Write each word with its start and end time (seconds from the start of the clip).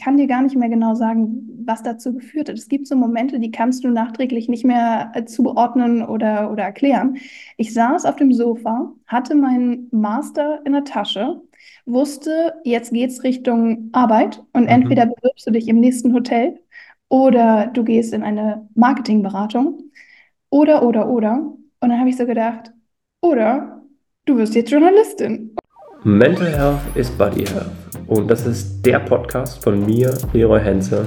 kann 0.00 0.16
dir 0.16 0.26
gar 0.26 0.42
nicht 0.42 0.56
mehr 0.56 0.70
genau 0.70 0.94
sagen, 0.94 1.48
was 1.64 1.82
dazu 1.82 2.14
geführt 2.14 2.48
hat. 2.48 2.56
Es 2.56 2.68
gibt 2.68 2.86
so 2.86 2.96
Momente, 2.96 3.38
die 3.38 3.50
kannst 3.50 3.84
du 3.84 3.88
nachträglich 3.88 4.48
nicht 4.48 4.64
mehr 4.64 5.12
äh, 5.14 5.24
zuordnen 5.26 6.02
oder, 6.02 6.50
oder 6.50 6.64
erklären. 6.64 7.18
Ich 7.58 7.74
saß 7.74 8.06
auf 8.06 8.16
dem 8.16 8.32
Sofa, 8.32 8.92
hatte 9.06 9.34
meinen 9.34 9.88
Master 9.92 10.60
in 10.64 10.72
der 10.72 10.84
Tasche, 10.84 11.42
wusste, 11.84 12.54
jetzt 12.64 12.92
geht's 12.92 13.22
Richtung 13.22 13.90
Arbeit 13.92 14.42
und 14.52 14.62
mhm. 14.62 14.68
entweder 14.68 15.06
bewirbst 15.06 15.46
du 15.46 15.50
dich 15.50 15.68
im 15.68 15.80
nächsten 15.80 16.14
Hotel 16.14 16.58
oder 17.08 17.66
du 17.66 17.84
gehst 17.84 18.14
in 18.14 18.22
eine 18.22 18.68
Marketingberatung 18.74 19.90
oder, 20.48 20.82
oder, 20.82 21.08
oder. 21.08 21.34
Und 21.80 21.88
dann 21.88 21.98
habe 21.98 22.08
ich 22.08 22.16
so 22.16 22.26
gedacht, 22.26 22.72
oder 23.20 23.82
du 24.24 24.36
wirst 24.38 24.54
jetzt 24.54 24.70
Journalistin. 24.70 25.54
Mental 26.04 26.46
Health 26.46 26.80
is 26.94 27.10
Body 27.10 27.44
Health. 27.44 27.72
Und 28.06 28.30
das 28.30 28.46
ist 28.46 28.86
der 28.86 29.00
Podcast 29.00 29.62
von 29.62 29.84
mir, 29.84 30.16
Leroy 30.32 30.58
Henze. 30.58 31.04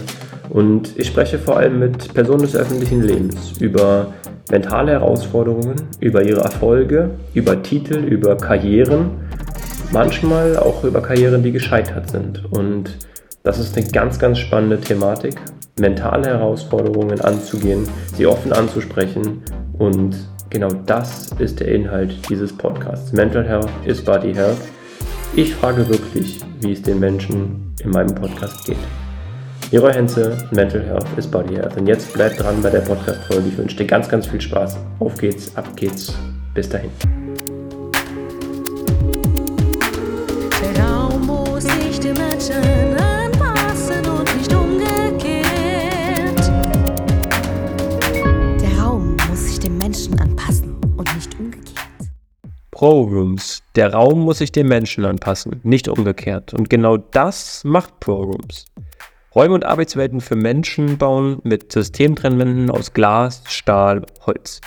Und 0.49 0.97
ich 0.99 1.07
spreche 1.07 1.39
vor 1.39 1.57
allem 1.57 1.79
mit 1.79 2.13
Personen 2.13 2.41
des 2.41 2.55
öffentlichen 2.55 3.01
Lebens 3.01 3.53
über 3.59 4.13
mentale 4.51 4.91
Herausforderungen, 4.91 5.77
über 5.99 6.21
ihre 6.23 6.41
Erfolge, 6.41 7.09
über 7.33 7.63
Titel, 7.63 7.95
über 7.95 8.37
Karrieren, 8.37 9.09
manchmal 9.91 10.57
auch 10.57 10.83
über 10.83 11.01
Karrieren, 11.01 11.41
die 11.41 11.51
gescheitert 11.51 12.11
sind. 12.11 12.45
Und 12.51 12.95
das 13.41 13.57
ist 13.57 13.75
eine 13.75 13.87
ganz, 13.87 14.19
ganz 14.19 14.37
spannende 14.37 14.79
Thematik, 14.79 15.33
mentale 15.79 16.27
Herausforderungen 16.27 17.19
anzugehen, 17.19 17.89
sie 18.15 18.27
offen 18.27 18.53
anzusprechen 18.53 19.41
und 19.79 20.15
genau 20.51 20.69
das 20.85 21.31
ist 21.39 21.59
der 21.59 21.69
Inhalt 21.69 22.13
dieses 22.29 22.55
Podcasts. 22.55 23.11
Mental 23.11 23.43
Health 23.43 23.69
is 23.85 23.99
Body 24.03 24.35
Health. 24.35 24.61
Ich 25.35 25.55
frage 25.55 25.89
wirklich, 25.89 26.39
wie 26.61 26.73
es 26.73 26.83
den 26.83 26.99
Menschen 26.99 27.73
in 27.83 27.89
meinem 27.89 28.13
Podcast 28.13 28.65
geht. 28.65 28.77
Leroy 29.71 29.91
Henze, 29.91 30.37
Mental 30.51 30.83
Health 30.85 31.07
is 31.17 31.25
Body 31.25 31.55
Health. 31.55 31.75
Und 31.75 31.87
jetzt 31.87 32.13
bleibt 32.13 32.39
dran 32.39 32.61
bei 32.61 32.69
der 32.69 32.81
Podcast-Folge. 32.81 33.47
Ich 33.47 33.57
wünsche 33.57 33.77
dir 33.77 33.87
ganz, 33.87 34.07
ganz 34.07 34.27
viel 34.27 34.41
Spaß. 34.41 34.77
Auf 34.99 35.17
geht's, 35.17 35.55
ab 35.55 35.75
geht's. 35.75 36.13
Bis 36.53 36.69
dahin. 36.69 36.91
ProRooms. 52.83 53.63
Der 53.77 53.93
Raum 53.93 54.19
muss 54.19 54.39
sich 54.39 54.51
dem 54.51 54.67
Menschen 54.67 55.05
anpassen, 55.05 55.61
nicht 55.63 55.87
umgekehrt. 55.87 56.53
Und 56.53 56.69
genau 56.69 56.97
das 56.97 57.63
macht 57.63 58.01
ProRooms. 58.01 58.65
Räume 59.33 59.53
und 59.53 59.63
Arbeitswelten 59.63 60.19
für 60.19 60.35
Menschen 60.35 60.97
bauen 60.97 61.39
mit 61.43 61.71
Systemtrennwänden 61.71 62.69
aus 62.69 62.91
Glas, 62.91 63.41
Stahl, 63.47 64.05
Holz. 64.25 64.59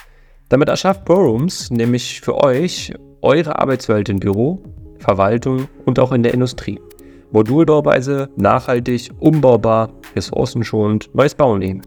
Damit 0.49 0.71
erschafft 0.71 1.05
ProRooms 1.05 1.71
nämlich 1.71 2.23
für 2.23 2.43
euch 2.43 2.95
eure 3.21 3.61
Arbeitswelt 3.61 4.09
im 4.09 4.19
Büro, 4.19 4.63
Verwaltung 4.99 5.69
und 5.85 5.99
auch 5.99 6.13
in 6.13 6.23
der 6.23 6.33
Industrie. 6.33 6.81
Modulbauweise, 7.33 8.31
nachhaltig, 8.37 9.11
umbaubar, 9.21 9.91
ressourcenschonend, 10.17 11.15
neues 11.15 11.35
Bauen 11.35 11.83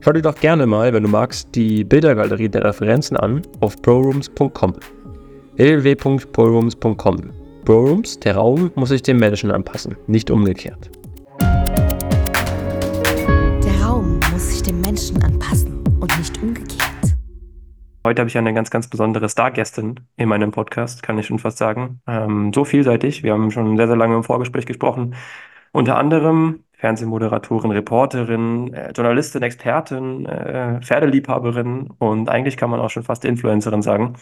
Schau 0.00 0.12
dir 0.12 0.22
doch 0.22 0.36
gerne 0.36 0.66
mal, 0.66 0.94
wenn 0.94 1.02
du 1.02 1.10
magst, 1.10 1.54
die 1.54 1.84
Bildergalerie 1.84 2.48
der 2.48 2.64
Referenzen 2.64 3.18
an 3.18 3.42
auf 3.60 3.76
prorooms.com 3.82 4.72
www.brorooms.com. 5.56 7.32
Brorooms, 7.64 8.18
der 8.18 8.36
Raum 8.36 8.72
muss 8.74 8.88
sich 8.88 9.02
dem 9.02 9.18
Menschen 9.18 9.50
anpassen, 9.50 9.96
nicht 10.06 10.30
umgekehrt. 10.30 10.90
Der 13.62 13.82
Raum 13.82 14.18
muss 14.32 14.48
sich 14.50 14.62
dem 14.62 14.80
Menschen 14.80 15.22
anpassen 15.22 15.84
und 16.00 16.18
nicht 16.18 16.42
umgekehrt. 16.42 17.16
Heute 18.06 18.20
habe 18.20 18.28
ich 18.28 18.36
eine 18.36 18.52
ganz, 18.52 18.70
ganz 18.70 18.88
besondere 18.88 19.28
Stargästin 19.28 20.00
in 20.16 20.28
meinem 20.28 20.50
Podcast, 20.50 21.02
kann 21.02 21.18
ich 21.18 21.26
schon 21.26 21.38
fast 21.38 21.56
sagen. 21.56 22.00
Ähm, 22.06 22.52
so 22.52 22.64
vielseitig. 22.64 23.22
Wir 23.22 23.32
haben 23.32 23.50
schon 23.50 23.76
sehr, 23.76 23.86
sehr 23.86 23.96
lange 23.96 24.16
im 24.16 24.24
Vorgespräch 24.24 24.66
gesprochen. 24.66 25.14
Unter 25.72 25.96
anderem 25.96 26.64
Fernsehmoderatorin, 26.72 27.70
Reporterin, 27.70 28.74
äh, 28.74 28.92
Journalistin, 28.94 29.42
Expertin, 29.42 30.26
äh, 30.26 30.82
Pferdeliebhaberin 30.82 31.88
und 31.98 32.28
eigentlich 32.28 32.58
kann 32.58 32.68
man 32.68 32.80
auch 32.80 32.90
schon 32.90 33.04
fast 33.04 33.24
Influencerin 33.24 33.80
sagen. 33.80 34.16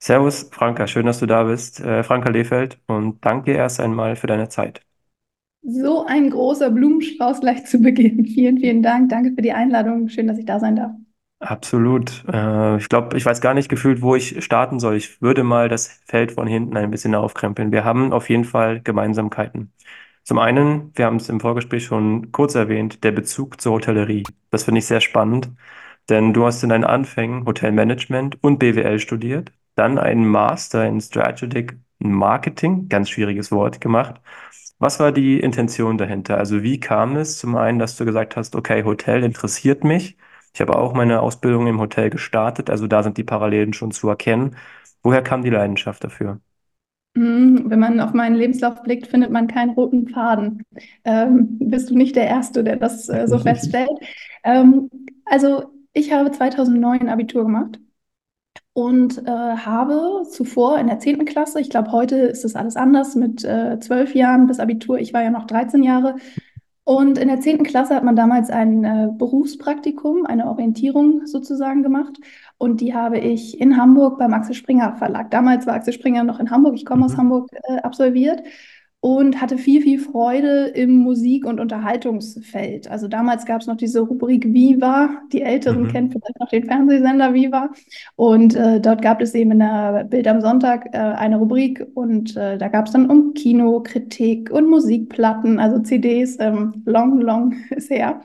Servus, 0.00 0.48
Franka, 0.52 0.86
schön, 0.88 1.06
dass 1.06 1.20
du 1.20 1.26
da 1.26 1.44
bist. 1.44 1.78
Äh, 1.80 2.02
Franka 2.02 2.30
Lehfeld 2.30 2.80
und 2.88 3.24
danke 3.24 3.52
erst 3.52 3.78
einmal 3.80 4.16
für 4.16 4.26
deine 4.26 4.48
Zeit. 4.48 4.84
So 5.62 6.04
ein 6.04 6.30
großer 6.30 6.68
Blumenstrauß 6.70 7.38
gleich 7.40 7.64
zu 7.66 7.78
Beginn. 7.78 8.24
Vielen, 8.34 8.58
vielen 8.58 8.82
Dank. 8.82 9.08
Danke 9.10 9.32
für 9.36 9.42
die 9.42 9.52
Einladung. 9.52 10.08
Schön, 10.08 10.26
dass 10.26 10.38
ich 10.38 10.46
da 10.46 10.58
sein 10.58 10.74
darf. 10.74 10.90
Absolut. 11.40 12.24
Äh, 12.32 12.78
ich 12.78 12.88
glaube, 12.88 13.16
ich 13.16 13.24
weiß 13.24 13.40
gar 13.40 13.54
nicht 13.54 13.68
gefühlt, 13.68 14.02
wo 14.02 14.16
ich 14.16 14.42
starten 14.44 14.80
soll. 14.80 14.96
Ich 14.96 15.22
würde 15.22 15.44
mal 15.44 15.68
das 15.68 15.86
Feld 16.06 16.32
von 16.32 16.48
hinten 16.48 16.76
ein 16.76 16.90
bisschen 16.90 17.14
aufkrempeln. 17.14 17.70
Wir 17.70 17.84
haben 17.84 18.12
auf 18.12 18.28
jeden 18.28 18.44
Fall 18.44 18.80
Gemeinsamkeiten. 18.82 19.72
Zum 20.24 20.38
einen, 20.38 20.90
wir 20.96 21.06
haben 21.06 21.16
es 21.16 21.28
im 21.28 21.40
Vorgespräch 21.40 21.84
schon 21.84 22.32
kurz 22.32 22.54
erwähnt, 22.56 23.04
der 23.04 23.12
Bezug 23.12 23.60
zur 23.60 23.74
Hotellerie. 23.74 24.24
Das 24.50 24.64
finde 24.64 24.80
ich 24.80 24.86
sehr 24.86 25.00
spannend, 25.00 25.50
denn 26.08 26.34
du 26.34 26.44
hast 26.44 26.62
in 26.62 26.70
deinen 26.70 26.84
Anfängen 26.84 27.46
Hotelmanagement 27.46 28.42
und 28.42 28.58
BWL 28.58 28.98
studiert 28.98 29.52
dann 29.78 29.98
einen 29.98 30.26
Master 30.26 30.86
in 30.86 31.00
Strategic 31.00 31.78
Marketing, 31.98 32.88
ganz 32.88 33.10
schwieriges 33.10 33.50
Wort, 33.52 33.80
gemacht. 33.80 34.20
Was 34.78 35.00
war 35.00 35.12
die 35.12 35.40
Intention 35.40 35.98
dahinter? 35.98 36.38
Also 36.38 36.62
wie 36.62 36.78
kam 36.80 37.16
es 37.16 37.38
zum 37.38 37.56
einen, 37.56 37.78
dass 37.78 37.96
du 37.96 38.04
gesagt 38.04 38.36
hast, 38.36 38.54
okay, 38.56 38.84
Hotel 38.84 39.24
interessiert 39.24 39.84
mich. 39.84 40.16
Ich 40.54 40.60
habe 40.60 40.76
auch 40.76 40.94
meine 40.94 41.20
Ausbildung 41.20 41.66
im 41.66 41.80
Hotel 41.80 42.10
gestartet, 42.10 42.70
also 42.70 42.86
da 42.86 43.02
sind 43.02 43.16
die 43.18 43.24
Parallelen 43.24 43.72
schon 43.72 43.90
zu 43.90 44.08
erkennen. 44.08 44.56
Woher 45.02 45.22
kam 45.22 45.42
die 45.42 45.50
Leidenschaft 45.50 46.04
dafür? 46.04 46.40
Hm, 47.16 47.64
wenn 47.66 47.80
man 47.80 48.00
auf 48.00 48.12
meinen 48.12 48.36
Lebenslauf 48.36 48.82
blickt, 48.82 49.08
findet 49.08 49.30
man 49.30 49.48
keinen 49.48 49.70
roten 49.70 50.08
Faden. 50.08 50.62
Ähm, 51.04 51.58
bist 51.58 51.90
du 51.90 51.96
nicht 51.96 52.14
der 52.16 52.26
Erste, 52.26 52.62
der 52.62 52.76
das 52.76 53.08
äh, 53.08 53.26
so 53.26 53.38
feststellt? 53.38 53.90
Ähm, 54.44 54.88
also 55.24 55.64
ich 55.92 56.12
habe 56.12 56.30
2009 56.30 57.08
Abitur 57.08 57.42
gemacht 57.42 57.80
und 58.78 59.26
äh, 59.26 59.30
habe 59.32 60.22
zuvor 60.30 60.78
in 60.78 60.86
der 60.86 61.00
10. 61.00 61.24
Klasse, 61.24 61.60
ich 61.60 61.68
glaube, 61.68 61.90
heute 61.90 62.14
ist 62.14 62.44
das 62.44 62.54
alles 62.54 62.76
anders 62.76 63.16
mit 63.16 63.42
äh, 63.42 63.80
12 63.80 64.14
Jahren 64.14 64.46
bis 64.46 64.60
Abitur, 64.60 65.00
ich 65.00 65.12
war 65.12 65.20
ja 65.20 65.30
noch 65.30 65.48
13 65.48 65.82
Jahre. 65.82 66.14
Und 66.84 67.18
in 67.18 67.26
der 67.26 67.40
10. 67.40 67.64
Klasse 67.64 67.96
hat 67.96 68.04
man 68.04 68.14
damals 68.14 68.50
ein 68.50 68.84
äh, 68.84 69.08
Berufspraktikum, 69.10 70.26
eine 70.26 70.46
Orientierung 70.46 71.26
sozusagen 71.26 71.82
gemacht. 71.82 72.18
Und 72.56 72.80
die 72.80 72.94
habe 72.94 73.18
ich 73.18 73.60
in 73.60 73.76
Hamburg 73.76 74.16
beim 74.16 74.32
Axel 74.32 74.54
Springer 74.54 74.94
Verlag. 74.94 75.32
Damals 75.32 75.66
war 75.66 75.74
Axel 75.74 75.92
Springer 75.92 76.22
noch 76.22 76.38
in 76.38 76.52
Hamburg, 76.52 76.76
ich 76.76 76.86
komme 76.86 77.04
aus 77.04 77.14
mhm. 77.14 77.18
Hamburg, 77.18 77.50
äh, 77.64 77.78
absolviert 77.78 78.44
und 79.00 79.40
hatte 79.40 79.58
viel, 79.58 79.80
viel 79.80 80.00
Freude 80.00 80.66
im 80.74 80.96
Musik- 80.96 81.46
und 81.46 81.60
Unterhaltungsfeld. 81.60 82.90
Also 82.90 83.06
damals 83.06 83.46
gab 83.46 83.60
es 83.60 83.68
noch 83.68 83.76
diese 83.76 84.00
Rubrik 84.00 84.52
Viva. 84.52 85.22
Die 85.32 85.42
Älteren 85.42 85.84
mhm. 85.84 85.88
kennen 85.88 86.10
vielleicht 86.10 86.40
noch 86.40 86.48
den 86.48 86.64
Fernsehsender 86.64 87.32
Viva. 87.32 87.70
Und 88.16 88.56
äh, 88.56 88.80
dort 88.80 89.00
gab 89.00 89.20
es 89.20 89.34
eben 89.34 89.52
in 89.52 89.60
der 89.60 90.04
Bild 90.04 90.26
am 90.26 90.40
Sonntag 90.40 90.86
äh, 90.92 90.98
eine 90.98 91.36
Rubrik 91.36 91.86
und 91.94 92.36
äh, 92.36 92.58
da 92.58 92.66
gab 92.66 92.86
es 92.86 92.92
dann 92.92 93.08
um 93.08 93.34
Kinokritik 93.34 94.50
und 94.50 94.68
Musikplatten, 94.68 95.60
also 95.60 95.78
CDs. 95.78 96.36
Ähm, 96.40 96.82
long, 96.84 97.20
long 97.20 97.54
ist 97.70 97.90
her. 97.90 98.20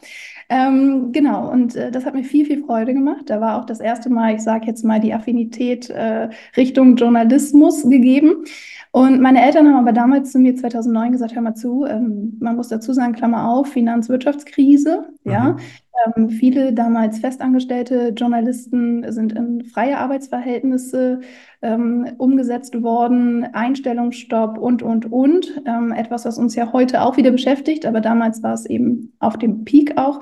Ähm, 0.50 1.12
genau, 1.12 1.52
und 1.52 1.76
äh, 1.76 1.92
das 1.92 2.06
hat 2.06 2.14
mir 2.14 2.24
viel, 2.24 2.46
viel 2.46 2.64
Freude 2.64 2.94
gemacht. 2.94 3.30
Da 3.30 3.42
war 3.42 3.60
auch 3.60 3.66
das 3.66 3.80
erste 3.80 4.10
Mal, 4.10 4.36
ich 4.36 4.42
sage 4.42 4.68
jetzt 4.68 4.84
mal, 4.84 5.00
die 5.00 5.14
Affinität 5.14 5.90
äh, 5.90 6.30
Richtung 6.58 6.96
Journalismus 6.96 7.84
gegeben. 7.84 8.46
Und 8.92 9.22
meine 9.22 9.44
Eltern 9.44 9.68
haben 9.68 9.80
aber 9.80 9.92
damals 9.92 10.32
zu 10.32 10.40
mir 10.40 10.56
2009 10.56 11.14
gesagt, 11.14 11.34
hör 11.34 11.42
mal 11.42 11.56
zu, 11.56 11.86
ähm, 11.86 12.38
man 12.40 12.56
muss 12.56 12.68
dazu 12.68 12.94
sagen, 12.94 13.14
Klammer 13.14 13.50
auf, 13.50 13.70
Finanzwirtschaftskrise, 13.70 15.08
mhm. 15.24 15.32
ja. 15.32 15.58
Ähm, 16.06 16.30
viele 16.30 16.74
damals 16.74 17.20
festangestellte 17.20 18.10
Journalisten 18.10 19.12
sind 19.12 19.34
in 19.34 19.64
freie 19.66 19.98
Arbeitsverhältnisse 19.98 21.22
ähm, 21.62 22.08
umgesetzt 22.18 22.82
worden, 22.82 23.46
Einstellungsstopp 23.54 24.58
und, 24.58 24.84
und, 24.84 25.12
und. 25.12 25.62
Ähm, 25.66 25.92
etwas, 25.92 26.26
was 26.26 26.38
uns 26.38 26.56
ja 26.56 26.74
heute 26.74 27.02
auch 27.02 27.18
wieder 27.18 27.32
beschäftigt, 27.32 27.86
aber 27.86 28.02
damals 28.02 28.44
war 28.44 28.54
es 28.54 28.66
eben 28.66 29.14
auf 29.20 29.38
dem 29.38 29.64
Peak 29.66 29.98
auch. 29.98 30.22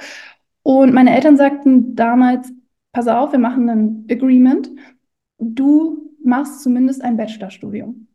Und 0.64 0.94
meine 0.94 1.16
Eltern 1.16 1.38
sagten 1.38 1.96
damals, 1.96 2.52
pass 2.92 3.08
auf, 3.08 3.32
wir 3.32 3.40
machen 3.40 3.70
ein 3.70 4.08
Agreement. 4.10 4.70
Du 5.40 6.12
machst 6.24 6.62
zumindest 6.62 7.04
ein 7.04 7.18
Bachelorstudium. 7.18 8.08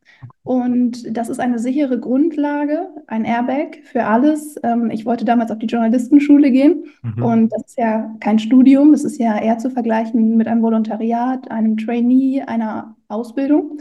Und 0.42 1.16
das 1.16 1.28
ist 1.28 1.40
eine 1.40 1.58
sichere 1.58 1.98
Grundlage, 1.98 2.88
ein 3.06 3.24
Airbag 3.24 3.78
für 3.84 4.04
alles. 4.04 4.56
Ähm, 4.62 4.90
ich 4.90 5.04
wollte 5.04 5.24
damals 5.24 5.50
auf 5.50 5.58
die 5.58 5.66
Journalistenschule 5.66 6.50
gehen 6.50 6.84
mhm. 7.02 7.22
und 7.22 7.52
das 7.52 7.64
ist 7.66 7.78
ja 7.78 8.14
kein 8.20 8.38
Studium, 8.38 8.94
es 8.94 9.04
ist 9.04 9.18
ja 9.18 9.38
eher 9.38 9.58
zu 9.58 9.70
vergleichen 9.70 10.36
mit 10.36 10.46
einem 10.46 10.62
Volontariat, 10.62 11.50
einem 11.50 11.76
Trainee, 11.76 12.42
einer 12.42 12.96
Ausbildung. 13.08 13.78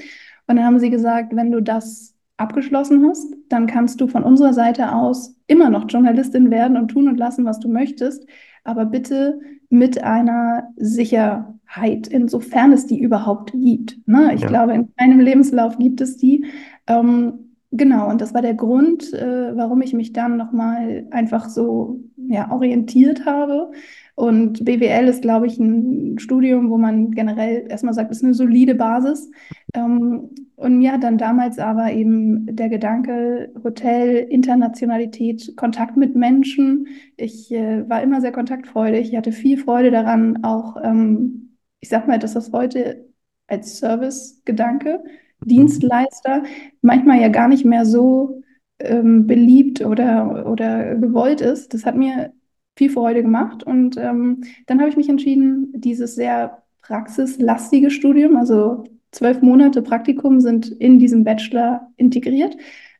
Und 0.47 0.55
dann 0.55 0.65
haben 0.65 0.79
sie 0.79 0.89
gesagt, 0.89 1.35
wenn 1.35 1.51
du 1.51 1.61
das 1.61 2.15
abgeschlossen 2.37 3.05
hast, 3.07 3.33
dann 3.49 3.67
kannst 3.67 4.01
du 4.01 4.07
von 4.07 4.23
unserer 4.23 4.53
Seite 4.53 4.93
aus 4.93 5.35
immer 5.47 5.69
noch 5.69 5.85
Journalistin 5.87 6.51
werden 6.51 6.77
und 6.77 6.89
tun 6.89 7.07
und 7.07 7.17
lassen, 7.17 7.45
was 7.45 7.59
du 7.59 7.69
möchtest, 7.69 8.27
aber 8.63 8.85
bitte 8.85 9.39
mit 9.69 10.03
einer 10.03 10.69
Sicherheit, 10.77 12.07
insofern 12.07 12.71
es 12.71 12.85
die 12.87 12.99
überhaupt 12.99 13.51
gibt. 13.53 13.97
Ne? 14.07 14.33
Ich 14.35 14.41
ja. 14.41 14.47
glaube, 14.47 14.73
in 14.73 14.93
keinem 14.95 15.19
Lebenslauf 15.19 15.77
gibt 15.77 16.01
es 16.01 16.17
die. 16.17 16.45
Ähm, 16.87 17.33
genau, 17.71 18.09
und 18.09 18.21
das 18.21 18.33
war 18.33 18.41
der 18.41 18.53
Grund, 18.53 19.13
äh, 19.13 19.55
warum 19.55 19.81
ich 19.81 19.93
mich 19.93 20.13
dann 20.13 20.37
nochmal 20.37 21.07
einfach 21.11 21.49
so 21.49 21.99
ja, 22.27 22.51
orientiert 22.51 23.25
habe. 23.25 23.71
Und 24.15 24.63
BWL 24.63 25.07
ist, 25.07 25.21
glaube 25.21 25.47
ich, 25.47 25.59
ein 25.59 26.17
Studium, 26.19 26.69
wo 26.69 26.77
man 26.77 27.11
generell 27.11 27.65
erstmal 27.69 27.93
sagt, 27.93 28.11
es 28.11 28.17
ist 28.17 28.23
eine 28.23 28.33
solide 28.33 28.75
Basis. 28.75 29.29
Ähm, 29.73 30.29
und 30.55 30.77
mir 30.77 30.93
hat 30.93 31.03
dann 31.03 31.17
damals 31.17 31.59
aber 31.59 31.91
eben 31.91 32.55
der 32.55 32.69
Gedanke 32.69 33.51
Hotel, 33.63 34.17
Internationalität, 34.29 35.55
Kontakt 35.57 35.97
mit 35.97 36.15
Menschen. 36.15 36.87
Ich 37.17 37.51
äh, 37.51 37.87
war 37.89 38.01
immer 38.01 38.21
sehr 38.21 38.31
kontaktfreudig. 38.31 39.09
Ich 39.09 39.17
hatte 39.17 39.33
viel 39.33 39.57
Freude 39.57 39.91
daran, 39.91 40.43
auch, 40.43 40.77
ähm, 40.81 41.57
ich 41.81 41.89
sag 41.89 42.07
mal, 42.07 42.19
dass 42.19 42.33
das 42.33 42.53
heute 42.53 43.05
als 43.47 43.79
Service-Gedanke, 43.79 45.03
mhm. 45.41 45.47
Dienstleister, 45.47 46.43
manchmal 46.81 47.19
ja 47.19 47.27
gar 47.27 47.49
nicht 47.49 47.65
mehr 47.65 47.85
so 47.85 48.41
ähm, 48.79 49.27
beliebt 49.27 49.81
oder, 49.85 50.49
oder 50.49 50.95
gewollt 50.95 51.41
ist. 51.41 51.73
Das 51.73 51.85
hat 51.85 51.97
mir 51.97 52.31
viel 52.77 52.89
Freude 52.89 53.23
gemacht. 53.23 53.63
Und 53.63 53.97
ähm, 53.97 54.43
dann 54.67 54.79
habe 54.79 54.89
ich 54.89 54.97
mich 54.97 55.09
entschieden, 55.09 55.73
dieses 55.75 56.15
sehr 56.15 56.63
praxislastige 56.81 57.89
Studium, 57.89 58.37
also 58.37 58.85
zwölf 59.15 59.41
Monate 59.41 59.81
Praktikum 59.81 60.39
sind 60.39 60.67
in 60.67 60.99
diesem 60.99 61.23
Bachelor 61.23 61.87
integriert, 61.97 62.55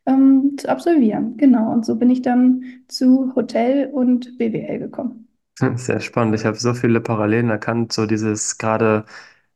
ähm, 0.06 0.56
zu 0.58 0.70
absolvieren. 0.70 1.38
Genau. 1.38 1.72
Und 1.72 1.86
so 1.86 1.96
bin 1.96 2.10
ich 2.10 2.22
dann 2.22 2.64
zu 2.88 3.34
Hotel 3.36 3.90
und 3.92 4.38
BWL 4.38 4.80
gekommen. 4.80 5.28
Sehr 5.76 6.00
spannend. 6.00 6.36
Ich 6.36 6.46
habe 6.46 6.58
so 6.58 6.74
viele 6.74 7.02
Parallelen 7.02 7.50
erkannt, 7.50 7.94
so 7.94 8.06
dieses 8.06 8.58
gerade, 8.58 9.06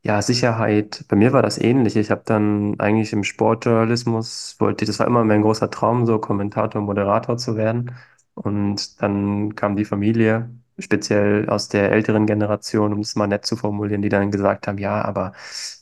ja, 0.02 0.22
Sicherheit. 0.22 1.04
Bei 1.08 1.16
mir 1.16 1.32
war 1.32 1.42
das 1.42 1.58
ähnlich. 1.58 1.96
Ich 1.96 2.10
habe 2.10 2.22
dann 2.24 2.78
eigentlich 2.80 3.12
im 3.12 3.24
Sportjournalismus, 3.24 4.56
wollte 4.58 4.84
ich, 4.84 4.88
das 4.88 4.98
war 4.98 5.06
immer 5.06 5.24
mein 5.24 5.42
großer 5.42 5.70
Traum, 5.70 6.06
so 6.06 6.18
Kommentator, 6.18 6.80
Moderator 6.82 7.36
zu 7.36 7.56
werden. 7.56 7.92
Und 8.34 9.02
dann 9.02 9.54
kam 9.54 9.76
die 9.76 9.84
Familie, 9.84 10.50
speziell 10.78 11.48
aus 11.50 11.68
der 11.68 11.92
älteren 11.92 12.26
Generation, 12.26 12.92
um 12.94 13.00
es 13.00 13.14
mal 13.16 13.26
nett 13.26 13.44
zu 13.44 13.56
formulieren, 13.56 14.00
die 14.02 14.08
dann 14.08 14.30
gesagt 14.30 14.66
haben, 14.66 14.78
ja, 14.78 15.02
aber 15.04 15.32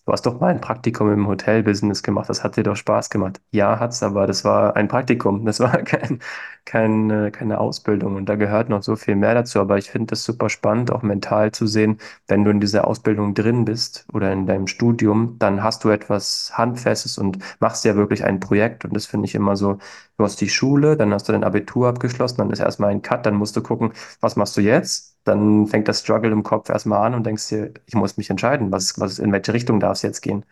du 0.08 0.12
hast 0.12 0.25
doch 0.26 0.40
mal 0.40 0.49
ein 0.49 0.60
Praktikum 0.60 1.12
im 1.12 1.26
Hotelbusiness 1.28 2.02
gemacht, 2.02 2.28
das 2.31 2.43
hat 2.43 2.56
dir 2.56 2.62
doch 2.62 2.76
Spaß 2.76 3.10
gemacht. 3.10 3.40
Ja, 3.52 3.78
hat's, 3.78 4.02
aber 4.02 4.26
das 4.26 4.43
war 4.44 4.75
ein 4.75 4.88
Praktikum, 4.88 5.44
das 5.44 5.60
war 5.60 5.70
kein, 5.84 6.20
kein, 6.64 7.31
keine 7.32 7.58
Ausbildung 7.60 8.16
und 8.16 8.26
da 8.26 8.37
gehört 8.37 8.70
noch 8.70 8.82
so 8.82 8.96
viel 8.96 9.16
mehr 9.16 9.34
dazu. 9.34 9.60
Aber 9.60 9.78
ich 9.78 9.90
finde 9.90 10.14
es 10.14 10.25
super 10.25 10.49
spannend, 10.49 10.90
auch 10.90 11.02
mental 11.02 11.52
zu 11.52 11.66
sehen, 11.66 11.99
wenn 12.26 12.44
du 12.44 12.50
in 12.50 12.60
dieser 12.60 12.87
Ausbildung 12.87 13.34
drin 13.34 13.64
bist 13.66 14.06
oder 14.12 14.32
in 14.32 14.46
deinem 14.46 14.66
Studium, 14.66 15.37
dann 15.38 15.62
hast 15.62 15.84
du 15.84 15.90
etwas 15.90 16.52
Handfestes 16.55 17.19
und 17.19 17.38
machst 17.60 17.84
ja 17.84 17.94
wirklich 17.96 18.25
ein 18.25 18.40
Projekt 18.40 18.84
und 18.87 18.94
das 18.96 19.06
finde 19.06 19.26
ich 19.26 19.34
immer 19.34 19.56
so, 19.56 19.78
du 20.16 20.25
hast 20.25 20.40
die 20.40 20.49
Schule, 20.49 20.96
dann 20.96 21.12
hast 21.12 21.28
du 21.28 21.32
dein 21.32 21.44
Abitur 21.44 21.88
abgeschlossen, 21.88 22.38
dann 22.38 22.50
ist 22.50 22.60
erstmal 22.60 22.90
ein 22.90 23.02
Cut, 23.02 23.26
dann 23.26 23.34
musst 23.34 23.56
du 23.56 23.62
gucken, 23.62 23.93
was 24.20 24.37
machst 24.37 24.56
du 24.56 24.60
jetzt? 24.62 25.18
Dann 25.25 25.67
fängt 25.67 25.88
das 25.88 26.00
Struggle 26.00 26.31
im 26.32 26.43
Kopf 26.43 26.69
erstmal 26.70 27.06
an 27.06 27.15
und 27.15 27.26
denkst 27.26 27.49
dir, 27.49 27.75
ich 27.87 27.94
muss 27.94 28.17
mich 28.17 28.31
entscheiden, 28.31 28.73
was, 28.73 28.99
was, 29.00 29.19
in 29.19 29.32
welche 29.32 29.53
Richtung 29.53 29.81
darf 29.81 29.94
es 29.99 30.03
jetzt 30.03 30.20
gehen. 30.23 30.44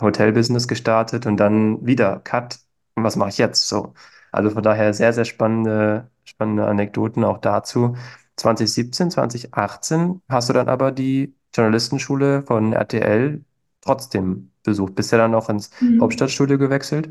Hotelbusiness 0.00 0.68
gestartet 0.68 1.26
und 1.26 1.36
dann 1.38 1.84
wieder 1.86 2.20
Cut. 2.20 2.58
Was 2.96 3.16
mache 3.16 3.30
ich 3.30 3.38
jetzt? 3.38 3.68
So. 3.68 3.94
Also 4.32 4.50
von 4.50 4.62
daher 4.62 4.92
sehr, 4.94 5.12
sehr 5.12 5.24
spannende, 5.24 6.10
spannende 6.24 6.66
Anekdoten 6.66 7.24
auch 7.24 7.38
dazu. 7.38 7.96
2017, 8.36 9.10
2018 9.10 10.22
hast 10.28 10.48
du 10.48 10.52
dann 10.52 10.68
aber 10.68 10.90
die 10.92 11.34
Journalistenschule 11.54 12.42
von 12.42 12.72
RTL 12.72 13.44
trotzdem 13.80 14.50
besucht. 14.64 14.94
Bist 14.96 15.12
ja 15.12 15.18
dann 15.18 15.34
auch 15.34 15.48
ins 15.48 15.70
mhm. 15.80 16.00
Hauptstadtstudio 16.00 16.58
gewechselt. 16.58 17.10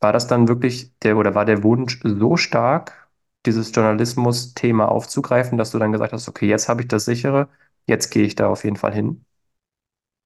War 0.00 0.12
das 0.12 0.26
dann 0.26 0.48
wirklich 0.48 0.92
der 1.00 1.16
oder 1.16 1.34
war 1.34 1.44
der 1.44 1.62
Wunsch 1.62 2.00
so 2.04 2.36
stark, 2.36 3.01
dieses 3.46 3.72
Journalismus-Thema 3.74 4.88
aufzugreifen, 4.90 5.58
dass 5.58 5.70
du 5.72 5.78
dann 5.78 5.92
gesagt 5.92 6.12
hast, 6.12 6.28
okay, 6.28 6.46
jetzt 6.48 6.68
habe 6.68 6.82
ich 6.82 6.88
das 6.88 7.04
sichere, 7.04 7.48
jetzt 7.86 8.10
gehe 8.10 8.24
ich 8.24 8.34
da 8.36 8.48
auf 8.48 8.64
jeden 8.64 8.76
Fall 8.76 8.94
hin? 8.94 9.24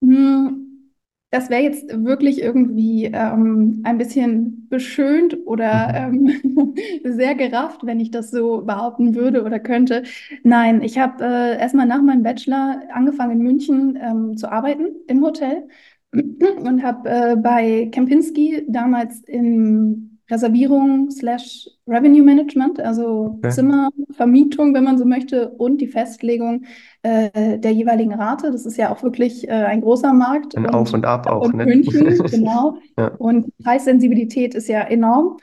Hm, 0.02 0.92
das 1.30 1.50
wäre 1.50 1.62
jetzt 1.62 1.88
wirklich 2.04 2.40
irgendwie 2.40 3.06
ähm, 3.06 3.80
ein 3.84 3.98
bisschen 3.98 4.68
beschönt 4.68 5.36
oder 5.46 6.10
mhm. 6.10 6.28
ähm, 6.56 6.74
sehr 7.16 7.34
gerafft, 7.34 7.84
wenn 7.84 8.00
ich 8.00 8.10
das 8.10 8.30
so 8.30 8.62
behaupten 8.62 9.14
würde 9.14 9.42
oder 9.44 9.58
könnte. 9.58 10.02
Nein, 10.42 10.82
ich 10.82 10.98
habe 10.98 11.24
äh, 11.24 11.58
erstmal 11.58 11.86
nach 11.86 12.02
meinem 12.02 12.22
Bachelor 12.22 12.82
angefangen 12.92 13.32
in 13.40 13.42
München 13.42 13.98
ähm, 14.00 14.36
zu 14.36 14.50
arbeiten 14.50 14.88
im 15.08 15.22
Hotel 15.24 15.68
und 16.12 16.82
habe 16.82 17.08
äh, 17.08 17.36
bei 17.36 17.88
Kempinski 17.92 18.64
damals 18.68 19.20
im 19.24 20.15
Reservierung 20.30 21.10
slash 21.10 21.68
Revenue 21.86 22.22
Management, 22.22 22.80
also 22.80 23.36
okay. 23.38 23.50
Zimmervermietung, 23.50 24.74
wenn 24.74 24.84
man 24.84 24.98
so 24.98 25.04
möchte, 25.04 25.50
und 25.50 25.80
die 25.80 25.86
Festlegung 25.86 26.64
äh, 27.02 27.58
der 27.58 27.72
jeweiligen 27.72 28.14
Rate. 28.14 28.50
Das 28.50 28.66
ist 28.66 28.76
ja 28.76 28.90
auch 28.90 29.02
wirklich 29.02 29.48
äh, 29.48 29.52
ein 29.52 29.80
großer 29.80 30.12
Markt. 30.12 30.56
Ein 30.56 30.66
und, 30.66 30.74
Auf 30.74 30.92
und 30.92 31.04
Ab 31.04 31.26
auch, 31.26 31.52
ne? 31.52 31.64
München, 31.64 32.18
genau. 32.30 32.78
ja. 32.98 33.08
Und 33.18 33.56
Preissensibilität 33.62 34.54
ist 34.54 34.68
ja 34.68 34.80
enorm. 34.80 35.38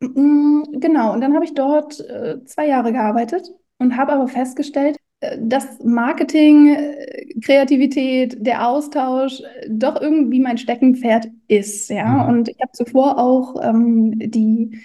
Mm, 0.00 0.62
genau, 0.72 1.12
und 1.12 1.20
dann 1.20 1.34
habe 1.34 1.44
ich 1.44 1.54
dort 1.54 2.00
äh, 2.00 2.44
zwei 2.44 2.68
Jahre 2.68 2.92
gearbeitet 2.92 3.50
und 3.78 3.96
habe 3.96 4.12
aber 4.12 4.28
festgestellt, 4.28 4.96
dass 5.38 5.78
Marketing, 5.84 6.76
Kreativität, 7.44 8.38
der 8.40 8.66
Austausch 8.66 9.42
doch 9.68 10.00
irgendwie 10.00 10.40
mein 10.40 10.56
Steckenpferd 10.56 11.28
ist, 11.48 11.90
ja. 11.90 12.24
Mhm. 12.24 12.28
Und 12.28 12.48
ich 12.48 12.58
habe 12.60 12.72
zuvor 12.72 13.18
auch 13.18 13.56
ähm, 13.62 14.18
die 14.18 14.80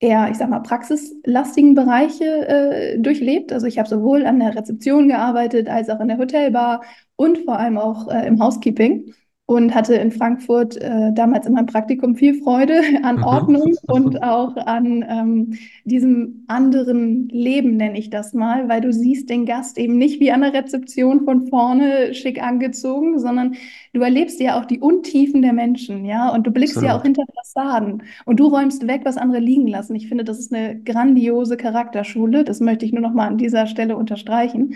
eher, 0.00 0.28
ich 0.30 0.36
sag 0.36 0.50
mal, 0.50 0.60
praxislastigen 0.60 1.74
Bereiche 1.74 2.24
äh, 2.24 2.98
durchlebt. 2.98 3.52
Also 3.52 3.66
ich 3.66 3.78
habe 3.78 3.88
sowohl 3.88 4.26
an 4.26 4.40
der 4.40 4.54
Rezeption 4.54 5.08
gearbeitet 5.08 5.68
als 5.68 5.88
auch 5.88 6.00
in 6.00 6.08
der 6.08 6.18
Hotelbar 6.18 6.82
und 7.16 7.38
vor 7.38 7.58
allem 7.58 7.78
auch 7.78 8.08
äh, 8.08 8.26
im 8.26 8.40
Housekeeping 8.42 9.14
und 9.46 9.74
hatte 9.74 9.94
in 9.96 10.10
Frankfurt 10.10 10.76
äh, 10.78 11.12
damals 11.12 11.46
in 11.46 11.52
meinem 11.52 11.66
Praktikum 11.66 12.16
viel 12.16 12.42
Freude 12.42 12.80
an 13.02 13.16
mhm. 13.16 13.24
Ordnung 13.24 13.74
und 13.86 14.22
auch 14.22 14.56
an 14.56 15.04
ähm, 15.06 15.58
diesem 15.84 16.44
anderen 16.46 17.28
Leben, 17.28 17.76
nenne 17.76 17.98
ich 17.98 18.08
das 18.08 18.32
mal, 18.32 18.70
weil 18.70 18.80
du 18.80 18.90
siehst 18.90 19.28
den 19.28 19.44
Gast 19.44 19.76
eben 19.76 19.98
nicht 19.98 20.18
wie 20.18 20.32
an 20.32 20.40
der 20.40 20.54
Rezeption 20.54 21.24
von 21.24 21.46
vorne 21.48 22.14
schick 22.14 22.42
angezogen, 22.42 23.18
sondern 23.18 23.56
du 23.92 24.00
erlebst 24.00 24.40
ja 24.40 24.58
auch 24.58 24.64
die 24.64 24.80
Untiefen 24.80 25.42
der 25.42 25.52
Menschen, 25.52 26.06
ja, 26.06 26.30
und 26.30 26.46
du 26.46 26.50
blickst 26.50 26.78
Absolut. 26.78 26.90
ja 26.90 26.98
auch 26.98 27.02
hinter 27.02 27.24
Fassaden 27.36 28.02
und 28.24 28.40
du 28.40 28.46
räumst 28.46 28.86
weg, 28.86 29.02
was 29.04 29.18
andere 29.18 29.40
liegen 29.40 29.66
lassen. 29.66 29.94
Ich 29.94 30.08
finde, 30.08 30.24
das 30.24 30.38
ist 30.38 30.54
eine 30.54 30.80
grandiose 30.80 31.58
Charakterschule, 31.58 32.44
das 32.44 32.60
möchte 32.60 32.86
ich 32.86 32.92
nur 32.92 33.02
noch 33.02 33.12
mal 33.12 33.26
an 33.26 33.36
dieser 33.36 33.66
Stelle 33.66 33.96
unterstreichen. 33.98 34.74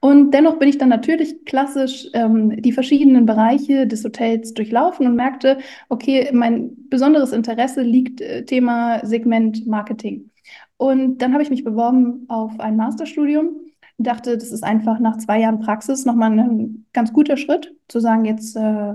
Und 0.00 0.32
dennoch 0.32 0.58
bin 0.58 0.68
ich 0.68 0.78
dann 0.78 0.88
natürlich 0.88 1.44
klassisch 1.44 2.08
ähm, 2.12 2.60
die 2.60 2.72
verschiedenen 2.72 3.26
Bereiche 3.26 3.86
des 3.86 4.04
Hotels 4.04 4.54
durchlaufen 4.54 5.06
und 5.06 5.16
merkte, 5.16 5.58
okay, 5.88 6.30
mein 6.32 6.70
besonderes 6.88 7.32
Interesse 7.32 7.82
liegt 7.82 8.20
äh, 8.20 8.44
Thema 8.44 9.04
Segment 9.04 9.66
Marketing. 9.66 10.30
Und 10.76 11.18
dann 11.18 11.32
habe 11.32 11.42
ich 11.42 11.50
mich 11.50 11.64
beworben 11.64 12.26
auf 12.28 12.60
ein 12.60 12.76
Masterstudium 12.76 13.60
dachte, 13.98 14.36
das 14.36 14.52
ist 14.52 14.62
einfach 14.62 14.98
nach 14.98 15.16
zwei 15.18 15.40
Jahren 15.40 15.60
Praxis 15.60 16.04
nochmal 16.04 16.38
ein 16.38 16.86
ganz 16.92 17.12
guter 17.12 17.36
Schritt, 17.36 17.74
zu 17.88 18.00
sagen, 18.00 18.24
jetzt 18.24 18.56
äh, 18.56 18.94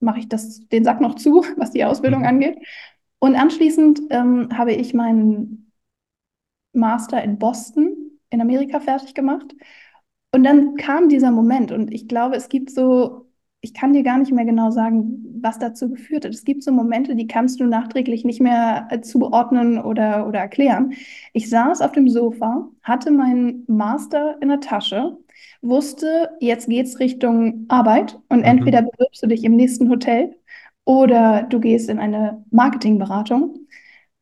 mache 0.00 0.18
ich 0.18 0.28
das, 0.28 0.68
den 0.68 0.84
Sack 0.84 1.00
noch 1.00 1.14
zu, 1.14 1.44
was 1.56 1.70
die 1.70 1.84
Ausbildung 1.84 2.20
mhm. 2.20 2.26
angeht. 2.26 2.58
Und 3.18 3.36
anschließend 3.36 4.00
ähm, 4.10 4.48
habe 4.56 4.72
ich 4.72 4.94
meinen 4.94 5.72
Master 6.72 7.22
in 7.22 7.38
Boston 7.38 7.96
in 8.30 8.40
Amerika 8.40 8.80
fertig 8.80 9.14
gemacht 9.14 9.54
und 10.34 10.44
dann 10.44 10.76
kam 10.76 11.08
dieser 11.08 11.30
Moment 11.30 11.72
und 11.72 11.92
ich 11.92 12.08
glaube, 12.08 12.36
es 12.36 12.48
gibt 12.48 12.70
so, 12.70 13.26
ich 13.60 13.74
kann 13.74 13.92
dir 13.92 14.02
gar 14.02 14.18
nicht 14.18 14.32
mehr 14.32 14.46
genau 14.46 14.70
sagen, 14.70 15.38
was 15.42 15.58
dazu 15.58 15.90
geführt 15.90 16.24
hat. 16.24 16.32
Es 16.32 16.44
gibt 16.44 16.62
so 16.62 16.72
Momente, 16.72 17.14
die 17.14 17.26
kannst 17.26 17.60
du 17.60 17.64
nachträglich 17.66 18.24
nicht 18.24 18.40
mehr 18.40 18.88
äh, 18.90 19.00
zuordnen 19.02 19.78
oder, 19.78 20.26
oder 20.26 20.38
erklären. 20.40 20.94
Ich 21.32 21.50
saß 21.50 21.82
auf 21.82 21.92
dem 21.92 22.08
Sofa, 22.08 22.68
hatte 22.82 23.10
meinen 23.10 23.64
Master 23.68 24.38
in 24.40 24.48
der 24.48 24.60
Tasche, 24.60 25.18
wusste, 25.60 26.30
jetzt 26.40 26.68
geht's 26.68 26.98
Richtung 26.98 27.66
Arbeit 27.68 28.18
und 28.28 28.38
mhm. 28.40 28.44
entweder 28.44 28.82
bewirbst 28.82 29.22
du 29.22 29.26
dich 29.28 29.44
im 29.44 29.54
nächsten 29.56 29.90
Hotel 29.90 30.34
oder 30.84 31.42
du 31.44 31.60
gehst 31.60 31.90
in 31.90 31.98
eine 31.98 32.44
Marketingberatung 32.50 33.58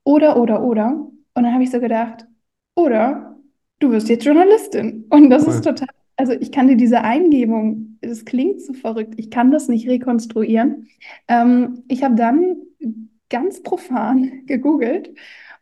oder, 0.04 0.36
oder, 0.36 0.62
oder. 0.64 0.88
Und 1.34 1.44
dann 1.44 1.52
habe 1.54 1.62
ich 1.62 1.70
so 1.70 1.80
gedacht, 1.80 2.26
oder 2.74 3.36
du 3.78 3.90
wirst 3.92 4.08
jetzt 4.08 4.24
Journalistin. 4.24 5.06
Und 5.10 5.30
das 5.30 5.46
cool. 5.46 5.54
ist 5.54 5.64
total 5.64 5.88
also 6.20 6.34
ich 6.34 6.52
kann 6.52 6.68
dir 6.68 6.76
diese 6.76 7.00
Eingebung, 7.00 7.96
das 8.02 8.26
klingt 8.26 8.60
so 8.60 8.74
verrückt, 8.74 9.14
ich 9.16 9.30
kann 9.30 9.50
das 9.50 9.68
nicht 9.68 9.88
rekonstruieren. 9.88 10.86
Ähm, 11.28 11.82
ich 11.88 12.04
habe 12.04 12.14
dann 12.14 12.56
ganz 13.30 13.62
profan 13.62 14.42
gegoogelt 14.46 15.14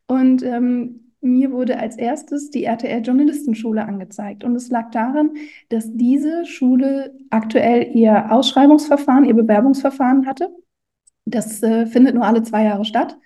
und 0.09 0.43
ähm, 0.43 1.13
mir 1.21 1.53
wurde 1.53 1.79
als 1.79 1.97
erstes 1.97 2.51
die 2.51 2.65
RTL 2.65 3.03
Journalistenschule 3.03 3.85
angezeigt. 3.85 4.43
Und 4.43 4.57
es 4.57 4.69
lag 4.69 4.91
daran, 4.91 5.31
dass 5.69 5.93
diese 5.95 6.45
Schule 6.45 7.15
aktuell 7.31 7.95
ihr 7.95 8.33
Ausschreibungsverfahren, 8.33 9.25
ihr 9.25 9.35
Bewerbungsverfahren 9.35 10.27
hatte. 10.27 10.51
Das 11.25 11.63
äh, 11.63 11.87
findet 11.87 12.17
nur 12.17 12.25
alle 12.25 12.43
zwei 12.43 12.65
Jahre 12.65 12.85
statt. 12.85 13.17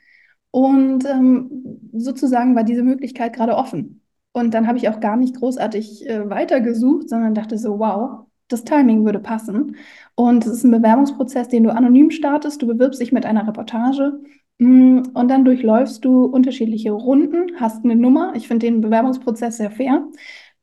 Und 0.51 1.07
ähm, 1.07 1.91
sozusagen 1.95 2.55
war 2.55 2.65
diese 2.65 2.83
Möglichkeit 2.83 3.35
gerade 3.35 3.57
offen. 3.57 4.02
Und 4.33 4.55
dann 4.55 4.67
habe 4.67 4.79
ich 4.79 4.89
auch 4.89 5.01
gar 5.01 5.17
nicht 5.17 5.37
großartig 5.37 6.09
äh, 6.09 6.29
weitergesucht, 6.29 7.09
sondern 7.09 7.35
dachte 7.35 7.59
so, 7.59 7.79
wow, 7.79 8.27
das 8.49 8.65
Timing 8.65 9.05
würde 9.05 9.19
passen. 9.19 9.77
Und 10.15 10.45
es 10.47 10.53
ist 10.53 10.65
ein 10.65 10.71
Bewerbungsprozess, 10.71 11.49
den 11.49 11.65
du 11.65 11.71
anonym 11.71 12.11
startest. 12.11 12.63
Du 12.63 12.67
bewirbst 12.67 13.01
dich 13.01 13.13
mit 13.13 13.27
einer 13.27 13.47
Reportage 13.47 14.21
mm, 14.59 15.03
und 15.15 15.29
dann 15.29 15.45
durchläufst 15.45 16.05
du 16.05 16.25
unterschiedliche 16.25 16.93
Runden, 16.93 17.61
hast 17.61 17.85
eine 17.85 17.97
Nummer. 17.97 18.33
Ich 18.37 18.49
finde 18.49 18.67
den 18.67 18.81
Bewerbungsprozess 18.81 19.59
sehr 19.59 19.71
fair. 19.71 20.07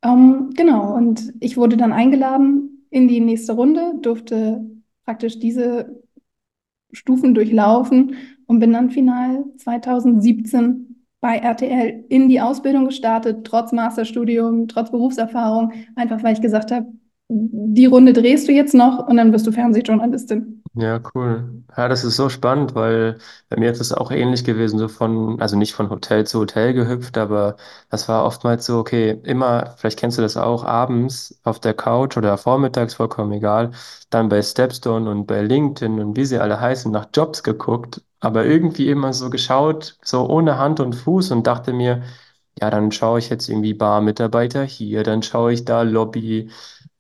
Ähm, 0.04 0.52
genau, 0.56 0.96
und 0.96 1.34
ich 1.40 1.58
wurde 1.58 1.78
dann 1.78 1.92
eingeladen 1.94 2.88
in 2.90 3.08
die 3.08 3.20
nächste 3.20 3.54
Runde, 3.54 3.96
durfte 4.02 4.66
praktisch 5.06 5.40
diese 5.40 6.02
Stufen 6.92 7.36
durchlaufen 7.36 8.16
und 8.48 8.60
bin 8.60 8.74
dann 8.74 8.90
final 8.90 9.46
2017 9.58 10.89
bei 11.22 11.38
RTL 11.38 12.06
in 12.10 12.30
die 12.30 12.42
Ausbildung 12.42 12.86
gestartet, 12.86 13.46
trotz 13.46 13.72
Masterstudium, 13.72 14.68
trotz 14.68 14.92
Berufserfahrung, 14.92 15.74
einfach 15.96 16.24
weil 16.24 16.34
ich 16.34 16.42
gesagt 16.42 16.72
habe, 16.72 16.88
die 17.30 17.86
Runde 17.86 18.14
drehst 18.14 18.48
du 18.48 18.52
jetzt 18.52 18.74
noch 18.74 19.08
und 19.08 19.18
dann 19.18 19.32
wirst 19.34 19.46
du 19.48 19.52
Fernsehjournalistin. 19.52 20.64
Ja, 20.76 21.02
cool. 21.16 21.64
Ja, 21.76 21.88
das 21.88 22.04
ist 22.04 22.16
so 22.16 22.30
spannend, 22.30 22.76
weil 22.76 23.18
bei 23.50 23.58
mir 23.60 23.72
ist 23.72 23.82
es 23.82 23.92
auch 23.92 24.12
ähnlich 24.12 24.44
gewesen, 24.44 24.78
so 24.80 24.88
von, 24.88 25.42
also 25.42 25.58
nicht 25.58 25.74
von 25.74 25.90
Hotel 25.90 26.26
zu 26.28 26.40
Hotel 26.40 26.74
gehüpft, 26.74 27.18
aber 27.18 27.58
das 27.90 28.08
war 28.08 28.24
oftmals 28.24 28.66
so, 28.68 28.78
okay, 28.78 29.20
immer, 29.24 29.76
vielleicht 29.78 30.00
kennst 30.00 30.18
du 30.18 30.22
das 30.22 30.38
auch, 30.38 30.64
abends 30.64 31.40
auf 31.44 31.60
der 31.60 31.74
Couch 31.74 32.18
oder 32.18 32.38
vormittags, 32.38 32.94
vollkommen 32.94 33.32
egal, 33.34 33.72
dann 34.12 34.30
bei 34.30 34.42
Stepstone 34.42 35.10
und 35.10 35.26
bei 35.26 35.42
LinkedIn 35.42 36.00
und 36.00 36.16
wie 36.16 36.26
sie 36.26 36.38
alle 36.40 36.60
heißen, 36.62 36.92
nach 36.92 37.08
Jobs 37.14 37.44
geguckt, 37.44 38.02
aber 38.20 38.46
irgendwie 38.46 38.90
immer 38.90 39.14
so 39.14 39.30
geschaut, 39.30 39.98
so 40.04 40.28
ohne 40.30 40.58
Hand 40.58 40.80
und 40.80 40.94
Fuß 40.96 41.32
und 41.32 41.48
dachte 41.48 41.74
mir, 41.74 42.04
ja, 42.62 42.70
dann 42.70 42.92
schaue 42.92 43.20
ich 43.20 43.30
jetzt 43.30 43.48
irgendwie 43.50 43.74
Bar-Mitarbeiter 43.74 44.64
hier, 44.64 45.04
dann 45.04 45.24
schaue 45.24 45.54
ich 45.54 45.66
da 45.66 45.82
Lobby. 45.84 46.50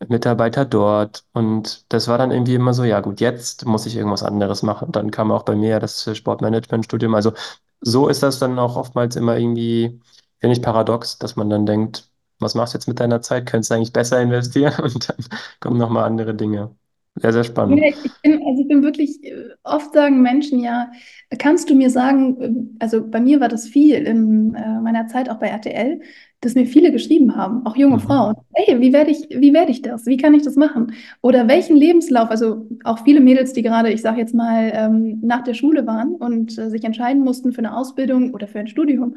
Mitarbeiter 0.08 0.66
dort. 0.66 1.26
Und 1.34 1.86
das 1.94 2.08
war 2.08 2.18
dann 2.18 2.32
irgendwie 2.32 2.56
immer 2.56 2.74
so, 2.74 2.84
ja 2.84 3.02
gut, 3.02 3.20
jetzt 3.20 3.66
muss 3.66 3.86
ich 3.86 3.96
irgendwas 3.96 4.24
anderes 4.24 4.64
machen. 4.64 4.86
Und 4.88 4.96
dann 4.96 5.12
kam 5.12 5.32
auch 5.32 5.44
bei 5.44 5.56
mir 5.56 5.80
das 5.80 6.10
Sportmanagement-Studium. 6.18 7.16
Also 7.16 7.34
so 7.82 8.08
ist 8.08 8.24
das 8.24 8.40
dann 8.40 8.58
auch 8.60 8.76
oftmals 8.78 9.16
immer 9.16 9.38
irgendwie, 9.38 10.00
finde 10.40 10.56
ich, 10.56 10.62
paradox, 10.62 11.18
dass 11.20 11.36
man 11.36 11.50
dann 11.50 11.66
denkt, 11.66 12.10
was 12.40 12.56
machst 12.56 12.74
du 12.74 12.78
jetzt 12.78 12.88
mit 12.88 13.00
deiner 13.00 13.22
Zeit? 13.22 13.46
Könntest 13.46 13.72
du 13.72 13.76
eigentlich 13.76 13.94
besser 13.94 14.22
investieren? 14.22 14.74
Und 14.84 15.10
dann 15.10 15.18
kommen 15.60 15.78
nochmal 15.78 16.06
andere 16.06 16.34
Dinge. 16.36 16.76
Sehr, 17.16 17.34
sehr 17.34 17.44
spannend. 17.44 17.82
Ich 17.84 18.22
bin, 18.22 18.42
also 18.46 18.62
ich 18.62 18.68
bin 18.68 18.84
wirklich, 18.84 19.24
äh, 19.24 19.50
oft 19.64 19.94
sagen 19.94 20.22
Menschen 20.22 20.60
ja, 20.60 20.92
kannst 21.38 21.70
du 21.70 21.76
mir 21.76 21.90
sagen, 21.90 22.42
äh, 22.42 22.84
also 22.84 23.06
bei 23.06 23.20
mir 23.20 23.42
war 23.42 23.50
das 23.50 23.68
viel 23.68 23.96
in 23.96 24.56
äh, 24.56 24.80
meiner 24.82 25.08
Zeit 25.08 25.30
auch 25.30 25.38
bei 25.38 25.48
RTL, 25.48 26.00
dass 26.42 26.56
mir 26.56 26.66
viele 26.66 26.92
geschrieben 26.92 27.36
haben, 27.36 27.66
auch 27.66 27.76
junge 27.76 27.98
mhm. 27.98 28.02
Frauen, 28.02 28.36
hey, 28.54 28.80
wie 28.80 28.94
werde 28.94 29.12
ich, 29.12 29.28
wie 29.30 29.54
werde 29.54 29.72
ich 29.72 29.82
das? 29.82 30.06
Wie 30.06 30.16
kann 30.16 30.34
ich 30.34 30.44
das 30.44 30.56
machen? 30.56 30.94
Oder 31.22 31.48
welchen 31.50 31.76
Lebenslauf, 31.76 32.30
also 32.30 32.68
auch 32.86 33.04
viele 33.04 33.20
Mädels, 33.20 33.52
die 33.52 33.64
gerade, 33.64 33.92
ich 33.92 34.02
sage 34.02 34.20
jetzt 34.20 34.34
mal, 34.34 34.72
ähm, 34.74 35.20
nach 35.22 35.44
der 35.44 35.54
Schule 35.54 35.86
waren 35.86 36.16
und 36.16 36.58
äh, 36.58 36.70
sich 36.70 36.84
entscheiden 36.86 37.24
mussten 37.24 37.52
für 37.52 37.60
eine 37.60 37.76
Ausbildung 37.76 38.34
oder 38.34 38.48
für 38.48 38.60
ein 38.60 38.68
Studium. 38.68 39.16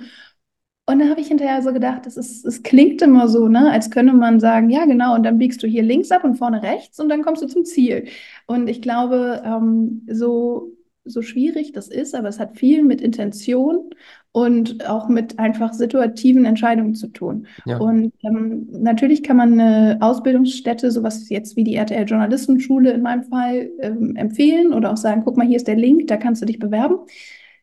Und 0.92 0.98
da 0.98 1.08
habe 1.08 1.20
ich 1.20 1.28
hinterher 1.28 1.62
so 1.62 1.72
gedacht, 1.72 2.06
es, 2.06 2.18
ist, 2.18 2.44
es 2.44 2.62
klingt 2.62 3.00
immer 3.00 3.26
so, 3.26 3.48
ne, 3.48 3.70
als 3.72 3.90
könnte 3.90 4.12
man 4.12 4.40
sagen, 4.40 4.68
ja, 4.68 4.84
genau, 4.84 5.14
und 5.14 5.22
dann 5.22 5.38
biegst 5.38 5.62
du 5.62 5.66
hier 5.66 5.82
links 5.82 6.10
ab 6.10 6.22
und 6.22 6.36
vorne 6.36 6.62
rechts 6.62 7.00
und 7.00 7.08
dann 7.08 7.22
kommst 7.22 7.42
du 7.42 7.46
zum 7.46 7.64
Ziel. 7.64 8.08
Und 8.46 8.68
ich 8.68 8.82
glaube, 8.82 9.42
ähm, 9.44 10.06
so, 10.10 10.72
so 11.04 11.22
schwierig 11.22 11.72
das 11.72 11.88
ist, 11.88 12.14
aber 12.14 12.28
es 12.28 12.38
hat 12.38 12.58
viel 12.58 12.82
mit 12.82 13.00
Intention 13.00 13.90
und 14.32 14.86
auch 14.86 15.08
mit 15.08 15.38
einfach 15.38 15.72
situativen 15.72 16.44
Entscheidungen 16.44 16.94
zu 16.94 17.08
tun. 17.08 17.46
Ja. 17.64 17.78
Und 17.78 18.12
ähm, 18.22 18.68
natürlich 18.70 19.22
kann 19.22 19.38
man 19.38 19.58
eine 19.58 19.98
Ausbildungsstätte, 20.00 20.90
sowas 20.90 21.28
jetzt 21.30 21.56
wie 21.56 21.64
die 21.64 21.76
RTL 21.76 22.04
Journalistenschule 22.04 22.92
in 22.92 23.02
meinem 23.02 23.24
Fall, 23.24 23.70
ähm, 23.80 24.14
empfehlen 24.16 24.74
oder 24.74 24.92
auch 24.92 24.98
sagen, 24.98 25.22
guck 25.24 25.38
mal, 25.38 25.46
hier 25.46 25.56
ist 25.56 25.68
der 25.68 25.76
Link, 25.76 26.06
da 26.08 26.18
kannst 26.18 26.42
du 26.42 26.46
dich 26.46 26.58
bewerben. 26.58 26.98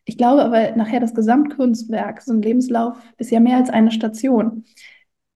Ich 0.10 0.18
glaube 0.18 0.44
aber 0.44 0.76
nachher 0.76 1.00
das 1.00 1.14
Gesamtkunstwerk, 1.14 2.24
so 2.24 2.34
ein 2.34 2.42
Lebenslauf, 2.42 2.98
ist 3.20 3.30
ja 3.30 3.40
mehr 3.40 3.58
als 3.58 3.70
eine 3.70 3.92
Station. 3.92 4.66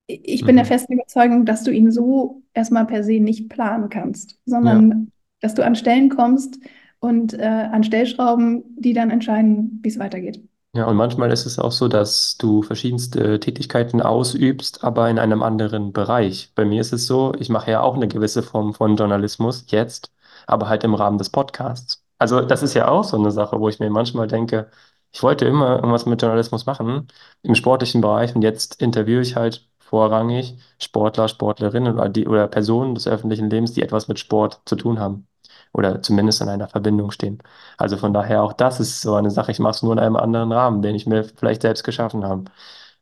Ich 0.08 0.44
bin 0.44 0.56
mhm. 0.56 0.58
der 0.58 0.66
festen 0.66 0.94
Überzeugung, 0.94 1.46
dass 1.46 1.64
du 1.64 1.70
ihn 1.70 1.92
so 1.92 2.42
erstmal 2.56 2.88
per 2.88 3.04
se 3.04 3.20
nicht 3.20 3.50
planen 3.50 3.90
kannst, 3.90 4.40
sondern 4.48 4.90
ja. 4.90 4.98
dass 5.42 5.54
du 5.54 5.64
an 5.64 5.76
Stellen 5.76 6.10
kommst 6.10 6.58
und 6.98 7.36
äh, 7.36 7.44
an 7.44 7.84
Stellschrauben, 7.84 8.64
die 8.76 8.94
dann 8.94 9.12
entscheiden, 9.12 9.80
wie 9.84 9.90
es 9.90 10.00
weitergeht. 10.00 10.42
Ja, 10.76 10.88
und 10.88 10.96
manchmal 10.96 11.32
ist 11.32 11.46
es 11.46 11.60
auch 11.60 11.72
so, 11.72 11.88
dass 11.88 12.38
du 12.40 12.64
verschiedenste 12.64 13.40
Tätigkeiten 13.40 14.02
ausübst, 14.02 14.84
aber 14.84 15.08
in 15.08 15.20
einem 15.20 15.44
anderen 15.44 15.94
Bereich. 15.94 16.52
Bei 16.56 16.66
mir 16.66 16.82
ist 16.82 16.94
es 16.94 17.06
so, 17.06 17.32
ich 17.38 17.50
mache 17.50 17.70
ja 17.70 17.82
auch 17.82 17.94
eine 17.94 18.08
gewisse 18.08 18.42
Form 18.42 18.74
von 18.74 18.96
Journalismus 18.96 19.66
jetzt, 19.68 20.12
aber 20.48 20.68
halt 20.68 20.84
im 20.84 20.96
Rahmen 20.96 21.20
des 21.20 21.30
Podcasts. 21.30 22.03
Also 22.24 22.42
das 22.42 22.64
ist 22.64 22.74
ja 22.74 22.88
auch 22.88 23.04
so 23.04 23.18
eine 23.18 23.32
Sache, 23.32 23.60
wo 23.60 23.68
ich 23.70 23.80
mir 23.80 23.90
manchmal 23.90 24.28
denke, 24.28 24.70
ich 25.12 25.22
wollte 25.24 25.46
immer 25.46 25.76
irgendwas 25.76 26.06
mit 26.06 26.22
Journalismus 26.22 26.66
machen 26.66 27.08
im 27.42 27.56
sportlichen 27.56 28.02
Bereich 28.02 28.34
und 28.36 28.42
jetzt 28.42 28.82
interviewe 28.82 29.22
ich 29.22 29.36
halt 29.36 29.68
vorrangig 29.80 30.58
Sportler, 30.80 31.28
Sportlerinnen 31.28 31.94
oder, 31.96 32.10
die, 32.10 32.28
oder 32.28 32.48
Personen 32.48 32.96
des 32.96 33.08
öffentlichen 33.08 33.50
Lebens, 33.50 33.74
die 33.74 33.82
etwas 33.82 34.08
mit 34.08 34.20
Sport 34.20 34.62
zu 34.66 34.76
tun 34.76 35.00
haben 35.00 35.28
oder 35.74 36.02
zumindest 36.02 36.42
in 36.42 36.50
einer 36.50 36.68
Verbindung 36.70 37.12
stehen. 37.12 37.40
Also 37.78 37.98
von 37.98 38.14
daher 38.14 38.42
auch 38.44 38.54
das 38.54 38.80
ist 38.80 39.02
so 39.02 39.16
eine 39.16 39.30
Sache. 39.32 39.52
Ich 39.52 39.60
mache 39.60 39.72
es 39.72 39.84
nur 39.84 39.94
in 39.94 40.00
einem 40.00 40.16
anderen 40.16 40.52
Rahmen, 40.52 40.82
den 40.82 40.96
ich 40.96 41.06
mir 41.06 41.24
vielleicht 41.26 41.62
selbst 41.64 41.84
geschaffen 41.84 42.24
habe. 42.26 42.46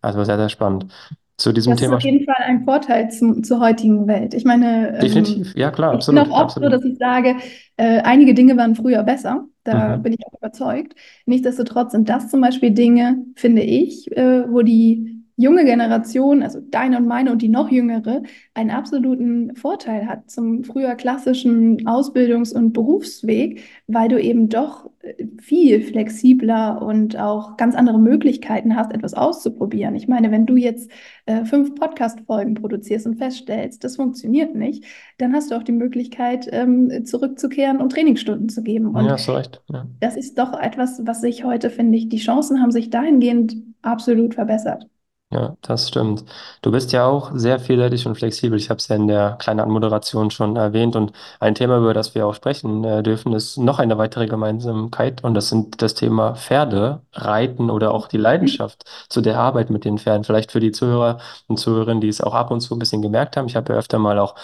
Also 0.01 0.23
sehr, 0.23 0.37
sehr 0.37 0.49
spannend. 0.49 0.91
Zu 1.41 1.53
diesem 1.53 1.71
das 1.71 1.79
Thema. 1.79 1.93
ist 1.93 1.97
auf 1.97 2.03
jeden 2.03 2.23
Fall 2.23 2.43
ein 2.45 2.63
Vorteil 2.65 3.09
zum, 3.09 3.43
zur 3.43 3.59
heutigen 3.59 4.05
Welt. 4.07 4.35
Ich 4.35 4.45
meine, 4.45 4.99
definitiv, 5.01 5.55
ähm, 5.55 5.59
ja 5.59 5.71
klar, 5.71 5.93
absolut. 5.93 6.21
Ich 6.21 6.25
bin 6.25 6.33
auch 6.33 6.37
oft 6.37 6.57
absolut. 6.57 6.71
so, 6.71 6.77
dass 6.77 6.85
ich 6.85 6.97
sage, 6.99 7.35
äh, 7.77 8.01
einige 8.01 8.35
Dinge 8.35 8.55
waren 8.57 8.75
früher 8.75 9.01
besser. 9.01 9.45
Da 9.63 9.97
mhm. 9.97 10.03
bin 10.03 10.13
ich 10.13 10.19
auch 10.27 10.37
überzeugt. 10.37 10.93
Nichtsdestotrotz 11.25 11.93
sind 11.93 12.09
das 12.09 12.29
zum 12.29 12.41
Beispiel 12.41 12.69
Dinge, 12.71 13.25
finde 13.35 13.63
ich, 13.63 14.15
äh, 14.15 14.43
wo 14.51 14.61
die 14.61 15.10
junge 15.35 15.65
Generation, 15.65 16.43
also 16.43 16.59
deine 16.59 16.97
und 16.97 17.07
meine 17.07 17.31
und 17.31 17.41
die 17.41 17.49
noch 17.49 17.71
jüngere, 17.71 18.23
einen 18.53 18.71
absoluten 18.71 19.55
Vorteil 19.55 20.07
hat 20.07 20.29
zum 20.29 20.63
früher 20.63 20.95
klassischen 20.95 21.87
Ausbildungs- 21.87 22.53
und 22.53 22.73
Berufsweg, 22.73 23.63
weil 23.87 24.09
du 24.09 24.21
eben 24.21 24.49
doch 24.49 24.89
äh, 25.01 25.25
viel 25.41 25.81
flexibler 25.81 26.81
und 26.81 27.17
auch 27.17 27.57
ganz 27.57 27.75
andere 27.75 27.99
Möglichkeiten 27.99 28.75
hast, 28.75 28.93
etwas 28.93 29.13
auszuprobieren. 29.13 29.95
Ich 29.95 30.07
meine, 30.07 30.31
wenn 30.31 30.45
du 30.45 30.55
jetzt 30.55 30.91
äh, 31.25 31.45
fünf 31.45 31.75
Podcast-Folgen 31.75 32.55
produzierst 32.55 33.07
und 33.07 33.15
feststellst, 33.15 33.83
das 33.83 33.95
funktioniert 33.95 34.55
nicht, 34.55 34.85
dann 35.17 35.33
hast 35.33 35.51
du 35.51 35.55
auch 35.55 35.63
die 35.63 35.71
Möglichkeit, 35.71 36.47
ähm, 36.51 37.05
zurückzukehren 37.05 37.79
und 37.79 37.91
Trainingsstunden 37.91 38.49
zu 38.49 38.63
geben. 38.63 38.87
Und 38.87 39.05
ja, 39.05 39.17
so 39.17 39.33
recht. 39.33 39.61
Ja. 39.69 39.87
das 39.99 40.17
ist 40.17 40.37
doch 40.37 40.53
etwas, 40.59 41.01
was 41.05 41.21
sich 41.21 41.43
heute, 41.43 41.69
finde 41.69 41.97
ich, 41.97 42.09
die 42.09 42.17
Chancen 42.17 42.61
haben 42.61 42.71
sich 42.71 42.89
dahingehend 42.89 43.55
absolut 43.81 44.35
verbessert. 44.35 44.87
Ja, 45.33 45.55
das 45.61 45.87
stimmt. 45.87 46.25
Du 46.61 46.71
bist 46.71 46.91
ja 46.91 47.05
auch 47.05 47.31
sehr 47.33 47.57
vielseitig 47.57 48.05
und 48.05 48.15
flexibel. 48.15 48.59
Ich 48.59 48.69
habe 48.69 48.79
es 48.79 48.89
ja 48.89 48.97
in 48.97 49.07
der 49.07 49.37
kleinen 49.39 49.61
Anmoderation 49.61 50.29
schon 50.29 50.57
erwähnt. 50.57 50.97
Und 50.97 51.13
ein 51.39 51.55
Thema, 51.55 51.77
über 51.77 51.93
das 51.93 52.13
wir 52.15 52.27
auch 52.27 52.33
sprechen 52.33 52.83
äh, 52.83 53.01
dürfen, 53.01 53.31
ist 53.31 53.55
noch 53.57 53.79
eine 53.79 53.97
weitere 53.97 54.27
Gemeinsamkeit. 54.27 55.23
Und 55.23 55.33
das 55.33 55.47
sind 55.47 55.81
das 55.81 55.93
Thema 55.93 56.35
Pferde, 56.35 57.01
Reiten 57.13 57.69
oder 57.69 57.93
auch 57.93 58.09
die 58.09 58.17
Leidenschaft 58.17 58.83
zu 59.07 59.21
der 59.21 59.39
Arbeit 59.39 59.69
mit 59.69 59.85
den 59.85 59.97
Pferden. 59.99 60.25
Vielleicht 60.25 60.51
für 60.51 60.59
die 60.59 60.73
Zuhörer 60.73 61.19
und 61.47 61.57
Zuhörerinnen, 61.57 62.01
die 62.01 62.09
es 62.09 62.19
auch 62.19 62.33
ab 62.33 62.51
und 62.51 62.59
zu 62.59 62.75
ein 62.75 62.79
bisschen 62.79 63.01
gemerkt 63.01 63.37
haben. 63.37 63.47
Ich 63.47 63.55
habe 63.55 63.71
ja 63.71 63.79
öfter 63.79 63.99
mal 63.99 64.19
auch 64.19 64.35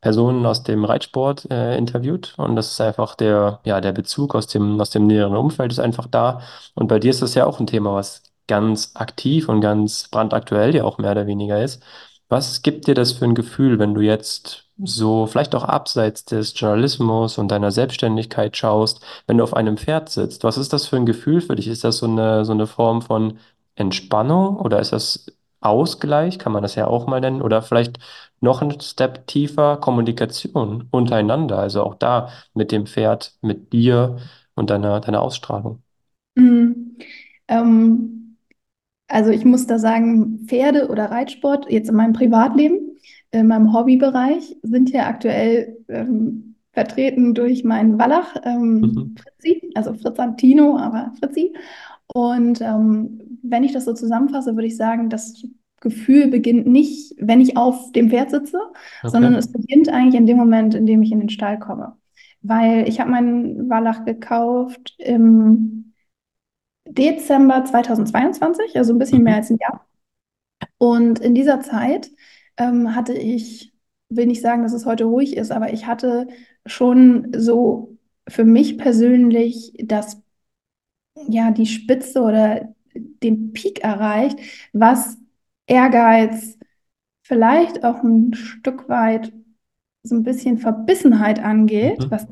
Personen 0.00 0.46
aus 0.46 0.62
dem 0.62 0.84
Reitsport 0.84 1.50
äh, 1.50 1.76
interviewt 1.76 2.34
und 2.36 2.54
das 2.54 2.70
ist 2.70 2.80
einfach 2.80 3.14
der, 3.16 3.60
ja, 3.64 3.80
der 3.80 3.92
Bezug 3.92 4.34
aus 4.36 4.46
dem, 4.46 4.80
aus 4.80 4.90
dem 4.90 5.06
näheren 5.06 5.34
Umfeld 5.36 5.72
ist 5.72 5.80
einfach 5.80 6.06
da. 6.06 6.40
Und 6.74 6.86
bei 6.88 6.98
dir 7.00 7.10
ist 7.10 7.22
das 7.22 7.34
ja 7.34 7.46
auch 7.46 7.58
ein 7.58 7.66
Thema, 7.66 7.94
was 7.94 8.22
ganz 8.46 8.92
aktiv 8.94 9.48
und 9.48 9.60
ganz 9.60 10.08
brandaktuell 10.08 10.74
ja 10.74 10.84
auch 10.84 10.98
mehr 10.98 11.12
oder 11.12 11.26
weniger 11.26 11.62
ist. 11.62 11.82
Was 12.28 12.62
gibt 12.62 12.86
dir 12.86 12.94
das 12.94 13.12
für 13.12 13.24
ein 13.24 13.34
Gefühl, 13.34 13.78
wenn 13.78 13.94
du 13.94 14.00
jetzt 14.00 14.64
so 14.78 15.26
vielleicht 15.26 15.54
auch 15.54 15.64
abseits 15.64 16.24
des 16.24 16.58
Journalismus 16.58 17.38
und 17.38 17.48
deiner 17.50 17.70
Selbstständigkeit 17.70 18.56
schaust, 18.56 19.00
wenn 19.26 19.38
du 19.38 19.44
auf 19.44 19.54
einem 19.54 19.76
Pferd 19.76 20.08
sitzt? 20.10 20.44
Was 20.44 20.58
ist 20.58 20.72
das 20.72 20.86
für 20.86 20.96
ein 20.96 21.06
Gefühl 21.06 21.40
für 21.40 21.56
dich? 21.56 21.68
Ist 21.68 21.84
das 21.84 21.98
so 21.98 22.06
eine, 22.06 22.44
so 22.44 22.52
eine 22.52 22.66
Form 22.66 23.02
von 23.02 23.38
Entspannung 23.76 24.56
oder 24.56 24.80
ist 24.80 24.92
das 24.92 25.26
Ausgleich, 25.60 26.38
kann 26.38 26.52
man 26.52 26.62
das 26.62 26.74
ja 26.74 26.86
auch 26.86 27.06
mal 27.06 27.20
nennen, 27.20 27.42
oder 27.42 27.62
vielleicht 27.62 27.98
noch 28.40 28.62
ein 28.62 28.80
Step 28.80 29.26
tiefer 29.26 29.78
Kommunikation 29.78 30.88
untereinander, 30.90 31.58
also 31.58 31.82
auch 31.82 31.94
da 31.94 32.28
mit 32.54 32.72
dem 32.72 32.86
Pferd, 32.86 33.34
mit 33.40 33.72
dir 33.72 34.18
und 34.54 34.70
deiner, 34.70 35.00
deiner 35.00 35.22
Ausstrahlung? 35.22 35.82
Mm, 36.34 36.98
ähm, 37.48 38.25
also 39.08 39.30
ich 39.30 39.44
muss 39.44 39.66
da 39.66 39.78
sagen, 39.78 40.46
Pferde 40.46 40.88
oder 40.88 41.10
Reitsport, 41.10 41.70
jetzt 41.70 41.88
in 41.88 41.96
meinem 41.96 42.12
Privatleben, 42.12 42.98
in 43.30 43.46
meinem 43.48 43.72
Hobbybereich, 43.72 44.56
sind 44.62 44.90
ja 44.90 45.06
aktuell 45.06 45.78
ähm, 45.88 46.56
vertreten 46.72 47.34
durch 47.34 47.64
meinen 47.64 47.98
Wallach, 47.98 48.34
ähm, 48.44 48.82
Mhm. 48.86 49.16
Fritzi, 49.16 49.70
also 49.74 49.94
Fritzantino, 49.94 50.76
aber 50.78 51.12
Fritzi. 51.18 51.54
Und 52.14 52.60
ähm, 52.60 53.38
wenn 53.42 53.64
ich 53.64 53.72
das 53.72 53.84
so 53.84 53.92
zusammenfasse, 53.94 54.54
würde 54.54 54.66
ich 54.68 54.76
sagen, 54.76 55.10
das 55.10 55.44
Gefühl 55.80 56.28
beginnt 56.28 56.66
nicht, 56.66 57.14
wenn 57.18 57.40
ich 57.40 57.56
auf 57.56 57.92
dem 57.92 58.10
Pferd 58.10 58.30
sitze, 58.30 58.58
sondern 59.04 59.34
Okay. 59.34 59.38
es 59.38 59.52
beginnt 59.52 59.88
eigentlich 59.88 60.14
in 60.14 60.26
dem 60.26 60.36
Moment, 60.36 60.74
in 60.74 60.86
dem 60.86 61.02
ich 61.02 61.12
in 61.12 61.20
den 61.20 61.28
Stall 61.28 61.58
komme. 61.58 61.96
Weil 62.42 62.88
ich 62.88 63.00
habe 63.00 63.10
meinen 63.10 63.68
Wallach 63.68 64.04
gekauft 64.04 64.94
im 64.98 65.85
Dezember 66.86 67.64
2022, 67.64 68.76
also 68.78 68.92
ein 68.94 68.98
bisschen 68.98 69.22
mehr 69.22 69.34
Mhm. 69.34 69.38
als 69.38 69.50
ein 69.50 69.58
Jahr. 69.60 69.86
Und 70.78 71.20
in 71.20 71.34
dieser 71.34 71.60
Zeit 71.60 72.10
ähm, 72.56 72.94
hatte 72.94 73.14
ich, 73.14 73.72
will 74.08 74.26
nicht 74.26 74.42
sagen, 74.42 74.62
dass 74.62 74.72
es 74.72 74.86
heute 74.86 75.04
ruhig 75.04 75.36
ist, 75.36 75.50
aber 75.52 75.72
ich 75.72 75.86
hatte 75.86 76.28
schon 76.66 77.32
so 77.36 77.96
für 78.28 78.44
mich 78.44 78.78
persönlich 78.78 79.72
das, 79.84 80.22
ja, 81.28 81.50
die 81.50 81.66
Spitze 81.66 82.20
oder 82.22 82.74
den 82.94 83.52
Peak 83.52 83.80
erreicht, 83.82 84.38
was 84.72 85.16
Ehrgeiz, 85.66 86.58
vielleicht 87.22 87.84
auch 87.84 88.02
ein 88.02 88.34
Stück 88.34 88.88
weit 88.88 89.32
so 90.02 90.16
ein 90.16 90.24
bisschen 90.24 90.58
Verbissenheit 90.58 91.40
angeht, 91.40 92.00
Mhm. 92.00 92.10
was, 92.10 92.28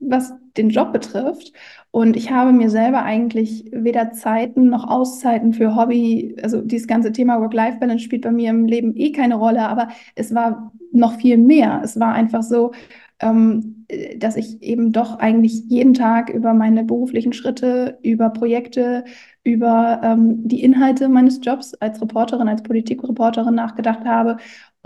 was 0.00 0.32
den 0.58 0.70
Job 0.70 0.92
betrifft. 0.92 1.52
Und 1.90 2.16
ich 2.16 2.30
habe 2.30 2.52
mir 2.52 2.68
selber 2.70 3.02
eigentlich 3.02 3.70
weder 3.72 4.12
Zeiten 4.12 4.68
noch 4.68 4.86
Auszeiten 4.86 5.54
für 5.54 5.74
Hobby, 5.74 6.36
also 6.42 6.60
dieses 6.60 6.86
ganze 6.86 7.12
Thema 7.12 7.40
Work-Life-Balance 7.40 8.04
spielt 8.04 8.22
bei 8.22 8.30
mir 8.30 8.50
im 8.50 8.66
Leben 8.66 8.94
eh 8.96 9.12
keine 9.12 9.36
Rolle, 9.36 9.68
aber 9.68 9.88
es 10.14 10.34
war 10.34 10.72
noch 10.92 11.14
viel 11.14 11.38
mehr. 11.38 11.80
Es 11.82 11.98
war 11.98 12.12
einfach 12.12 12.42
so, 12.42 12.72
ähm, 13.20 13.86
dass 14.18 14.36
ich 14.36 14.62
eben 14.62 14.92
doch 14.92 15.18
eigentlich 15.18 15.64
jeden 15.68 15.94
Tag 15.94 16.28
über 16.30 16.52
meine 16.52 16.84
beruflichen 16.84 17.32
Schritte, 17.32 17.98
über 18.02 18.30
Projekte, 18.30 19.04
über 19.44 20.00
ähm, 20.04 20.46
die 20.46 20.62
Inhalte 20.62 21.08
meines 21.08 21.40
Jobs 21.42 21.74
als 21.74 22.00
Reporterin, 22.02 22.48
als 22.48 22.62
Politikreporterin 22.62 23.54
nachgedacht 23.54 24.04
habe 24.04 24.36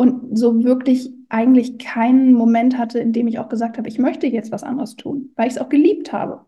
und 0.02 0.36
so 0.36 0.64
wirklich 0.64 1.12
eigentlich 1.28 1.78
keinen 1.78 2.32
Moment 2.32 2.76
hatte, 2.76 2.98
in 2.98 3.12
dem 3.12 3.28
ich 3.28 3.38
auch 3.38 3.48
gesagt 3.48 3.78
habe, 3.78 3.88
ich 3.88 4.00
möchte 4.00 4.26
jetzt 4.26 4.50
was 4.50 4.64
anderes 4.64 4.96
tun, 4.96 5.30
weil 5.36 5.46
ich 5.46 5.54
es 5.54 5.60
auch 5.60 5.68
geliebt 5.68 6.12
habe. 6.12 6.40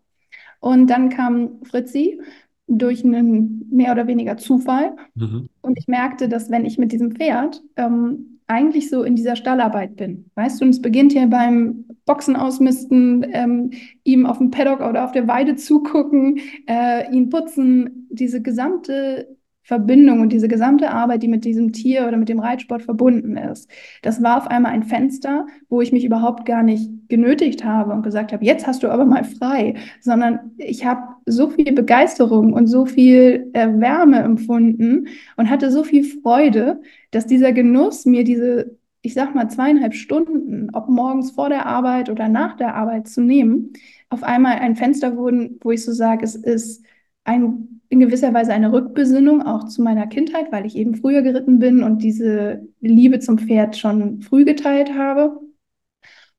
Und 0.59 0.89
dann 0.89 1.07
kam 1.09 1.63
Fritzi 1.63 2.19
durch 2.67 3.05
einen 3.05 3.65
mehr 3.71 3.93
oder 3.93 4.07
weniger 4.07 4.35
Zufall 4.35 4.97
Mhm. 5.15 5.47
und 5.61 5.77
ich 5.79 5.87
merkte, 5.87 6.27
dass 6.27 6.49
wenn 6.51 6.65
ich 6.65 6.77
mit 6.77 6.91
diesem 6.91 7.11
Pferd 7.11 7.63
ähm, 7.77 8.39
eigentlich 8.47 8.89
so 8.89 9.03
in 9.03 9.15
dieser 9.15 9.37
Stallarbeit 9.37 9.95
bin, 9.95 10.25
weißt 10.35 10.59
du, 10.59 10.65
und 10.65 10.71
es 10.71 10.81
beginnt 10.81 11.13
hier 11.13 11.27
beim 11.27 11.85
Boxen 12.05 12.35
ausmisten, 12.35 13.25
ähm, 13.31 13.71
ihm 14.03 14.25
auf 14.25 14.39
dem 14.39 14.51
Paddock 14.51 14.81
oder 14.81 15.05
auf 15.05 15.13
der 15.13 15.27
Weide 15.29 15.55
zugucken, 15.55 16.39
äh, 16.67 17.09
ihn 17.15 17.29
putzen, 17.29 18.07
diese 18.11 18.41
gesamte 18.41 19.35
Verbindung 19.65 20.21
und 20.21 20.31
diese 20.31 20.47
gesamte 20.47 20.91
Arbeit, 20.91 21.23
die 21.23 21.27
mit 21.27 21.43
diesem 21.43 21.73
Tier 21.73 22.07
oder 22.07 22.17
mit 22.17 22.29
dem 22.29 22.39
Reitsport 22.39 22.83
verbunden 22.83 23.35
ist. 23.35 23.67
Das 24.03 24.21
war 24.21 24.37
auf 24.37 24.47
einmal 24.47 24.71
ein 24.71 24.83
Fenster, 24.83 25.47
wo 25.69 25.81
ich 25.81 25.91
mich 25.91 26.05
überhaupt 26.05 26.45
gar 26.45 26.61
nicht 26.61 26.87
genötigt 27.09 27.65
habe 27.65 27.91
und 27.91 28.03
gesagt 28.03 28.31
habe, 28.31 28.45
jetzt 28.45 28.67
hast 28.67 28.83
du 28.83 28.89
aber 28.89 29.05
mal 29.05 29.23
frei, 29.23 29.73
sondern 30.01 30.51
ich 30.57 30.85
habe 30.85 31.01
so 31.25 31.49
viel 31.49 31.73
Begeisterung 31.73 32.53
und 32.53 32.67
so 32.67 32.85
viel 32.85 33.49
äh, 33.53 33.67
Wärme 33.79 34.19
empfunden 34.19 35.07
und 35.35 35.49
hatte 35.49 35.71
so 35.71 35.83
viel 35.83 36.03
Freude, 36.03 36.79
dass 37.09 37.25
dieser 37.25 37.51
Genuss 37.51 38.05
mir 38.05 38.23
diese, 38.23 38.77
ich 39.01 39.15
sag 39.15 39.33
mal, 39.33 39.49
zweieinhalb 39.49 39.95
Stunden, 39.95 40.69
ob 40.73 40.89
morgens 40.89 41.31
vor 41.31 41.49
der 41.49 41.65
Arbeit 41.65 42.11
oder 42.11 42.29
nach 42.29 42.55
der 42.55 42.75
Arbeit 42.75 43.07
zu 43.07 43.21
nehmen, 43.21 43.73
auf 44.09 44.21
einmal 44.21 44.59
ein 44.59 44.75
Fenster 44.75 45.17
wurden, 45.17 45.59
wo 45.61 45.71
ich 45.71 45.83
so 45.83 45.91
sage, 45.91 46.23
es 46.23 46.35
ist 46.35 46.85
ein, 47.23 47.81
in 47.89 47.99
gewisser 47.99 48.33
Weise 48.33 48.53
eine 48.53 48.71
Rückbesinnung 48.71 49.41
auch 49.41 49.65
zu 49.65 49.81
meiner 49.81 50.07
Kindheit, 50.07 50.51
weil 50.51 50.65
ich 50.65 50.75
eben 50.75 50.95
früher 50.95 51.21
geritten 51.21 51.59
bin 51.59 51.83
und 51.83 51.99
diese 52.03 52.67
Liebe 52.81 53.19
zum 53.19 53.37
Pferd 53.37 53.77
schon 53.77 54.21
früh 54.21 54.45
geteilt 54.45 54.93
habe. 54.93 55.39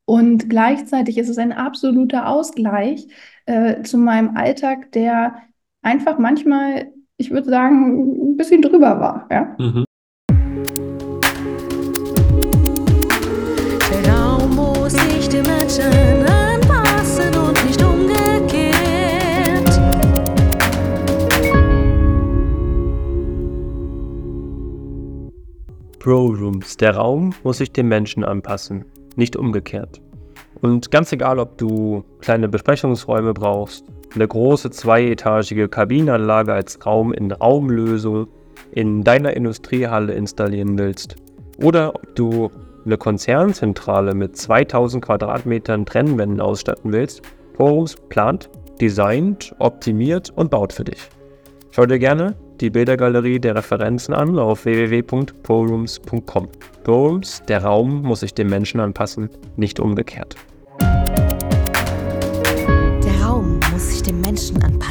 Und 0.04 0.48
gleichzeitig 0.48 1.18
ist 1.18 1.28
es 1.28 1.38
ein 1.38 1.52
absoluter 1.52 2.28
Ausgleich 2.28 3.08
äh, 3.46 3.82
zu 3.82 3.98
meinem 3.98 4.36
Alltag, 4.36 4.92
der 4.92 5.42
einfach 5.82 6.18
manchmal, 6.18 6.92
ich 7.16 7.30
würde 7.30 7.48
sagen, 7.48 8.32
ein 8.32 8.36
bisschen 8.36 8.62
drüber 8.62 9.00
war. 9.00 9.26
Ja? 9.30 9.56
Mhm. 9.58 9.85
Pro 26.06 26.26
Rooms. 26.26 26.76
Der 26.76 26.94
Raum 26.94 27.34
muss 27.42 27.58
sich 27.58 27.72
dem 27.72 27.88
Menschen 27.88 28.22
anpassen, 28.22 28.84
nicht 29.16 29.34
umgekehrt. 29.34 30.00
Und 30.60 30.92
ganz 30.92 31.10
egal, 31.10 31.40
ob 31.40 31.58
du 31.58 32.04
kleine 32.20 32.48
Besprechungsräume 32.48 33.34
brauchst, 33.34 33.84
eine 34.14 34.28
große 34.28 34.70
zweietagige 34.70 35.68
Kabinenanlage 35.68 36.52
als 36.52 36.86
Raum 36.86 37.12
in 37.12 37.32
Raumlösung 37.32 38.28
in 38.70 39.02
deiner 39.02 39.34
Industriehalle 39.34 40.12
installieren 40.12 40.78
willst, 40.78 41.16
oder 41.60 41.96
ob 41.96 42.14
du 42.14 42.52
eine 42.84 42.98
Konzernzentrale 42.98 44.14
mit 44.14 44.36
2000 44.36 45.04
Quadratmetern 45.04 45.86
Trennwänden 45.86 46.40
ausstatten 46.40 46.92
willst, 46.92 47.22
Pro 47.54 47.66
Rooms 47.66 47.96
plant, 48.10 48.48
designt, 48.80 49.56
optimiert 49.58 50.30
und 50.36 50.52
baut 50.52 50.72
für 50.72 50.84
dich. 50.84 51.08
Schau 51.72 51.84
dir 51.84 51.98
gerne 51.98 52.36
die 52.60 52.70
Bildergalerie 52.70 53.40
der 53.40 53.54
Referenzen 53.54 54.14
an 54.14 54.38
auf 54.38 54.64
www.porooms.com. 54.64 56.48
Porooms, 56.84 57.42
der 57.48 57.62
Raum 57.62 58.02
muss 58.02 58.20
sich 58.20 58.34
dem 58.34 58.48
Menschen 58.48 58.80
anpassen, 58.80 59.30
nicht 59.56 59.80
umgekehrt. 59.80 60.36
Der 60.80 60.90
Raum 63.22 63.60
muss 63.72 63.90
sich 63.90 64.02
dem 64.02 64.20
Menschen 64.20 64.62
anpassen 64.62 64.85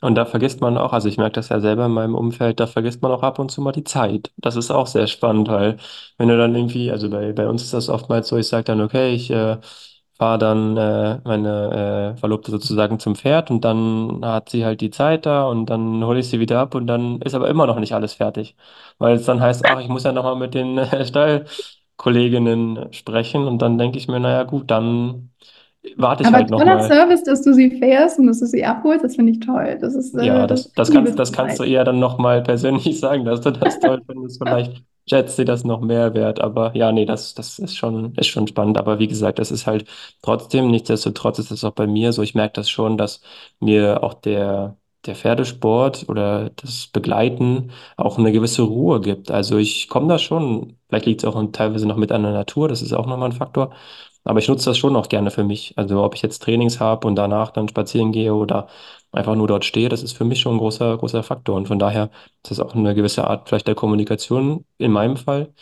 Und 0.00 0.14
da 0.14 0.24
vergisst 0.24 0.60
man 0.60 0.78
auch, 0.78 0.92
also 0.92 1.08
ich 1.08 1.18
merke 1.18 1.34
das 1.34 1.50
ja 1.50 1.60
selber 1.60 1.86
in 1.86 1.92
meinem 1.92 2.14
Umfeld, 2.14 2.60
da 2.60 2.66
vergisst 2.66 3.02
man 3.02 3.12
auch 3.12 3.22
ab 3.22 3.38
und 3.38 3.50
zu 3.50 3.60
mal 3.60 3.72
die 3.72 3.84
Zeit. 3.84 4.32
Das 4.36 4.56
ist 4.56 4.70
auch 4.70 4.86
sehr 4.86 5.06
spannend, 5.06 5.48
weil 5.48 5.76
wenn 6.18 6.28
du 6.28 6.36
dann 6.38 6.54
irgendwie, 6.54 6.90
also 6.90 7.10
bei, 7.10 7.32
bei 7.32 7.46
uns 7.48 7.62
ist 7.62 7.74
das 7.74 7.88
oftmals 7.88 8.28
so, 8.28 8.36
ich 8.38 8.48
sage 8.48 8.64
dann, 8.64 8.80
okay, 8.80 9.14
ich 9.14 9.30
äh, 9.30 9.58
fahre 10.16 10.38
dann 10.38 10.76
äh, 10.76 11.20
meine 11.24 12.14
äh, 12.16 12.18
Verlobte 12.18 12.50
sozusagen 12.50 12.98
zum 13.00 13.16
Pferd 13.16 13.50
und 13.50 13.62
dann 13.64 14.20
hat 14.24 14.48
sie 14.50 14.64
halt 14.64 14.80
die 14.80 14.90
Zeit 14.90 15.26
da 15.26 15.44
und 15.48 15.66
dann 15.66 16.04
hole 16.04 16.20
ich 16.20 16.28
sie 16.28 16.40
wieder 16.40 16.60
ab 16.60 16.74
und 16.74 16.86
dann 16.86 17.20
ist 17.22 17.34
aber 17.34 17.48
immer 17.48 17.66
noch 17.66 17.78
nicht 17.80 17.92
alles 17.94 18.14
fertig. 18.14 18.56
Weil 18.98 19.16
es 19.16 19.24
dann 19.26 19.40
heißt, 19.40 19.64
ach, 19.66 19.80
ich 19.80 19.88
muss 19.88 20.04
ja 20.04 20.12
nochmal 20.12 20.36
mit 20.36 20.54
den 20.54 20.78
äh, 20.78 21.04
Stallkolleginnen 21.06 22.92
sprechen 22.92 23.46
und 23.46 23.58
dann 23.60 23.76
denke 23.78 23.98
ich 23.98 24.08
mir, 24.08 24.20
naja 24.20 24.44
gut, 24.44 24.70
dann 24.70 25.30
warte 25.96 26.24
ich 26.24 26.32
Aber 26.32 26.34
halt 26.34 26.48
toller 26.56 26.80
nochmal. 26.80 26.82
Service, 26.82 27.22
dass 27.24 27.42
du 27.42 27.52
sie 27.54 27.70
fährst 27.78 28.18
und 28.18 28.26
dass 28.26 28.40
du 28.40 28.46
sie 28.46 28.64
abholst, 28.64 29.04
das 29.04 29.16
finde 29.16 29.32
ich 29.32 29.40
toll. 29.40 29.78
Das 29.80 29.94
ist, 29.94 30.14
Ja, 30.16 30.46
äh, 30.46 30.46
das 30.46 30.72
das, 30.74 30.74
das 30.74 30.90
kannst, 30.90 31.18
das 31.18 31.32
kannst 31.32 31.58
du 31.58 31.64
eher 31.64 31.84
dann 31.84 31.98
nochmal 31.98 32.42
persönlich 32.42 32.98
sagen, 33.00 33.24
dass 33.24 33.40
du 33.40 33.50
das 33.52 33.80
toll 33.80 34.02
findest. 34.06 34.38
Vielleicht 34.38 34.84
schätzt 35.08 35.36
sie 35.36 35.44
das 35.44 35.64
noch 35.64 35.80
mehr 35.80 36.14
wert. 36.14 36.40
Aber 36.40 36.74
ja, 36.76 36.92
nee, 36.92 37.04
das, 37.04 37.34
das 37.34 37.58
ist 37.58 37.76
schon, 37.76 38.14
ist 38.14 38.28
schon 38.28 38.46
spannend. 38.46 38.78
Aber 38.78 38.98
wie 39.00 39.08
gesagt, 39.08 39.38
das 39.38 39.50
ist 39.50 39.66
halt 39.66 39.86
trotzdem, 40.22 40.70
nichtsdestotrotz 40.70 41.38
ist 41.40 41.50
es 41.50 41.64
auch 41.64 41.72
bei 41.72 41.86
mir 41.86 42.12
so. 42.12 42.22
Ich 42.22 42.34
merke 42.34 42.54
das 42.54 42.70
schon, 42.70 42.96
dass 42.96 43.20
mir 43.60 44.02
auch 44.04 44.14
der, 44.14 44.76
der 45.04 45.16
Pferdesport 45.16 46.08
oder 46.08 46.50
das 46.50 46.86
Begleiten 46.86 47.72
auch 47.96 48.18
eine 48.18 48.30
gewisse 48.32 48.62
Ruhe 48.62 49.00
gibt. 49.00 49.30
Also 49.32 49.58
ich 49.58 49.88
komme 49.88 50.08
da 50.08 50.18
schon, 50.18 50.78
vielleicht 50.88 51.06
liegt 51.06 51.22
es 51.24 51.28
auch 51.28 51.42
teilweise 51.52 51.86
noch 51.88 51.96
mit 51.96 52.12
an 52.12 52.22
der 52.22 52.32
Natur, 52.32 52.68
das 52.68 52.82
ist 52.82 52.92
auch 52.92 53.06
nochmal 53.06 53.30
ein 53.30 53.32
Faktor. 53.36 53.74
Aber 54.24 54.38
ich 54.38 54.48
nutze 54.48 54.70
das 54.70 54.78
schon 54.78 54.96
auch 54.96 55.08
gerne 55.08 55.30
für 55.30 55.44
mich. 55.44 55.74
Also 55.76 56.02
ob 56.02 56.14
ich 56.14 56.22
jetzt 56.22 56.42
Trainings 56.42 56.80
habe 56.80 57.06
und 57.06 57.16
danach 57.16 57.50
dann 57.50 57.68
spazieren 57.68 58.12
gehe 58.12 58.34
oder 58.34 58.68
einfach 59.12 59.34
nur 59.36 59.48
dort 59.48 59.64
stehe, 59.64 59.88
das 59.88 60.02
ist 60.02 60.12
für 60.16 60.24
mich 60.24 60.40
schon 60.40 60.54
ein 60.56 60.58
großer, 60.58 60.96
großer 60.98 61.22
Faktor. 61.22 61.56
Und 61.56 61.68
von 61.68 61.78
daher 61.78 62.10
ist 62.42 62.50
das 62.50 62.60
auch 62.60 62.74
eine 62.74 62.94
gewisse 62.94 63.26
Art 63.28 63.48
vielleicht 63.48 63.66
der 63.68 63.74
Kommunikation 63.74 64.64
in 64.78 64.92
meinem 64.92 65.16
Fall, 65.16 65.52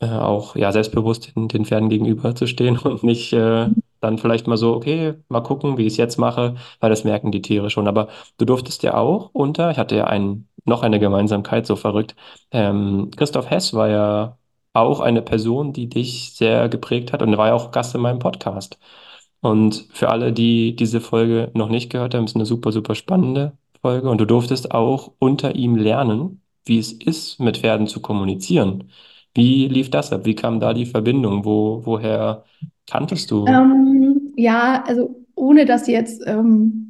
äh, 0.00 0.06
auch 0.08 0.56
ja 0.56 0.72
selbstbewusst 0.72 1.34
den, 1.36 1.48
den 1.48 1.64
Pferden 1.64 1.88
gegenüber 1.90 2.34
zu 2.34 2.46
stehen 2.46 2.78
und 2.84 3.02
nicht 3.02 3.32
äh, 3.32 3.68
dann 4.00 4.18
vielleicht 4.18 4.46
mal 4.46 4.56
so, 4.56 4.74
okay, 4.74 5.14
mal 5.28 5.40
gucken, 5.42 5.76
wie 5.78 5.82
ich 5.86 5.94
es 5.94 5.96
jetzt 5.98 6.18
mache, 6.18 6.54
weil 6.80 6.90
das 6.90 7.04
merken 7.04 7.32
die 7.32 7.42
Tiere 7.42 7.70
schon. 7.70 7.88
Aber 7.88 8.08
du 8.38 8.44
durftest 8.44 8.82
ja 8.82 8.94
auch 8.94 9.30
unter, 9.32 9.70
ich 9.70 9.78
hatte 9.78 9.96
ja 9.96 10.04
ein, 10.06 10.48
noch 10.64 10.82
eine 10.82 11.00
Gemeinsamkeit, 11.00 11.66
so 11.66 11.76
verrückt. 11.76 12.14
Ähm, 12.52 13.10
Christoph 13.16 13.50
Hess 13.50 13.74
war 13.74 13.88
ja 13.88 14.37
auch 14.72 15.00
eine 15.00 15.22
Person, 15.22 15.72
die 15.72 15.88
dich 15.88 16.34
sehr 16.34 16.68
geprägt 16.68 17.12
hat 17.12 17.22
und 17.22 17.36
war 17.36 17.48
ja 17.48 17.54
auch 17.54 17.70
Gast 17.72 17.94
in 17.94 18.00
meinem 18.00 18.18
Podcast. 18.18 18.78
Und 19.40 19.88
für 19.92 20.08
alle, 20.10 20.32
die 20.32 20.74
diese 20.76 21.00
Folge 21.00 21.50
noch 21.54 21.68
nicht 21.68 21.90
gehört 21.90 22.14
haben, 22.14 22.24
ist 22.24 22.36
eine 22.36 22.46
super, 22.46 22.72
super 22.72 22.94
spannende 22.94 23.56
Folge 23.80 24.10
und 24.10 24.20
du 24.20 24.24
durftest 24.24 24.72
auch 24.72 25.12
unter 25.18 25.54
ihm 25.54 25.76
lernen, 25.76 26.42
wie 26.64 26.78
es 26.78 26.92
ist, 26.92 27.40
mit 27.40 27.58
Pferden 27.58 27.86
zu 27.86 28.00
kommunizieren. 28.00 28.90
Wie 29.34 29.68
lief 29.68 29.90
das 29.90 30.12
ab? 30.12 30.24
Wie 30.24 30.34
kam 30.34 30.58
da 30.60 30.74
die 30.74 30.86
Verbindung? 30.86 31.44
Wo, 31.44 31.82
woher 31.84 32.44
kanntest 32.86 33.30
du? 33.30 33.46
Ähm, 33.46 34.32
ja, 34.36 34.82
also 34.84 35.24
ohne 35.36 35.64
das 35.64 35.86
jetzt 35.86 36.22
ähm, 36.26 36.87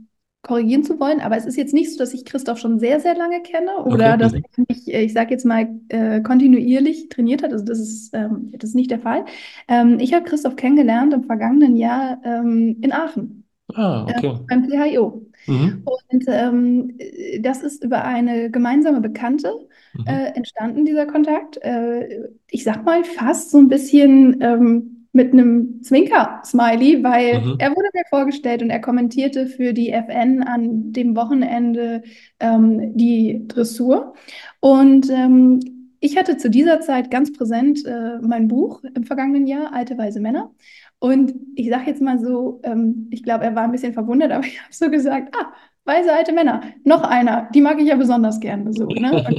korrigieren 0.48 0.84
zu 0.84 0.98
wollen, 1.00 1.20
aber 1.20 1.36
es 1.36 1.46
ist 1.46 1.56
jetzt 1.56 1.74
nicht 1.74 1.92
so, 1.92 1.98
dass 1.98 2.14
ich 2.14 2.24
Christoph 2.24 2.58
schon 2.58 2.78
sehr, 2.80 3.00
sehr 3.00 3.14
lange 3.16 3.42
kenne 3.42 3.78
Okay. 3.90 3.92
oder 3.92 4.16
dass 4.16 4.32
er 4.34 4.40
mich, 4.68 4.88
äh, 4.92 5.02
ich 5.04 5.12
sage 5.12 5.30
jetzt 5.32 5.44
mal, 5.46 5.68
äh, 5.90 6.20
kontinuierlich 6.22 7.08
trainiert 7.10 7.42
hat. 7.44 7.52
Also 7.52 7.64
das 7.64 7.78
ist, 7.80 8.14
ähm, 8.14 8.50
das 8.58 8.70
ist 8.70 8.74
nicht 8.76 8.90
der 8.90 9.00
Fall. 9.00 9.24
Ähm, 9.68 9.98
ich 10.00 10.14
habe 10.14 10.24
Christoph 10.24 10.56
kennengelernt 10.56 11.14
im 11.14 11.24
vergangenen 11.24 11.76
Jahr 11.76 12.20
ähm, 12.24 12.78
in 12.82 12.92
Aachen 12.92 13.44
Ah, 13.74 14.06
äh, 14.06 14.12
okay. 14.12 14.34
beim 14.48 14.64
PHIO. 14.68 15.26
Mhm. 15.46 15.98
Und 16.10 16.24
ähm, 16.28 16.94
äh, 16.98 17.40
das 17.40 17.62
ist 17.62 17.84
über 17.84 18.04
eine 18.04 18.50
gemeinsame 18.50 19.00
Bekannte 19.00 19.68
Mhm. 19.94 20.04
äh, 20.04 20.32
entstanden, 20.34 20.84
dieser 20.84 21.06
Kontakt. 21.06 21.58
Äh, 21.62 22.28
ich 22.50 22.64
sag 22.64 22.84
mal 22.84 23.04
fast 23.04 23.50
so 23.50 23.58
ein 23.58 23.68
bisschen 23.68 24.40
ähm, 24.40 24.97
mit 25.12 25.32
einem 25.32 25.82
Zwinker-Smiley, 25.82 27.02
weil 27.02 27.44
Mhm. 27.44 27.56
er 27.58 27.70
wurde 27.70 27.88
mir 27.94 28.04
vorgestellt 28.10 28.62
und 28.62 28.70
er 28.70 28.80
kommentierte 28.80 29.46
für 29.46 29.72
die 29.72 29.90
FN 29.90 30.42
an 30.42 30.92
dem 30.92 31.16
Wochenende 31.16 32.02
ähm, 32.40 32.96
die 32.96 33.44
Dressur. 33.48 34.14
Und 34.60 35.08
ähm, 35.10 35.60
ich 36.00 36.16
hatte 36.16 36.36
zu 36.36 36.50
dieser 36.50 36.80
Zeit 36.80 37.10
ganz 37.10 37.32
präsent 37.32 37.84
äh, 37.84 38.18
mein 38.20 38.48
Buch 38.48 38.82
im 38.94 39.04
vergangenen 39.04 39.46
Jahr, 39.46 39.72
Alte 39.72 39.98
weise 39.98 40.20
Männer. 40.20 40.52
Und 41.00 41.34
ich 41.54 41.68
sage 41.70 41.90
jetzt 41.90 42.02
mal 42.02 42.18
so, 42.18 42.60
ähm, 42.64 43.08
ich 43.10 43.22
glaube, 43.22 43.44
er 43.44 43.54
war 43.54 43.64
ein 43.64 43.72
bisschen 43.72 43.92
verwundert, 43.94 44.32
aber 44.32 44.44
ich 44.46 44.60
habe 44.62 44.72
so 44.72 44.90
gesagt, 44.90 45.34
ah, 45.36 45.52
weise 45.88 46.12
alte 46.12 46.32
Männer, 46.32 46.62
noch 46.84 47.02
einer, 47.02 47.48
die 47.52 47.60
mag 47.60 47.80
ich 47.80 47.88
ja 47.88 47.96
besonders 47.96 48.38
gerne 48.38 48.72
so, 48.72 48.86
ne? 48.86 49.24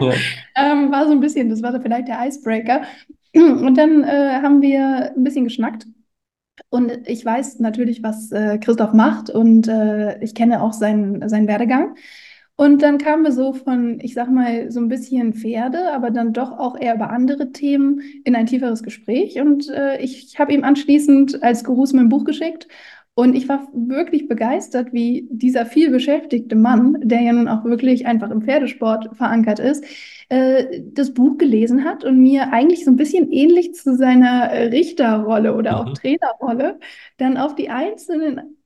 Ja. 0.00 0.12
ähm, 0.56 0.92
war 0.92 1.06
so 1.06 1.12
ein 1.12 1.20
bisschen, 1.20 1.48
das 1.48 1.62
war 1.62 1.72
so 1.72 1.80
vielleicht 1.80 2.08
der 2.08 2.24
Icebreaker. 2.26 2.82
Und 3.34 3.76
dann 3.76 4.04
äh, 4.04 4.40
haben 4.42 4.60
wir 4.62 5.12
ein 5.16 5.24
bisschen 5.24 5.44
geschnackt. 5.44 5.86
Und 6.68 7.08
ich 7.08 7.24
weiß 7.24 7.60
natürlich, 7.60 8.02
was 8.02 8.30
äh, 8.30 8.58
Christoph 8.58 8.92
macht 8.92 9.30
und 9.30 9.68
äh, 9.68 10.22
ich 10.22 10.34
kenne 10.34 10.62
auch 10.62 10.72
seinen, 10.72 11.28
seinen 11.28 11.48
Werdegang. 11.48 11.96
Und 12.56 12.82
dann 12.82 12.98
kamen 12.98 13.24
wir 13.24 13.32
so 13.32 13.54
von, 13.54 13.98
ich 14.00 14.14
sag 14.14 14.30
mal, 14.30 14.70
so 14.70 14.78
ein 14.80 14.88
bisschen 14.88 15.32
Pferde, 15.32 15.92
aber 15.92 16.10
dann 16.10 16.32
doch 16.32 16.52
auch 16.52 16.78
eher 16.78 16.94
über 16.94 17.10
andere 17.10 17.50
Themen 17.50 18.02
in 18.24 18.36
ein 18.36 18.46
tieferes 18.46 18.82
Gespräch. 18.82 19.40
Und 19.40 19.68
äh, 19.70 19.98
ich, 20.00 20.26
ich 20.26 20.38
habe 20.38 20.52
ihm 20.52 20.62
anschließend 20.62 21.42
als 21.42 21.64
Gruß 21.64 21.94
mein 21.94 22.08
Buch 22.08 22.24
geschickt. 22.24 22.68
Und 23.14 23.34
ich 23.34 23.46
war 23.48 23.68
wirklich 23.74 24.26
begeistert, 24.26 24.92
wie 24.94 25.28
dieser 25.30 25.66
viel 25.66 25.90
beschäftigte 25.90 26.56
Mann, 26.56 26.96
der 27.02 27.20
ja 27.20 27.32
nun 27.34 27.46
auch 27.46 27.64
wirklich 27.64 28.06
einfach 28.06 28.30
im 28.30 28.40
Pferdesport 28.42 29.14
verankert 29.16 29.58
ist, 29.58 29.84
äh, 30.30 30.80
das 30.92 31.12
Buch 31.12 31.36
gelesen 31.36 31.84
hat 31.84 32.04
und 32.04 32.20
mir 32.22 32.52
eigentlich 32.54 32.84
so 32.86 32.90
ein 32.90 32.96
bisschen 32.96 33.30
ähnlich 33.30 33.74
zu 33.74 33.94
seiner 33.96 34.50
Richterrolle 34.72 35.54
oder 35.54 35.78
auch 35.78 35.90
Mhm. 35.90 35.94
Trainerrolle 35.94 36.78
dann 37.18 37.36
auf 37.36 37.54
die 37.54 37.68
einzelnen 37.68 38.56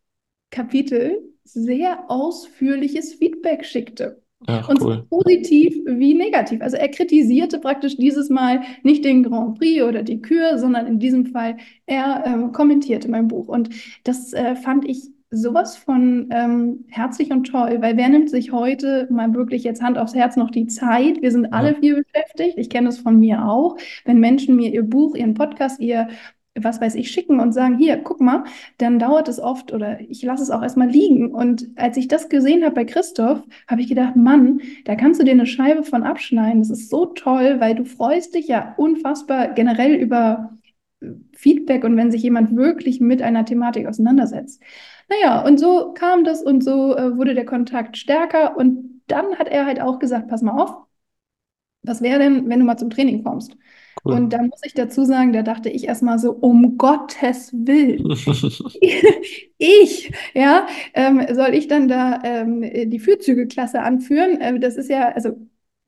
Kapitel 0.51 1.23
sehr 1.45 2.11
ausführliches 2.11 3.15
Feedback 3.15 3.65
schickte. 3.65 4.23
Ach, 4.47 4.69
Und 4.69 4.81
cool. 4.81 5.07
positiv 5.09 5.75
wie 5.87 6.15
negativ. 6.15 6.61
Also 6.61 6.77
er 6.77 6.89
kritisierte 6.89 7.59
praktisch 7.59 7.97
dieses 7.97 8.29
Mal 8.29 8.63
nicht 8.83 9.05
den 9.05 9.23
Grand 9.23 9.59
Prix 9.59 9.83
oder 9.83 10.03
die 10.03 10.21
Kür, 10.21 10.59
sondern 10.59 10.87
in 10.87 10.99
diesem 10.99 11.27
Fall 11.27 11.57
er 11.87 12.23
ähm, 12.27 12.53
kommentierte 12.53 13.09
mein 13.11 13.29
Buch. 13.29 13.49
Und 13.49 13.71
das 14.05 14.33
äh, 14.35 14.55
fand 14.55 14.85
ich 14.89 15.09
sowas 15.31 15.77
von 15.77 16.29
ähm, 16.31 16.85
herzlich 16.89 17.31
und 17.33 17.45
toll, 17.45 17.79
weil 17.81 17.97
wer 17.97 18.09
nimmt 18.09 18.31
sich 18.31 18.53
heute 18.53 19.09
mal 19.11 19.35
wirklich 19.35 19.65
jetzt 19.65 19.83
Hand 19.83 19.99
aufs 19.99 20.15
Herz 20.15 20.37
noch 20.37 20.51
die 20.51 20.67
Zeit? 20.69 21.21
Wir 21.23 21.33
sind 21.33 21.53
alle 21.53 21.73
Ja. 21.73 21.79
viel 21.81 22.03
beschäftigt. 22.05 22.59
Ich 22.59 22.71
kenne 22.71 22.91
es 22.91 22.99
von 22.99 23.19
mir 23.19 23.45
auch. 23.49 23.77
Wenn 24.05 24.21
Menschen 24.21 24.55
mir 24.55 24.73
ihr 24.73 24.83
Buch, 24.85 25.17
ihren 25.17 25.35
Podcast, 25.35 25.81
ihr 25.81 26.09
was 26.61 26.81
weiß 26.81 26.95
ich, 26.95 27.11
schicken 27.11 27.41
und 27.41 27.53
sagen, 27.53 27.79
hier, 27.79 27.99
guck 27.99 28.21
mal, 28.21 28.45
dann 28.79 28.99
dauert 28.99 29.29
es 29.29 29.41
oft 29.41 29.73
oder 29.73 30.01
ich 30.01 30.23
lasse 30.23 30.43
es 30.43 30.51
auch 30.51 30.63
erstmal 30.63 30.89
liegen. 30.89 31.35
Und 31.35 31.69
als 31.77 31.97
ich 31.97 32.09
das 32.09 32.29
gesehen 32.29 32.65
habe 32.65 32.75
bei 32.75 32.85
Christoph, 32.85 33.43
habe 33.69 33.81
ich 33.81 33.89
gedacht, 33.89 34.17
Mann, 34.17 34.61
da 34.85 34.95
kannst 34.97 35.21
du 35.21 35.25
dir 35.25 35.33
eine 35.33 35.47
Scheibe 35.47 35.83
von 35.83 36.03
abschneiden. 36.03 36.61
Das 36.61 36.71
ist 36.71 36.91
so 36.91 37.07
toll, 37.07 37.61
weil 37.61 37.75
du 37.75 37.85
freust 37.85 38.35
dich 38.35 38.49
ja 38.49 38.75
unfassbar 38.77 39.49
generell 39.55 39.95
über 39.95 40.59
äh, 41.01 41.09
Feedback 41.37 41.85
und 41.85 41.97
wenn 41.97 42.11
sich 42.11 42.23
jemand 42.23 42.57
wirklich 42.57 43.01
mit 43.01 43.23
einer 43.23 43.45
Thematik 43.45 43.87
auseinandersetzt. 43.87 44.63
Naja, 45.09 45.45
und 45.47 45.59
so 45.59 45.93
kam 45.95 46.25
das 46.25 46.43
und 46.43 46.65
so 46.65 46.97
äh, 46.97 47.17
wurde 47.17 47.35
der 47.35 47.47
Kontakt 47.47 47.97
stärker 47.97 48.57
und 48.57 49.03
dann 49.07 49.39
hat 49.39 49.49
er 49.49 49.67
halt 49.67 49.81
auch 49.81 49.99
gesagt, 49.99 50.29
pass 50.29 50.43
mal 50.43 50.61
auf, 50.61 50.87
was 51.83 52.03
wäre 52.03 52.19
denn, 52.19 52.49
wenn 52.49 52.61
du 52.61 52.67
mal 52.67 52.77
zum 52.77 52.91
Training 52.91 53.23
kommst? 53.23 53.57
Cool. 54.07 54.15
Und 54.15 54.33
dann 54.33 54.47
muss 54.47 54.61
ich 54.65 54.75
dazu 54.75 55.05
sagen, 55.05 55.33
da 55.33 55.43
dachte 55.43 55.69
ich 55.69 55.89
erstmal 55.89 56.19
so, 56.21 56.33
um 56.33 56.79
Gottes 56.79 57.53
Willen, 57.53 58.09
ich, 59.59 60.13
ja, 60.33 60.67
ähm, 60.95 61.27
soll 61.33 61.55
ich 61.55 61.67
dann 61.67 61.89
da 61.89 62.21
ähm, 62.23 62.63
die 62.63 63.01
Fürzügelklasse 63.01 63.81
anführen? 63.83 64.41
Äh, 64.41 64.61
das 64.61 64.77
ist 64.77 64.89
ja, 64.89 65.09
also 65.09 65.37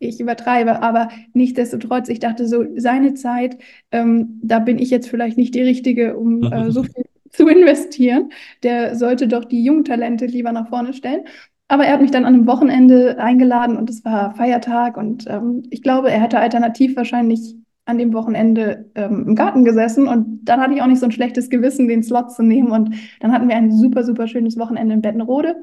ich 0.00 0.18
übertreibe, 0.20 0.82
aber 0.82 1.10
nichtsdestotrotz, 1.32 2.08
ich 2.08 2.18
dachte 2.18 2.48
so, 2.48 2.64
seine 2.76 3.14
Zeit, 3.14 3.58
ähm, 3.92 4.40
da 4.42 4.58
bin 4.58 4.78
ich 4.78 4.90
jetzt 4.90 5.08
vielleicht 5.08 5.38
nicht 5.38 5.54
die 5.54 5.62
Richtige, 5.62 6.16
um 6.16 6.42
äh, 6.42 6.70
so 6.72 6.82
viel 6.82 7.04
zu 7.30 7.46
investieren. 7.46 8.30
Der 8.64 8.96
sollte 8.96 9.28
doch 9.28 9.44
die 9.44 9.62
jungen 9.62 9.84
Talente 9.84 10.26
lieber 10.26 10.50
nach 10.50 10.68
vorne 10.68 10.92
stellen. 10.92 11.22
Aber 11.68 11.84
er 11.84 11.92
hat 11.92 12.00
mich 12.00 12.10
dann 12.10 12.24
an 12.24 12.34
einem 12.34 12.46
Wochenende 12.48 13.18
eingeladen 13.20 13.76
und 13.76 13.90
es 13.90 14.04
war 14.04 14.34
Feiertag 14.34 14.96
und 14.96 15.26
ähm, 15.28 15.62
ich 15.70 15.82
glaube, 15.82 16.10
er 16.10 16.22
hätte 16.22 16.38
alternativ 16.40 16.96
wahrscheinlich 16.96 17.56
an 17.88 17.98
dem 17.98 18.12
Wochenende 18.12 18.90
ähm, 18.94 19.24
im 19.28 19.34
Garten 19.34 19.64
gesessen 19.64 20.06
und 20.08 20.44
dann 20.44 20.60
hatte 20.60 20.74
ich 20.74 20.82
auch 20.82 20.86
nicht 20.86 21.00
so 21.00 21.06
ein 21.06 21.12
schlechtes 21.12 21.50
Gewissen, 21.50 21.88
den 21.88 22.02
Slot 22.02 22.32
zu 22.32 22.42
nehmen 22.42 22.70
und 22.70 22.94
dann 23.20 23.32
hatten 23.32 23.48
wir 23.48 23.56
ein 23.56 23.72
super, 23.72 24.04
super 24.04 24.28
schönes 24.28 24.58
Wochenende 24.58 24.94
in 24.94 25.02
Bettenrode 25.02 25.56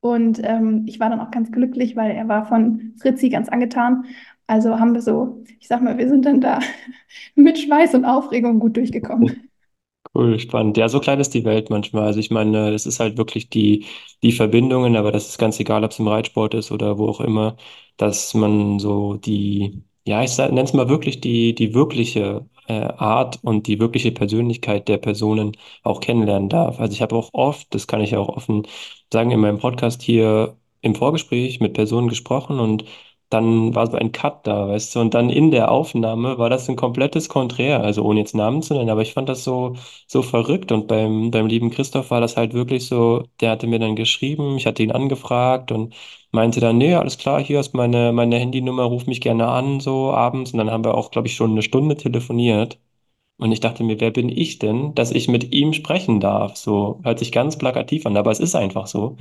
und 0.00 0.40
ähm, 0.44 0.84
ich 0.86 1.00
war 1.00 1.10
dann 1.10 1.20
auch 1.20 1.30
ganz 1.30 1.52
glücklich, 1.52 1.96
weil 1.96 2.10
er 2.10 2.28
war 2.28 2.44
von 2.44 2.94
Fritzi 3.00 3.28
ganz 3.28 3.48
angetan. 3.48 4.04
Also 4.48 4.78
haben 4.80 4.94
wir 4.94 5.00
so, 5.00 5.44
ich 5.60 5.68
sag 5.68 5.80
mal, 5.82 5.96
wir 5.96 6.08
sind 6.08 6.26
dann 6.26 6.40
da 6.40 6.58
mit 7.36 7.58
Schweiß 7.58 7.94
und 7.94 8.04
Aufregung 8.04 8.58
gut 8.58 8.76
durchgekommen. 8.76 9.48
Cool, 10.14 10.38
spannend. 10.40 10.76
Ja, 10.76 10.88
so 10.88 11.00
klein 11.00 11.20
ist 11.20 11.32
die 11.32 11.44
Welt 11.44 11.70
manchmal. 11.70 12.04
Also 12.04 12.20
ich 12.20 12.30
meine, 12.30 12.70
das 12.70 12.84
ist 12.86 13.00
halt 13.00 13.16
wirklich 13.16 13.48
die, 13.48 13.86
die 14.22 14.32
Verbindungen, 14.32 14.96
aber 14.96 15.10
das 15.10 15.28
ist 15.28 15.38
ganz 15.38 15.58
egal, 15.58 15.84
ob 15.84 15.90
es 15.92 15.98
im 15.98 16.08
Reitsport 16.08 16.54
ist 16.54 16.70
oder 16.70 16.98
wo 16.98 17.08
auch 17.08 17.20
immer, 17.20 17.56
dass 17.96 18.34
man 18.34 18.78
so 18.78 19.14
die, 19.16 19.84
ja, 20.06 20.22
ich 20.22 20.36
nenne 20.38 20.62
es 20.62 20.72
mal 20.72 20.88
wirklich 20.88 21.20
die, 21.20 21.54
die 21.54 21.74
wirkliche 21.74 22.46
äh, 22.66 22.72
Art 22.74 23.38
und 23.42 23.66
die 23.66 23.78
wirkliche 23.80 24.12
Persönlichkeit 24.12 24.88
der 24.88 24.98
Personen 24.98 25.56
auch 25.82 26.00
kennenlernen 26.00 26.48
darf. 26.48 26.80
Also 26.80 26.92
ich 26.94 27.02
habe 27.02 27.16
auch 27.16 27.30
oft, 27.32 27.72
das 27.74 27.86
kann 27.86 28.00
ich 28.00 28.10
ja 28.12 28.18
auch 28.18 28.28
offen 28.28 28.66
sagen, 29.12 29.30
in 29.30 29.40
meinem 29.40 29.58
Podcast 29.58 30.02
hier 30.02 30.56
im 30.80 30.94
Vorgespräch 30.94 31.60
mit 31.60 31.74
Personen 31.74 32.08
gesprochen 32.08 32.58
und 32.60 32.84
dann 33.32 33.74
war 33.74 33.86
so 33.90 33.96
ein 33.96 34.12
Cut 34.12 34.46
da, 34.46 34.68
weißt 34.68 34.94
du, 34.94 35.00
und 35.00 35.14
dann 35.14 35.30
in 35.30 35.50
der 35.50 35.70
Aufnahme 35.70 36.38
war 36.38 36.50
das 36.50 36.68
ein 36.68 36.76
komplettes 36.76 37.28
Konträr, 37.28 37.80
also 37.82 38.02
ohne 38.04 38.20
jetzt 38.20 38.34
Namen 38.34 38.62
zu 38.62 38.74
nennen, 38.74 38.90
aber 38.90 39.02
ich 39.02 39.12
fand 39.14 39.28
das 39.28 39.44
so 39.44 39.74
so 40.06 40.22
verrückt. 40.22 40.72
Und 40.72 40.88
beim, 40.88 41.30
beim 41.30 41.46
lieben 41.46 41.70
Christoph 41.70 42.10
war 42.10 42.20
das 42.20 42.36
halt 42.36 42.54
wirklich 42.54 42.86
so, 42.86 43.24
der 43.40 43.50
hatte 43.52 43.66
mir 43.66 43.78
dann 43.78 43.96
geschrieben, 43.96 44.56
ich 44.56 44.66
hatte 44.66 44.82
ihn 44.82 44.92
angefragt 44.92 45.72
und 45.72 45.94
meinte 46.30 46.60
dann, 46.60 46.78
nee, 46.78 46.94
alles 46.94 47.18
klar, 47.18 47.40
hier 47.42 47.60
ist 47.60 47.74
meine, 47.74 48.12
meine 48.12 48.38
Handynummer, 48.38 48.84
ruf 48.84 49.06
mich 49.06 49.20
gerne 49.20 49.48
an, 49.48 49.80
so 49.80 50.12
abends. 50.12 50.52
Und 50.52 50.58
dann 50.58 50.70
haben 50.70 50.84
wir 50.84 50.94
auch, 50.94 51.10
glaube 51.10 51.28
ich, 51.28 51.34
schon 51.34 51.52
eine 51.52 51.62
Stunde 51.62 51.96
telefoniert. 51.96 52.78
Und 53.38 53.52
ich 53.52 53.60
dachte 53.60 53.82
mir, 53.84 54.00
wer 54.00 54.10
bin 54.12 54.28
ich 54.28 54.58
denn, 54.60 54.94
dass 54.94 55.10
ich 55.10 55.28
mit 55.28 55.52
ihm 55.52 55.72
sprechen 55.72 56.20
darf? 56.20 56.56
So 56.56 57.00
hört 57.04 57.18
sich 57.18 57.32
ganz 57.32 57.58
plakativ 57.58 58.06
an, 58.06 58.16
aber 58.16 58.30
es 58.30 58.40
ist 58.40 58.54
einfach 58.54 58.86
so. 58.86 59.16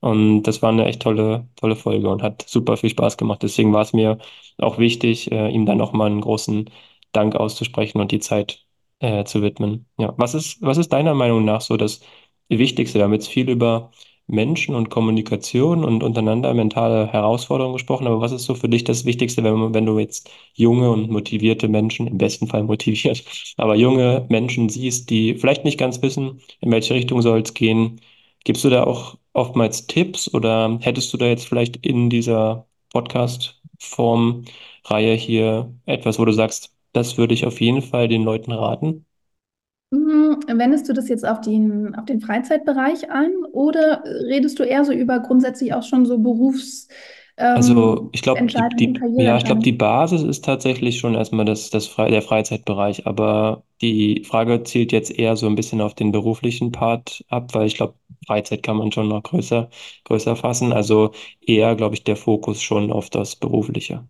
Und 0.00 0.42
das 0.44 0.62
war 0.62 0.70
eine 0.70 0.86
echt 0.86 1.02
tolle, 1.02 1.48
tolle 1.56 1.76
Folge 1.76 2.08
und 2.08 2.22
hat 2.22 2.44
super 2.48 2.76
viel 2.76 2.90
Spaß 2.90 3.16
gemacht. 3.16 3.42
Deswegen 3.42 3.72
war 3.72 3.82
es 3.82 3.92
mir 3.92 4.18
auch 4.58 4.78
wichtig, 4.78 5.30
äh, 5.32 5.48
ihm 5.50 5.66
dann 5.66 5.78
nochmal 5.78 6.08
einen 6.10 6.20
großen 6.20 6.70
Dank 7.12 7.34
auszusprechen 7.34 8.00
und 8.00 8.12
die 8.12 8.20
Zeit 8.20 8.64
äh, 9.00 9.24
zu 9.24 9.42
widmen. 9.42 9.86
Ja, 9.98 10.14
was 10.16 10.34
ist, 10.34 10.62
was 10.62 10.78
ist 10.78 10.92
deiner 10.92 11.14
Meinung 11.14 11.44
nach 11.44 11.60
so 11.60 11.76
das 11.76 12.00
Wichtigste? 12.48 12.98
Wir 12.98 13.04
haben 13.04 13.12
jetzt 13.12 13.28
viel 13.28 13.48
über 13.50 13.90
Menschen 14.26 14.74
und 14.74 14.90
Kommunikation 14.90 15.84
und 15.84 16.02
untereinander 16.02 16.52
mentale 16.52 17.06
Herausforderungen 17.10 17.74
gesprochen, 17.74 18.06
aber 18.06 18.20
was 18.20 18.32
ist 18.32 18.44
so 18.44 18.54
für 18.54 18.68
dich 18.68 18.84
das 18.84 19.04
Wichtigste, 19.06 19.42
wenn, 19.42 19.72
wenn 19.74 19.86
du 19.86 19.98
jetzt 19.98 20.30
junge 20.54 20.90
und 20.90 21.10
motivierte 21.10 21.66
Menschen, 21.68 22.06
im 22.06 22.18
besten 22.18 22.46
Fall 22.46 22.62
motiviert, 22.64 23.24
aber 23.56 23.74
junge 23.74 24.26
Menschen 24.28 24.68
siehst, 24.68 25.08
die 25.10 25.34
vielleicht 25.34 25.64
nicht 25.64 25.78
ganz 25.78 26.02
wissen, 26.02 26.40
in 26.60 26.70
welche 26.70 26.94
Richtung 26.94 27.22
soll 27.22 27.40
es 27.40 27.54
gehen? 27.54 28.00
Gibst 28.44 28.64
du 28.64 28.70
da 28.70 28.84
auch 28.84 29.16
oftmals 29.38 29.86
Tipps 29.86 30.32
oder 30.34 30.78
hättest 30.82 31.12
du 31.12 31.16
da 31.18 31.26
jetzt 31.26 31.46
vielleicht 31.48 31.76
in 31.86 32.10
dieser 32.10 32.66
Podcast-Form 32.92 34.44
Reihe 34.84 35.14
hier 35.14 35.72
etwas, 35.86 36.18
wo 36.18 36.24
du 36.24 36.32
sagst, 36.32 36.74
Das 36.92 37.18
würde 37.18 37.34
ich 37.34 37.46
auf 37.46 37.60
jeden 37.60 37.82
Fall 37.82 38.08
den 38.08 38.22
Leuten 38.24 38.52
raten. 38.52 39.06
Mhm. 39.90 40.40
Wendest 40.46 40.88
du 40.88 40.92
das 40.92 41.08
jetzt 41.08 41.26
auf 41.26 41.40
den, 41.40 41.94
auf 41.94 42.04
den 42.04 42.20
Freizeitbereich 42.20 43.10
an 43.10 43.32
oder 43.52 44.02
redest 44.04 44.58
du 44.58 44.64
eher 44.64 44.84
so 44.84 44.92
über 44.92 45.20
grundsätzlich 45.20 45.72
auch 45.72 45.82
schon 45.82 46.04
so 46.04 46.18
Berufs, 46.18 46.88
Also 47.52 47.96
ähm, 47.96 48.10
ich 48.12 48.22
glaube, 48.22 48.44
die, 48.46 48.68
die, 48.76 49.02
ja, 49.16 49.36
ich 49.36 49.44
glaube, 49.44 49.62
die? 49.62 49.72
Basis 49.72 50.22
ist 50.22 50.44
tatsächlich 50.44 50.98
schon 50.98 51.14
erstmal 51.14 51.44
das, 51.44 51.70
das 51.70 51.86
Fre 51.86 52.10
der 52.10 52.22
Freizeitbereich, 52.22 53.06
aber 53.06 53.64
die 53.82 54.24
Frage 54.24 54.62
zielt 54.64 54.92
jetzt 54.92 55.10
eher 55.18 55.36
so 55.36 55.46
ein 55.46 55.54
bisschen 55.54 55.80
auf 55.80 55.94
den 55.94 56.12
beruflichen 56.12 56.72
Part 56.72 57.24
ab, 57.28 57.54
weil 57.54 57.66
ich 57.66 57.76
glaube, 57.76 57.94
Freizeit 58.26 58.62
kann 58.62 58.76
man 58.76 58.92
schon 58.92 59.08
noch 59.08 59.22
größer, 59.22 59.70
größer 60.04 60.36
fassen. 60.36 60.72
Also 60.72 61.12
eher, 61.40 61.76
glaube 61.76 61.94
ich, 61.94 62.04
der 62.04 62.16
Fokus 62.16 62.62
schon 62.62 62.92
auf 62.92 63.10
das 63.10 63.36
Berufliche. 63.36 64.08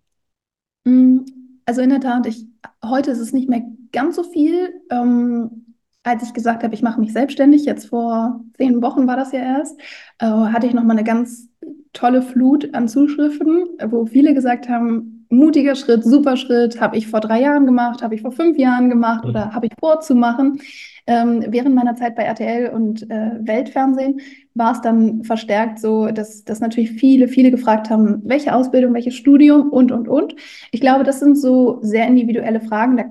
Mm, 0.84 1.18
Also 1.66 1.82
in 1.82 1.90
der 1.90 2.00
Tat, 2.00 2.26
ich, 2.26 2.46
heute 2.84 3.10
ist 3.10 3.18
es 3.18 3.32
nicht 3.32 3.48
mehr 3.48 3.62
ganz 3.92 4.16
so 4.16 4.22
viel. 4.22 4.72
Ähm, 4.90 5.64
als 6.02 6.22
ich 6.22 6.32
gesagt 6.32 6.62
habe, 6.62 6.74
ich 6.74 6.82
mache 6.82 7.00
mich 7.00 7.12
selbstständig, 7.12 7.64
jetzt 7.66 7.86
vor 7.88 8.40
zehn 8.56 8.80
Wochen 8.82 9.06
war 9.06 9.16
das 9.16 9.32
ja 9.32 9.40
erst, 9.40 9.78
äh, 10.18 10.26
hatte 10.26 10.66
ich 10.66 10.72
nochmal 10.74 10.96
eine 10.96 11.04
ganz 11.04 11.48
tolle 11.92 12.22
Flut 12.22 12.72
an 12.74 12.88
Zuschriften, 12.88 13.64
wo 13.90 14.06
viele 14.06 14.32
gesagt 14.34 14.68
haben, 14.68 15.17
mutiger 15.30 15.74
Schritt, 15.74 16.04
super 16.04 16.36
Schritt, 16.36 16.80
habe 16.80 16.96
ich 16.96 17.06
vor 17.08 17.20
drei 17.20 17.40
Jahren 17.40 17.66
gemacht, 17.66 18.02
habe 18.02 18.14
ich 18.14 18.22
vor 18.22 18.32
fünf 18.32 18.58
Jahren 18.58 18.88
gemacht 18.88 19.24
Mhm. 19.24 19.30
oder 19.30 19.52
habe 19.54 19.66
ich 19.66 19.72
vorzumachen. 19.78 20.60
Ähm, 21.06 21.44
während 21.48 21.74
meiner 21.74 21.94
Zeit 21.96 22.16
bei 22.16 22.24
RTL 22.24 22.70
und 22.70 23.10
äh, 23.10 23.30
Weltfernsehen 23.40 24.20
war 24.54 24.72
es 24.72 24.80
dann 24.82 25.24
verstärkt 25.24 25.78
so, 25.78 26.06
dass, 26.08 26.44
dass 26.44 26.60
natürlich 26.60 26.90
viele, 26.92 27.28
viele 27.28 27.50
gefragt 27.50 27.88
haben, 27.90 28.20
welche 28.24 28.54
Ausbildung, 28.54 28.92
welches 28.94 29.14
Studium 29.14 29.70
und, 29.70 29.90
und, 29.92 30.08
und. 30.08 30.34
Ich 30.70 30.80
glaube, 30.80 31.04
das 31.04 31.20
sind 31.20 31.36
so 31.38 31.78
sehr 31.82 32.06
individuelle 32.06 32.60
Fragen. 32.60 32.96
Da 32.98 33.04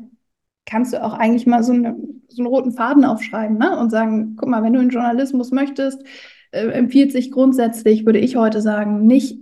kannst 0.65 0.93
du 0.93 1.03
auch 1.03 1.13
eigentlich 1.13 1.47
mal 1.47 1.63
so, 1.63 1.73
eine, 1.73 1.95
so 2.27 2.41
einen 2.41 2.47
roten 2.47 2.71
Faden 2.71 3.05
aufschreiben, 3.05 3.57
ne? 3.57 3.79
Und 3.79 3.89
sagen, 3.89 4.35
guck 4.37 4.49
mal, 4.49 4.63
wenn 4.63 4.73
du 4.73 4.79
in 4.81 4.89
Journalismus 4.89 5.51
möchtest, 5.51 6.03
äh, 6.51 6.67
empfiehlt 6.67 7.11
sich 7.11 7.31
grundsätzlich, 7.31 8.05
würde 8.05 8.19
ich 8.19 8.35
heute 8.35 8.61
sagen, 8.61 9.05
nicht 9.07 9.39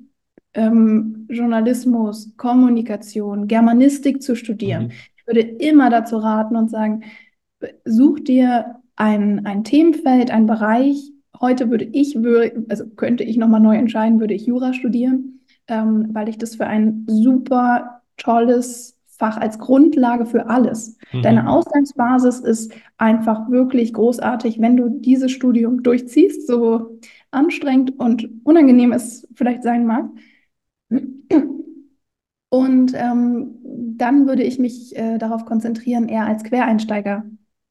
ähm, 0.55 1.27
Journalismus, 1.29 2.35
Kommunikation, 2.37 3.47
Germanistik 3.47 4.23
zu 4.23 4.35
studieren. 4.35 4.85
Mhm. 4.85 4.91
Ich 5.17 5.27
würde 5.27 5.41
immer 5.41 5.89
dazu 5.89 6.17
raten 6.17 6.55
und 6.55 6.69
sagen, 6.69 7.03
such 7.83 8.19
dir 8.21 8.75
ein, 8.95 9.45
ein 9.45 9.63
Themenfeld, 9.63 10.31
ein 10.31 10.45
Bereich. 10.45 11.11
Heute 11.39 11.69
würde 11.69 11.85
ich, 11.85 12.17
also 12.69 12.87
könnte 12.95 13.23
ich 13.23 13.37
nochmal 13.37 13.59
neu 13.59 13.75
entscheiden, 13.75 14.19
würde 14.19 14.33
ich 14.33 14.45
Jura 14.45 14.73
studieren, 14.73 15.41
ähm, 15.67 16.09
weil 16.13 16.29
ich 16.29 16.37
das 16.37 16.55
für 16.55 16.67
ein 16.67 17.05
super 17.07 18.01
tolles 18.17 18.97
Fach 19.07 19.37
als 19.37 19.59
Grundlage 19.59 20.25
für 20.25 20.49
alles. 20.49 20.97
Deine 21.23 21.43
Mhm. 21.43 21.47
Ausgangsbasis 21.47 22.39
ist 22.39 22.73
einfach 22.97 23.49
wirklich 23.49 23.93
großartig, 23.93 24.59
wenn 24.59 24.75
du 24.75 24.89
dieses 24.89 25.31
Studium 25.31 25.83
durchziehst, 25.83 26.47
so 26.47 26.99
anstrengend 27.31 27.97
und 27.97 28.29
unangenehm 28.43 28.91
es 28.91 29.25
vielleicht 29.33 29.63
sein 29.63 29.85
mag. 29.85 30.09
Und 32.49 32.93
ähm, 32.95 33.55
dann 33.97 34.27
würde 34.27 34.43
ich 34.43 34.59
mich 34.59 34.95
äh, 34.95 35.17
darauf 35.17 35.45
konzentrieren, 35.45 36.07
eher 36.07 36.25
als 36.25 36.43
Quereinsteiger 36.43 37.25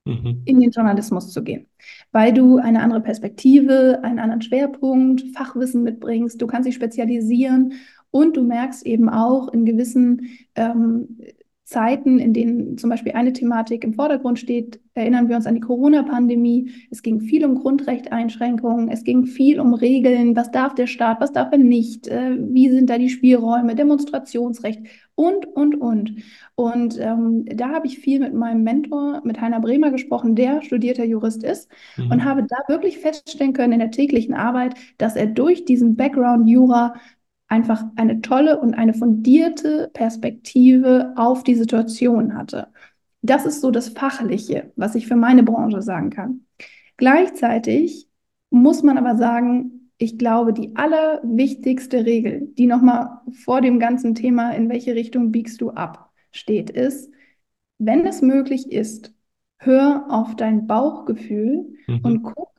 Mhm. 0.06 0.42
in 0.44 0.60
den 0.60 0.70
Journalismus 0.70 1.32
zu 1.32 1.42
gehen, 1.42 1.66
weil 2.12 2.34
du 2.34 2.58
eine 2.58 2.82
andere 2.82 3.00
Perspektive, 3.00 4.00
einen 4.02 4.18
anderen 4.18 4.42
Schwerpunkt, 4.42 5.24
Fachwissen 5.34 5.82
mitbringst, 5.82 6.40
du 6.42 6.46
kannst 6.46 6.68
dich 6.68 6.74
spezialisieren 6.74 7.72
und 8.10 8.36
du 8.36 8.42
merkst 8.42 8.84
eben 8.84 9.08
auch 9.08 9.48
in 9.48 9.64
gewissen 9.64 10.28
ähm, 10.56 11.18
Zeiten, 11.74 12.18
in 12.20 12.32
denen 12.32 12.78
zum 12.78 12.88
Beispiel 12.88 13.12
eine 13.12 13.32
Thematik 13.32 13.82
im 13.82 13.94
Vordergrund 13.94 14.38
steht, 14.38 14.80
erinnern 14.94 15.28
wir 15.28 15.34
uns 15.36 15.46
an 15.46 15.56
die 15.56 15.60
Corona-Pandemie. 15.60 16.70
Es 16.90 17.02
ging 17.02 17.20
viel 17.20 17.44
um 17.44 17.56
Grundrechteinschränkungen, 17.56 18.88
es 18.88 19.02
ging 19.02 19.26
viel 19.26 19.58
um 19.58 19.74
Regeln, 19.74 20.36
was 20.36 20.52
darf 20.52 20.74
der 20.74 20.86
Staat, 20.86 21.20
was 21.20 21.32
darf 21.32 21.50
er 21.50 21.58
nicht, 21.58 22.06
äh, 22.06 22.36
wie 22.38 22.70
sind 22.70 22.88
da 22.90 22.96
die 22.98 23.08
Spielräume, 23.10 23.74
Demonstrationsrecht 23.74 24.80
und, 25.16 25.46
und, 25.46 25.74
und. 25.80 26.12
Und 26.54 26.98
ähm, 27.00 27.44
da 27.46 27.70
habe 27.70 27.86
ich 27.88 27.98
viel 27.98 28.20
mit 28.20 28.34
meinem 28.34 28.62
Mentor, 28.62 29.20
mit 29.24 29.40
Heiner 29.40 29.60
Bremer 29.60 29.90
gesprochen, 29.90 30.36
der 30.36 30.62
studierter 30.62 31.04
Jurist 31.04 31.42
ist 31.42 31.68
und 31.96 32.18
Mhm. 32.18 32.24
habe 32.24 32.46
da 32.48 32.56
wirklich 32.68 32.98
feststellen 32.98 33.52
können 33.52 33.74
in 33.74 33.78
der 33.80 33.90
täglichen 33.90 34.34
Arbeit, 34.34 34.74
dass 34.98 35.16
er 35.16 35.26
durch 35.26 35.64
diesen 35.64 35.96
Background 35.96 36.48
Jura 36.48 36.94
einfach 37.48 37.84
eine 37.96 38.20
tolle 38.20 38.60
und 38.60 38.74
eine 38.74 38.94
fundierte 38.94 39.90
Perspektive 39.92 41.12
auf 41.16 41.44
die 41.44 41.54
Situation 41.54 42.36
hatte. 42.36 42.68
Das 43.22 43.46
ist 43.46 43.60
so 43.60 43.70
das 43.70 43.88
Fachliche, 43.90 44.72
was 44.76 44.94
ich 44.94 45.06
für 45.06 45.16
meine 45.16 45.42
Branche 45.42 45.82
sagen 45.82 46.10
kann. 46.10 46.46
Gleichzeitig 46.96 48.08
muss 48.50 48.82
man 48.82 48.98
aber 48.98 49.16
sagen, 49.16 49.90
ich 49.98 50.18
glaube, 50.18 50.52
die 50.52 50.74
allerwichtigste 50.76 52.04
Regel, 52.04 52.48
die 52.58 52.66
nochmal 52.66 53.20
vor 53.44 53.60
dem 53.60 53.78
ganzen 53.78 54.14
Thema, 54.14 54.50
in 54.52 54.68
welche 54.68 54.94
Richtung 54.94 55.32
biegst 55.32 55.60
du 55.60 55.70
ab, 55.70 56.10
steht, 56.32 56.70
ist, 56.70 57.10
wenn 57.78 58.06
es 58.06 58.22
möglich 58.22 58.70
ist, 58.72 59.12
hör 59.58 60.06
auf 60.10 60.36
dein 60.36 60.66
Bauchgefühl 60.66 61.74
und 62.02 62.22
Mhm. 62.22 62.22
guck, 62.22 62.50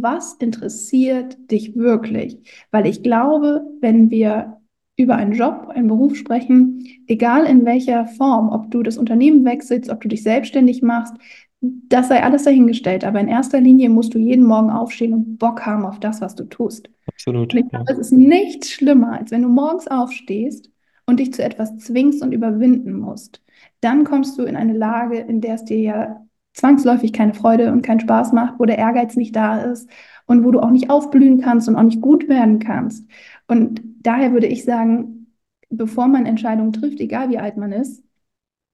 was 0.00 0.34
interessiert 0.34 1.36
dich 1.50 1.76
wirklich. 1.76 2.38
Weil 2.70 2.86
ich 2.86 3.02
glaube, 3.02 3.62
wenn 3.80 4.10
wir 4.10 4.58
über 4.96 5.16
einen 5.16 5.32
Job, 5.32 5.68
einen 5.74 5.88
Beruf 5.88 6.16
sprechen, 6.16 6.86
egal 7.06 7.46
in 7.46 7.64
welcher 7.64 8.06
Form, 8.06 8.50
ob 8.50 8.70
du 8.70 8.82
das 8.82 8.98
Unternehmen 8.98 9.44
wechselst, 9.44 9.90
ob 9.90 10.00
du 10.00 10.08
dich 10.08 10.22
selbstständig 10.22 10.82
machst, 10.82 11.14
das 11.60 12.08
sei 12.08 12.22
alles 12.22 12.44
dahingestellt. 12.44 13.04
Aber 13.04 13.20
in 13.20 13.28
erster 13.28 13.60
Linie 13.60 13.88
musst 13.88 14.14
du 14.14 14.18
jeden 14.18 14.44
Morgen 14.44 14.70
aufstehen 14.70 15.14
und 15.14 15.38
Bock 15.38 15.64
haben 15.64 15.84
auf 15.84 16.00
das, 16.00 16.20
was 16.20 16.34
du 16.34 16.44
tust. 16.44 16.88
Und 16.88 16.94
Absolut, 17.06 17.54
ich 17.54 17.62
ja. 17.62 17.68
glaube, 17.68 17.92
es 17.92 17.98
ist 17.98 18.12
nichts 18.12 18.70
schlimmer, 18.70 19.12
als 19.18 19.30
wenn 19.30 19.42
du 19.42 19.48
morgens 19.48 19.88
aufstehst 19.88 20.70
und 21.06 21.20
dich 21.20 21.32
zu 21.32 21.42
etwas 21.42 21.76
zwingst 21.78 22.22
und 22.22 22.32
überwinden 22.32 22.94
musst. 22.94 23.42
Dann 23.80 24.04
kommst 24.04 24.38
du 24.38 24.44
in 24.44 24.56
eine 24.56 24.72
Lage, 24.76 25.18
in 25.18 25.40
der 25.40 25.54
es 25.54 25.64
dir 25.64 25.80
ja 25.80 26.21
zwangsläufig 26.54 27.12
keine 27.12 27.34
Freude 27.34 27.72
und 27.72 27.82
keinen 27.82 28.00
Spaß 28.00 28.32
macht, 28.32 28.58
wo 28.58 28.64
der 28.64 28.78
Ehrgeiz 28.78 29.16
nicht 29.16 29.34
da 29.36 29.58
ist 29.62 29.88
und 30.26 30.44
wo 30.44 30.50
du 30.50 30.60
auch 30.60 30.70
nicht 30.70 30.90
aufblühen 30.90 31.40
kannst 31.40 31.68
und 31.68 31.76
auch 31.76 31.82
nicht 31.82 32.00
gut 32.00 32.28
werden 32.28 32.58
kannst. 32.58 33.06
Und 33.48 33.80
daher 34.02 34.32
würde 34.32 34.46
ich 34.46 34.64
sagen, 34.64 35.34
bevor 35.70 36.08
man 36.08 36.26
Entscheidungen 36.26 36.72
trifft, 36.72 37.00
egal 37.00 37.30
wie 37.30 37.38
alt 37.38 37.56
man 37.56 37.72
ist, 37.72 38.02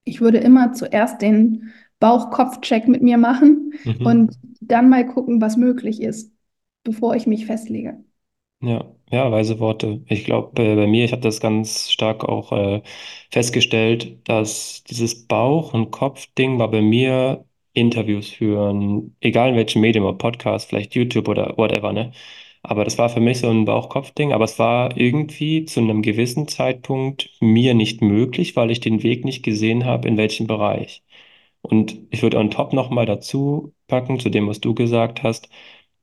ich 0.04 0.20
würde 0.20 0.38
immer 0.38 0.72
zuerst 0.72 1.22
den 1.22 1.72
Bauch-Kopf-Check 2.00 2.88
mit 2.88 3.02
mir 3.02 3.18
machen 3.18 3.74
Mhm. 3.84 4.04
und 4.04 4.38
dann 4.60 4.88
mal 4.88 5.06
gucken, 5.06 5.40
was 5.40 5.56
möglich 5.56 6.02
ist, 6.02 6.32
bevor 6.84 7.14
ich 7.16 7.26
mich 7.26 7.46
festlege. 7.46 8.04
Ja, 8.60 8.92
ja, 9.10 9.30
weise 9.30 9.60
Worte. 9.60 10.02
Ich 10.08 10.24
glaube, 10.24 10.60
äh, 10.62 10.74
bei 10.74 10.86
mir, 10.88 11.04
ich 11.04 11.12
habe 11.12 11.22
das 11.22 11.38
ganz 11.40 11.90
stark 11.92 12.24
auch 12.24 12.50
äh, 12.52 12.82
festgestellt, 13.30 14.18
dass 14.28 14.82
dieses 14.84 15.26
Bauch- 15.28 15.74
und 15.74 15.92
Kopf-Ding 15.92 16.58
war 16.58 16.68
bei 16.70 16.82
mir 16.82 17.44
Interviews 17.78 18.28
führen, 18.30 19.16
egal 19.20 19.50
in 19.50 19.56
welchem 19.56 19.80
Medium, 19.82 20.04
ob 20.06 20.18
Podcast, 20.18 20.68
vielleicht 20.68 20.94
YouTube 20.94 21.28
oder 21.28 21.56
whatever, 21.56 21.92
ne? 21.92 22.12
Aber 22.62 22.84
das 22.84 22.98
war 22.98 23.08
für 23.08 23.20
mich 23.20 23.38
so 23.40 23.48
ein 23.48 23.64
Bauch-Kopf-Ding, 23.64 24.32
aber 24.32 24.44
es 24.44 24.58
war 24.58 24.96
irgendwie 24.96 25.64
zu 25.64 25.80
einem 25.80 26.02
gewissen 26.02 26.48
Zeitpunkt 26.48 27.30
mir 27.40 27.74
nicht 27.74 28.02
möglich, 28.02 28.56
weil 28.56 28.70
ich 28.70 28.80
den 28.80 29.02
Weg 29.02 29.24
nicht 29.24 29.42
gesehen 29.44 29.84
habe, 29.84 30.08
in 30.08 30.16
welchem 30.16 30.46
Bereich. 30.46 31.02
Und 31.62 31.98
ich 32.10 32.22
würde 32.22 32.38
on 32.38 32.50
top 32.50 32.72
nochmal 32.72 33.06
dazu 33.06 33.74
packen, 33.86 34.20
zu 34.20 34.30
dem, 34.30 34.48
was 34.48 34.60
du 34.60 34.74
gesagt 34.74 35.22
hast, 35.22 35.48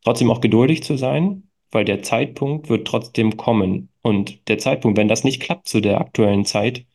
trotzdem 0.04 0.32
auch 0.32 0.42
geduldig 0.42 0.84
zu 0.84 0.98
sein, 0.98 1.50
weil 1.72 1.86
der 1.86 2.04
Zeitpunkt 2.04 2.70
wird 2.70 2.88
trotzdem 2.88 3.38
kommen. 3.38 3.90
Und 4.02 4.48
der 4.50 4.58
Zeitpunkt, 4.60 4.98
wenn 4.98 5.08
das 5.08 5.24
nicht 5.24 5.42
klappt 5.42 5.68
zu 5.68 5.82
der 5.82 6.00
aktuellen 6.02 6.46
Zeit, 6.46 6.86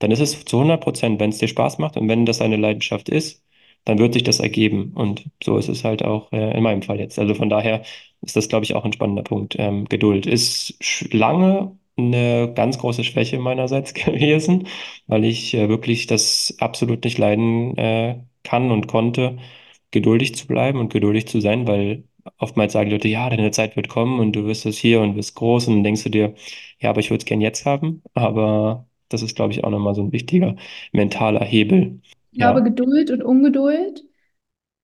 dann 0.00 0.10
ist 0.10 0.20
es 0.20 0.44
zu 0.44 0.58
100 0.58 0.82
Prozent, 0.82 1.20
wenn 1.20 1.30
es 1.30 1.38
dir 1.38 1.48
Spaß 1.48 1.78
macht 1.78 1.96
und 1.96 2.08
wenn 2.08 2.26
das 2.26 2.40
eine 2.40 2.56
Leidenschaft 2.56 3.08
ist, 3.08 3.44
dann 3.84 3.98
wird 3.98 4.14
sich 4.14 4.22
das 4.24 4.40
ergeben. 4.40 4.92
Und 4.94 5.26
so 5.42 5.56
ist 5.58 5.68
es 5.68 5.84
halt 5.84 6.04
auch 6.04 6.32
äh, 6.32 6.56
in 6.56 6.62
meinem 6.62 6.82
Fall 6.82 7.00
jetzt. 7.00 7.18
Also 7.18 7.34
von 7.34 7.48
daher 7.50 7.82
ist 8.22 8.36
das, 8.36 8.48
glaube 8.48 8.64
ich, 8.64 8.74
auch 8.74 8.84
ein 8.84 8.92
spannender 8.92 9.22
Punkt. 9.22 9.56
Ähm, 9.58 9.86
Geduld 9.86 10.26
ist 10.26 10.74
lange 11.12 11.76
eine 11.96 12.52
ganz 12.54 12.78
große 12.78 13.04
Schwäche 13.04 13.38
meinerseits 13.38 13.94
gewesen, 13.94 14.68
weil 15.06 15.24
ich 15.24 15.54
äh, 15.54 15.68
wirklich 15.68 16.06
das 16.06 16.54
absolut 16.60 17.04
nicht 17.04 17.18
leiden 17.18 17.76
äh, 17.76 18.20
kann 18.42 18.70
und 18.70 18.86
konnte, 18.88 19.38
geduldig 19.90 20.34
zu 20.36 20.46
bleiben 20.46 20.78
und 20.78 20.92
geduldig 20.92 21.26
zu 21.28 21.40
sein, 21.40 21.66
weil 21.66 22.04
oftmals 22.38 22.72
sagen 22.72 22.90
Leute, 22.90 23.08
ja, 23.08 23.28
deine 23.30 23.50
Zeit 23.50 23.76
wird 23.76 23.88
kommen 23.88 24.20
und 24.20 24.32
du 24.32 24.44
wirst 24.46 24.66
es 24.66 24.78
hier 24.78 25.00
und 25.00 25.16
wirst 25.16 25.34
groß 25.34 25.68
und 25.68 25.74
dann 25.76 25.84
denkst 25.84 26.04
du 26.04 26.10
dir, 26.10 26.34
ja, 26.80 26.90
aber 26.90 27.00
ich 27.00 27.10
würde 27.10 27.20
es 27.22 27.24
gern 27.26 27.40
jetzt 27.40 27.66
haben, 27.66 28.02
aber 28.14 28.86
das 29.08 29.22
ist, 29.22 29.34
glaube 29.36 29.52
ich, 29.52 29.64
auch 29.64 29.70
nochmal 29.70 29.94
so 29.94 30.02
ein 30.02 30.12
wichtiger 30.12 30.56
mentaler 30.92 31.44
Hebel. 31.44 32.00
Ich 32.32 32.38
glaube, 32.38 32.60
Ja. 32.60 32.64
Geduld 32.64 33.10
und 33.10 33.22
Ungeduld, 33.22 34.04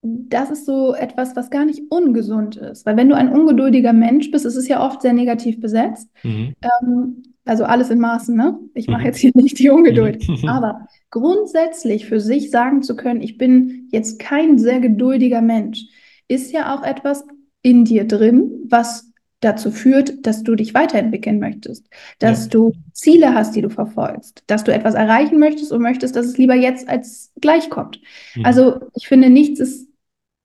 das 0.02 0.50
ist 0.50 0.66
so 0.66 0.94
etwas, 0.94 1.34
was 1.36 1.50
gar 1.50 1.64
nicht 1.64 1.82
ungesund 1.90 2.56
ist. 2.56 2.86
Weil 2.86 2.96
wenn 2.96 3.08
du 3.08 3.16
ein 3.16 3.32
ungeduldiger 3.32 3.92
Mensch 3.92 4.30
bist, 4.30 4.44
es 4.46 4.56
ist 4.56 4.68
ja 4.68 4.84
oft 4.84 5.02
sehr 5.02 5.12
negativ 5.12 5.60
besetzt, 5.60 6.08
Mhm. 6.22 6.54
ähm, 6.82 7.22
also 7.44 7.64
alles 7.64 7.90
in 7.90 7.98
Maßen, 8.00 8.36
ne? 8.36 8.58
Ich 8.74 8.88
mache 8.88 9.00
Mhm. 9.00 9.06
jetzt 9.06 9.18
hier 9.18 9.32
nicht 9.34 9.58
die 9.58 9.70
Ungeduld. 9.70 10.28
Mhm. 10.28 10.48
Aber 10.48 10.86
grundsätzlich 11.10 12.06
für 12.06 12.20
sich 12.20 12.50
sagen 12.50 12.82
zu 12.82 12.96
können, 12.96 13.22
ich 13.22 13.38
bin 13.38 13.88
jetzt 13.90 14.18
kein 14.18 14.58
sehr 14.58 14.80
geduldiger 14.80 15.42
Mensch, 15.42 15.86
ist 16.28 16.52
ja 16.52 16.74
auch 16.74 16.82
etwas 16.84 17.24
in 17.62 17.84
dir 17.84 18.06
drin, 18.06 18.50
was 18.68 19.12
dazu 19.40 19.70
führt, 19.70 20.26
dass 20.26 20.42
du 20.42 20.54
dich 20.54 20.74
weiterentwickeln 20.74 21.38
möchtest, 21.38 21.86
dass 22.18 22.44
Ja. 22.44 22.50
du 22.50 22.72
Ziele 22.92 23.34
hast, 23.34 23.54
die 23.54 23.62
du 23.62 23.68
verfolgst, 23.70 24.42
dass 24.46 24.64
du 24.64 24.72
etwas 24.72 24.94
erreichen 24.94 25.38
möchtest 25.38 25.72
und 25.72 25.82
möchtest, 25.82 26.16
dass 26.16 26.26
es 26.26 26.38
lieber 26.38 26.54
jetzt 26.54 26.88
als 26.88 27.32
gleich 27.40 27.68
kommt. 27.70 28.00
Mhm. 28.34 28.46
Also 28.46 28.80
ich 28.94 29.08
finde, 29.08 29.28
nichts 29.30 29.60
ist 29.60 29.88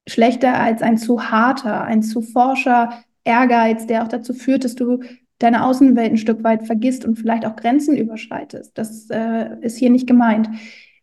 schlechter 0.08 0.60
als 0.60 0.82
ein 0.82 0.97
zu 0.97 1.32
harter, 1.32 1.84
ein 1.84 2.01
zu 2.04 2.21
forscher 2.21 3.04
Ehrgeiz, 3.23 3.86
der 3.88 4.04
auch 4.04 4.08
dazu 4.08 4.34
führt, 4.34 4.63
dass 4.65 4.75
du 4.75 4.99
deine 5.39 5.65
Außenwelt 5.65 6.12
ein 6.12 6.17
Stück 6.17 6.43
weit 6.43 6.65
vergisst 6.65 7.06
und 7.06 7.15
vielleicht 7.17 7.45
auch 7.45 7.56
Grenzen 7.56 7.95
überschreitest. 7.97 8.77
Das 8.77 9.10
äh, 9.10 9.58
ist 9.62 9.77
hier 9.77 9.89
nicht 9.89 10.08
gemeint. 10.08 10.49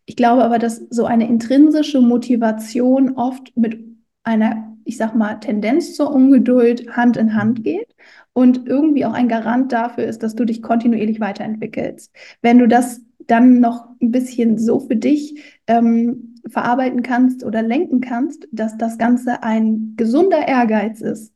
Ich 0.05 0.15
glaube 0.15 0.43
aber, 0.43 0.59
dass 0.59 0.77
so 0.89 1.05
eine 1.05 1.27
intrinsische 1.27 2.01
Motivation 2.01 3.15
oft 3.15 3.55
mit 3.55 3.79
einer, 4.23 4.68
ich 4.89 4.97
sag 4.97 5.15
mal, 5.15 5.35
Tendenz 5.35 5.95
zur 5.95 6.11
Ungeduld 6.11 6.89
Hand 6.97 7.15
in 7.15 7.35
Hand 7.35 7.63
geht 7.63 7.95
und 8.33 8.67
irgendwie 8.67 9.05
auch 9.05 9.13
ein 9.13 9.29
Garant 9.29 9.71
dafür 9.71 10.05
ist, 10.05 10.23
dass 10.23 10.35
du 10.35 10.45
dich 10.45 10.63
kontinuierlich 10.63 11.19
weiterentwickelst. 11.19 12.11
Wenn 12.41 12.57
du 12.57 12.67
das 12.67 13.01
dann 13.27 13.59
noch 13.59 13.87
ein 14.01 14.11
bisschen 14.11 14.57
so 14.57 14.79
für 14.79 14.95
dich 14.95 15.43
ähm, 15.67 16.35
verarbeiten 16.47 17.03
kannst 17.03 17.43
oder 17.43 17.61
lenken 17.61 18.01
kannst, 18.01 18.47
dass 18.51 18.77
das 18.77 18.97
Ganze 18.97 19.43
ein 19.43 19.93
gesunder 19.95 20.47
Ehrgeiz 20.47 21.01
ist, 21.01 21.31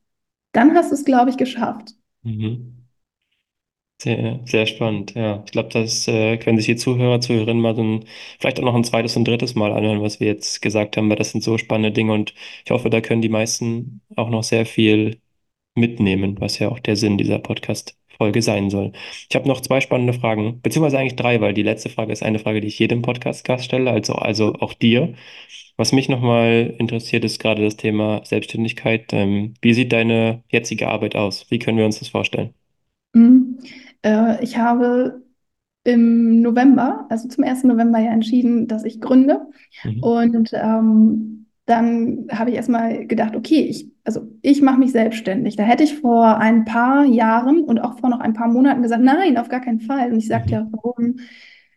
dann 0.52 0.74
hast 0.74 0.90
du 0.90 0.96
es, 0.96 1.06
glaube 1.06 1.30
ich, 1.30 1.38
geschafft. 1.38 1.94
Mhm. 2.24 2.73
Sehr, 4.04 4.42
sehr 4.46 4.66
spannend, 4.66 5.14
ja. 5.16 5.44
Ich 5.46 5.52
glaube, 5.54 5.70
das 5.70 6.08
äh, 6.10 6.38
können 6.38 6.58
sich 6.58 6.66
die 6.66 6.76
Zuhörer, 6.76 7.22
Zuhörerinnen 7.22 7.62
mal 7.62 7.74
so 7.74 7.84
ein, 7.84 8.06
vielleicht 8.38 8.60
auch 8.60 8.64
noch 8.66 8.76
ein 8.76 8.84
zweites 8.84 9.16
und 9.16 9.26
drittes 9.26 9.56
Mal 9.56 9.72
anhören, 9.72 10.02
was 10.02 10.20
wir 10.20 10.28
jetzt 10.28 10.62
gesagt 10.62 10.98
haben, 10.98 11.10
weil 11.10 11.16
das 11.16 11.32
sind 11.32 11.42
so 11.42 11.58
spannende 11.58 11.94
Dinge 11.94 12.12
und 12.12 12.34
ich 12.66 12.72
hoffe, 12.72 12.90
da 12.90 13.00
können 13.00 13.22
die 13.22 13.30
meisten 13.30 14.02
auch 14.18 14.30
noch 14.30 14.44
sehr 14.44 14.66
viel 14.66 15.22
mitnehmen, 15.76 16.40
was 16.42 16.60
ja 16.60 16.70
auch 16.70 16.80
der 16.80 16.98
Sinn 16.98 17.18
dieser 17.18 17.40
Podcast-Folge 17.40 18.42
sein 18.42 18.70
soll. 18.70 18.92
Ich 19.30 19.36
habe 19.36 19.48
noch 19.48 19.62
zwei 19.62 19.80
spannende 19.82 20.14
Fragen, 20.14 20.62
beziehungsweise 20.62 21.00
eigentlich 21.00 21.16
drei, 21.16 21.40
weil 21.42 21.54
die 21.54 21.64
letzte 21.64 21.90
Frage 21.90 22.12
ist 22.14 22.24
eine 22.24 22.40
Frage, 22.40 22.62
die 22.62 22.68
ich 22.68 22.80
jedem 22.80 23.02
Podcast-Gast 23.04 23.66
stelle, 23.66 23.92
also, 23.92 24.16
also 24.16 24.54
auch 24.56 24.74
dir. 24.74 25.14
Was 25.78 25.94
mich 25.94 26.10
nochmal 26.10 26.76
interessiert, 26.80 27.24
ist 27.26 27.40
gerade 27.40 27.64
das 27.64 27.78
Thema 27.78 28.22
Selbstständigkeit. 28.26 29.14
Ähm, 29.14 29.56
wie 29.62 29.74
sieht 29.74 29.94
deine 29.94 30.44
jetzige 30.50 30.90
Arbeit 30.90 31.16
aus? 31.16 31.50
Wie 31.52 31.60
können 31.60 31.78
wir 31.78 31.86
uns 31.86 32.00
das 32.00 32.10
vorstellen? 32.10 32.54
Mhm. 33.14 33.60
Äh, 34.04 34.44
ich 34.44 34.58
habe 34.58 35.24
im 35.84 36.42
November, 36.42 37.08
also 37.10 37.28
zum 37.28 37.44
1. 37.44 37.68
November 37.68 38.00
ja 38.00 38.12
entschieden, 38.12 38.68
dass 38.68 38.84
ich 38.86 39.02
gründe. 39.02 39.48
Mhm. 39.84 40.04
Und 40.04 40.50
ähm, 40.54 41.48
dann 41.66 42.28
habe 42.32 42.50
ich 42.50 42.56
erstmal 42.56 43.08
gedacht, 43.08 43.36
okay, 43.36 43.62
ich, 43.62 43.92
also 44.04 44.28
ich 44.42 44.62
mache 44.62 44.80
mich 44.80 44.92
selbstständig. 44.92 45.56
Da 45.56 45.64
hätte 45.64 45.84
ich 45.84 46.00
vor 46.00 46.38
ein 46.38 46.66
paar 46.66 47.06
Jahren 47.06 47.64
und 47.64 47.80
auch 47.80 48.00
vor 48.00 48.10
noch 48.10 48.20
ein 48.20 48.34
paar 48.34 48.48
Monaten 48.48 48.82
gesagt, 48.82 49.04
nein, 49.04 49.38
auf 49.38 49.50
gar 49.50 49.62
keinen 49.62 49.82
Fall. 49.82 50.12
Und 50.12 50.18
ich 50.18 50.28
sagte 50.28 50.50
Mhm. 50.50 50.54
ja, 50.54 50.68
warum? 50.72 51.20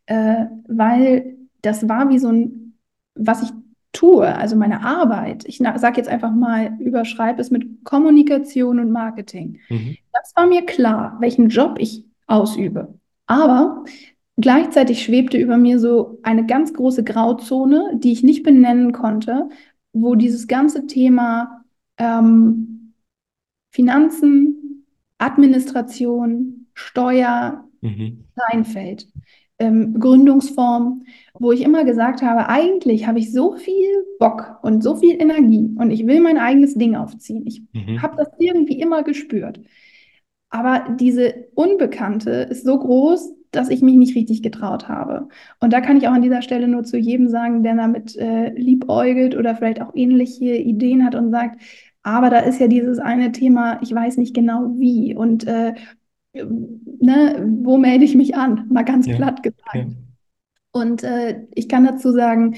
Äh, 0.06 0.46
weil 0.68 1.36
das 1.62 1.88
war 1.88 2.08
wie 2.10 2.18
so 2.18 2.30
ein, 2.30 2.78
was 3.14 3.42
ich 3.42 3.50
tue, 3.92 4.26
also 4.26 4.56
meine 4.56 4.82
Arbeit. 4.84 5.44
Ich 5.46 5.58
sage 5.58 5.96
jetzt 5.96 6.08
einfach 6.08 6.32
mal, 6.32 6.76
überschreibe 6.80 7.40
es 7.40 7.50
mit 7.50 7.84
Kommunikation 7.84 8.78
und 8.78 8.90
Marketing. 8.90 9.58
Mhm. 9.68 9.96
Das 10.12 10.32
war 10.36 10.46
mir 10.46 10.64
klar, 10.64 11.16
welchen 11.20 11.48
Job 11.48 11.76
ich 11.80 12.04
ausübe. 12.26 12.98
Aber 13.26 13.84
gleichzeitig 14.36 15.02
schwebte 15.04 15.38
über 15.38 15.56
mir 15.56 15.78
so 15.78 16.18
eine 16.22 16.46
ganz 16.46 16.72
große 16.74 17.04
Grauzone, 17.04 17.92
die 17.98 18.12
ich 18.12 18.22
nicht 18.22 18.42
benennen 18.42 18.92
konnte, 18.92 19.48
wo 19.92 20.14
dieses 20.14 20.46
ganze 20.46 20.86
Thema 20.86 21.64
ähm, 21.98 22.92
Finanzen, 23.70 24.84
Administration, 25.18 26.66
Steuer 26.74 27.64
Mhm. 27.82 28.24
reinfällt. 28.36 29.06
Ähm, 29.58 29.98
Gründungsform, 29.98 31.04
wo 31.38 31.50
ich 31.52 31.62
immer 31.62 31.84
gesagt 31.84 32.20
habe, 32.22 32.48
eigentlich 32.48 33.06
habe 33.06 33.18
ich 33.18 33.32
so 33.32 33.56
viel 33.56 34.04
Bock 34.18 34.58
und 34.62 34.82
so 34.82 34.96
viel 34.96 35.20
Energie 35.20 35.70
und 35.78 35.90
ich 35.90 36.06
will 36.06 36.20
mein 36.20 36.36
eigenes 36.36 36.74
Ding 36.74 36.94
aufziehen. 36.94 37.46
Ich 37.46 37.62
Mhm. 37.72 38.02
habe 38.02 38.16
das 38.18 38.28
irgendwie 38.38 38.78
immer 38.80 39.02
gespürt. 39.02 39.60
Aber 40.50 40.96
diese 40.98 41.46
Unbekannte 41.54 42.30
ist 42.30 42.64
so 42.64 42.78
groß, 42.78 43.32
dass 43.50 43.68
ich 43.68 43.82
mich 43.82 43.96
nicht 43.96 44.16
richtig 44.16 44.42
getraut 44.42 44.88
habe. 44.88 45.28
Und 45.60 45.72
da 45.72 45.80
kann 45.80 45.96
ich 45.96 46.06
auch 46.08 46.12
an 46.12 46.22
dieser 46.22 46.42
Stelle 46.42 46.68
nur 46.68 46.84
zu 46.84 46.98
jedem 46.98 47.28
sagen, 47.28 47.62
der 47.62 47.74
damit 47.74 48.16
äh, 48.16 48.50
liebäugelt 48.50 49.36
oder 49.36 49.54
vielleicht 49.56 49.80
auch 49.80 49.92
ähnliche 49.94 50.56
Ideen 50.56 51.04
hat 51.04 51.14
und 51.14 51.30
sagt, 51.30 51.60
aber 52.02 52.30
da 52.30 52.38
ist 52.40 52.60
ja 52.60 52.68
dieses 52.68 52.98
eine 52.98 53.32
Thema, 53.32 53.80
ich 53.82 53.92
weiß 53.92 54.18
nicht 54.18 54.34
genau 54.34 54.74
wie. 54.78 55.14
Und 55.16 55.46
äh, 55.46 55.74
ne, 56.34 57.46
wo 57.62 57.78
melde 57.78 58.04
ich 58.04 58.14
mich 58.14 58.34
an? 58.36 58.66
Mal 58.70 58.84
ganz 58.84 59.06
Ja. 59.06 59.16
platt 59.16 59.42
gesagt. 59.42 59.74
Ja. 59.74 59.84
Und 60.72 61.02
äh, 61.02 61.46
ich 61.54 61.68
kann 61.68 61.84
dazu 61.84 62.12
sagen, 62.12 62.56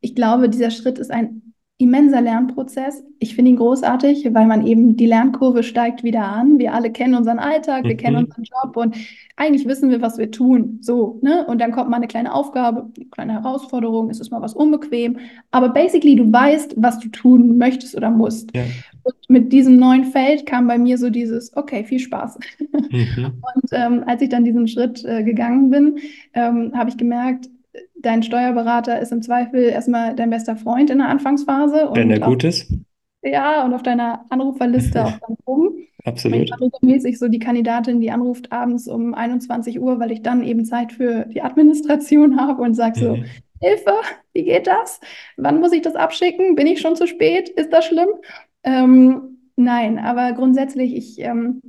ich 0.00 0.14
glaube, 0.14 0.48
dieser 0.48 0.70
Schritt 0.70 0.98
ist 0.98 1.10
ein 1.10 1.51
immenser 1.82 2.20
Lernprozess. 2.20 3.02
Ich 3.18 3.34
finde 3.34 3.50
ihn 3.52 3.56
großartig, 3.56 4.28
weil 4.32 4.46
man 4.46 4.66
eben 4.66 4.96
die 4.96 5.06
Lernkurve 5.06 5.62
steigt 5.62 6.02
wieder 6.02 6.24
an. 6.24 6.58
Wir 6.58 6.74
alle 6.74 6.90
kennen 6.90 7.14
unseren 7.14 7.38
Alltag, 7.38 7.84
wir 7.84 7.96
kennen 7.96 8.16
Mhm. 8.16 8.24
unseren 8.24 8.44
Job 8.44 8.76
und 8.76 8.96
eigentlich 9.36 9.66
wissen 9.66 9.90
wir, 9.90 10.00
was 10.02 10.18
wir 10.18 10.30
tun. 10.30 10.78
So, 10.82 11.18
ne? 11.22 11.46
Und 11.46 11.60
dann 11.60 11.72
kommt 11.72 11.90
mal 11.90 11.96
eine 11.96 12.06
kleine 12.06 12.32
Aufgabe, 12.34 12.90
eine 12.96 13.06
kleine 13.06 13.32
Herausforderung, 13.32 14.10
es 14.10 14.20
ist 14.20 14.30
mal 14.30 14.42
was 14.42 14.54
unbequem. 14.54 15.18
Aber 15.50 15.70
basically, 15.70 16.16
du 16.16 16.32
weißt, 16.32 16.74
was 16.76 16.98
du 16.98 17.08
tun 17.08 17.56
möchtest 17.58 17.96
oder 17.96 18.10
musst. 18.10 18.54
Ja. 18.54 18.62
Und 19.04 19.14
mit 19.28 19.52
diesem 19.52 19.76
neuen 19.76 20.04
Feld 20.04 20.46
kam 20.46 20.66
bei 20.68 20.78
mir 20.78 20.96
so 20.98 21.10
dieses, 21.10 21.56
okay, 21.56 21.82
viel 21.84 21.98
Spaß. 21.98 22.38
Mhm. 22.90 23.32
Und 23.54 23.70
ähm, 23.72 24.04
als 24.06 24.22
ich 24.22 24.28
dann 24.28 24.44
diesen 24.44 24.68
Schritt 24.68 25.04
äh, 25.04 25.22
gegangen 25.24 25.70
bin, 25.70 25.98
ähm, 26.34 26.72
habe 26.74 26.90
ich 26.90 26.96
gemerkt, 26.96 27.48
dein 28.00 28.22
Steuerberater 28.22 29.00
ist 29.00 29.12
im 29.12 29.22
Zweifel 29.22 29.64
erstmal 29.64 30.14
dein 30.14 30.30
bester 30.30 30.56
Freund 30.56 30.90
in 30.90 30.98
der 30.98 31.08
Anfangsphase 31.08 31.90
Wenn 31.94 32.10
er 32.10 32.20
gut 32.20 32.44
ist, 32.44 32.72
ja, 33.22 33.64
und 33.64 33.72
auf 33.72 33.82
deiner 33.82 34.24
Anruferliste 34.30 35.04
auch 35.04 35.20
ganz 35.20 35.38
oben. 35.44 35.78
Ich 35.78 36.06
absolut. 36.06 36.50
war 36.50 36.60
regelmäßig 36.60 37.18
so 37.18 37.28
die 37.28 37.38
Kandidatin, 37.38 38.00
die 38.00 38.10
anruft 38.10 38.50
abends 38.50 38.88
um 38.88 39.14
21 39.14 39.80
Uhr, 39.80 40.00
weil 40.00 40.10
ich 40.10 40.22
dann 40.22 40.42
eben 40.42 40.64
Zeit 40.64 40.92
für 40.92 41.26
die 41.26 41.42
Administration 41.42 42.36
habe 42.40 42.62
und 42.62 42.74
sage 42.74 42.98
so, 42.98 43.16
Mhm. 43.16 43.24
Hilfe, 43.60 43.92
wie 44.32 44.42
geht 44.42 44.66
das? 44.66 44.98
Wann 45.36 45.60
muss 45.60 45.72
ich 45.72 45.82
das 45.82 45.94
abschicken? 45.94 46.56
Bin 46.56 46.66
ich 46.66 46.80
schon 46.80 46.96
zu 46.96 47.06
spät? 47.06 47.48
Ist 47.48 47.72
das 47.72 47.84
schlimm? 47.84 48.08
Ähm, 48.64 49.38
nein, 49.54 50.00
aber 50.00 50.32
grundsätzlich, 50.32 50.96
ich 50.96 51.20
ähm, 51.20 51.60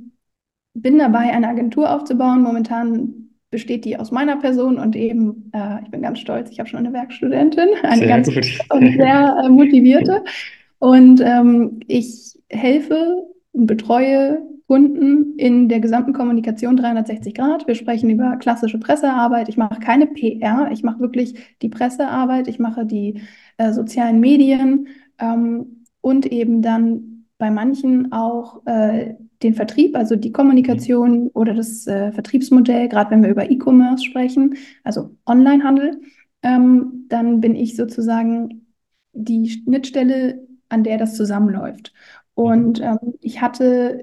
bin 0.74 0.98
dabei, 0.98 1.32
eine 1.32 1.46
Agentur 1.48 1.94
aufzubauen. 1.94 2.42
Momentan 2.42 3.23
besteht 3.54 3.84
die 3.84 3.96
aus 3.96 4.10
meiner 4.10 4.36
Person 4.36 4.78
und 4.78 4.96
eben, 4.96 5.52
äh, 5.54 5.80
ich 5.84 5.90
bin 5.92 6.02
ganz 6.02 6.18
stolz, 6.18 6.50
ich 6.50 6.58
habe 6.58 6.68
schon 6.68 6.80
eine 6.80 6.92
Werkstudentin, 6.92 7.68
eine 7.84 7.98
Sehr 7.98 8.08
ganz 8.08 8.26
und 8.26 8.92
sehr 8.96 9.42
äh, 9.44 9.48
motivierte. 9.48 10.24
Und 10.80 11.20
ähm, 11.20 11.78
ich 11.86 12.36
helfe 12.50 13.22
und 13.52 13.66
betreue 13.66 14.42
Kunden 14.66 15.38
in 15.38 15.68
der 15.68 15.78
gesamten 15.78 16.12
Kommunikation 16.12 16.76
360 16.76 17.32
Grad. 17.32 17.68
Wir 17.68 17.76
sprechen 17.76 18.10
über 18.10 18.34
klassische 18.38 18.80
Pressearbeit. 18.80 19.48
Ich 19.48 19.56
mache 19.56 19.78
keine 19.78 20.08
PR, 20.08 20.70
ich 20.72 20.82
mache 20.82 20.98
wirklich 20.98 21.34
die 21.62 21.68
Pressearbeit, 21.68 22.48
ich 22.48 22.58
mache 22.58 22.84
die 22.84 23.20
äh, 23.56 23.70
sozialen 23.70 24.18
Medien 24.18 24.88
ähm, 25.20 25.84
und 26.00 26.26
eben 26.26 26.60
dann 26.60 27.26
bei 27.38 27.52
manchen 27.52 28.10
auch 28.10 28.66
äh, 28.66 29.14
den 29.44 29.54
Vertrieb, 29.54 29.96
also 29.96 30.16
die 30.16 30.32
Kommunikation 30.32 31.28
oder 31.28 31.54
das 31.54 31.86
äh, 31.86 32.10
Vertriebsmodell, 32.12 32.88
gerade 32.88 33.10
wenn 33.10 33.22
wir 33.22 33.30
über 33.30 33.50
E-Commerce 33.50 34.04
sprechen, 34.04 34.56
also 34.82 35.10
Onlinehandel, 35.26 36.00
ähm, 36.42 37.06
dann 37.08 37.40
bin 37.40 37.54
ich 37.54 37.76
sozusagen 37.76 38.66
die 39.12 39.48
Schnittstelle, 39.48 40.46
an 40.68 40.82
der 40.82 40.98
das 40.98 41.16
zusammenläuft. 41.16 41.92
Und 42.34 42.80
ähm, 42.80 43.14
ich 43.20 43.40
hatte 43.40 44.02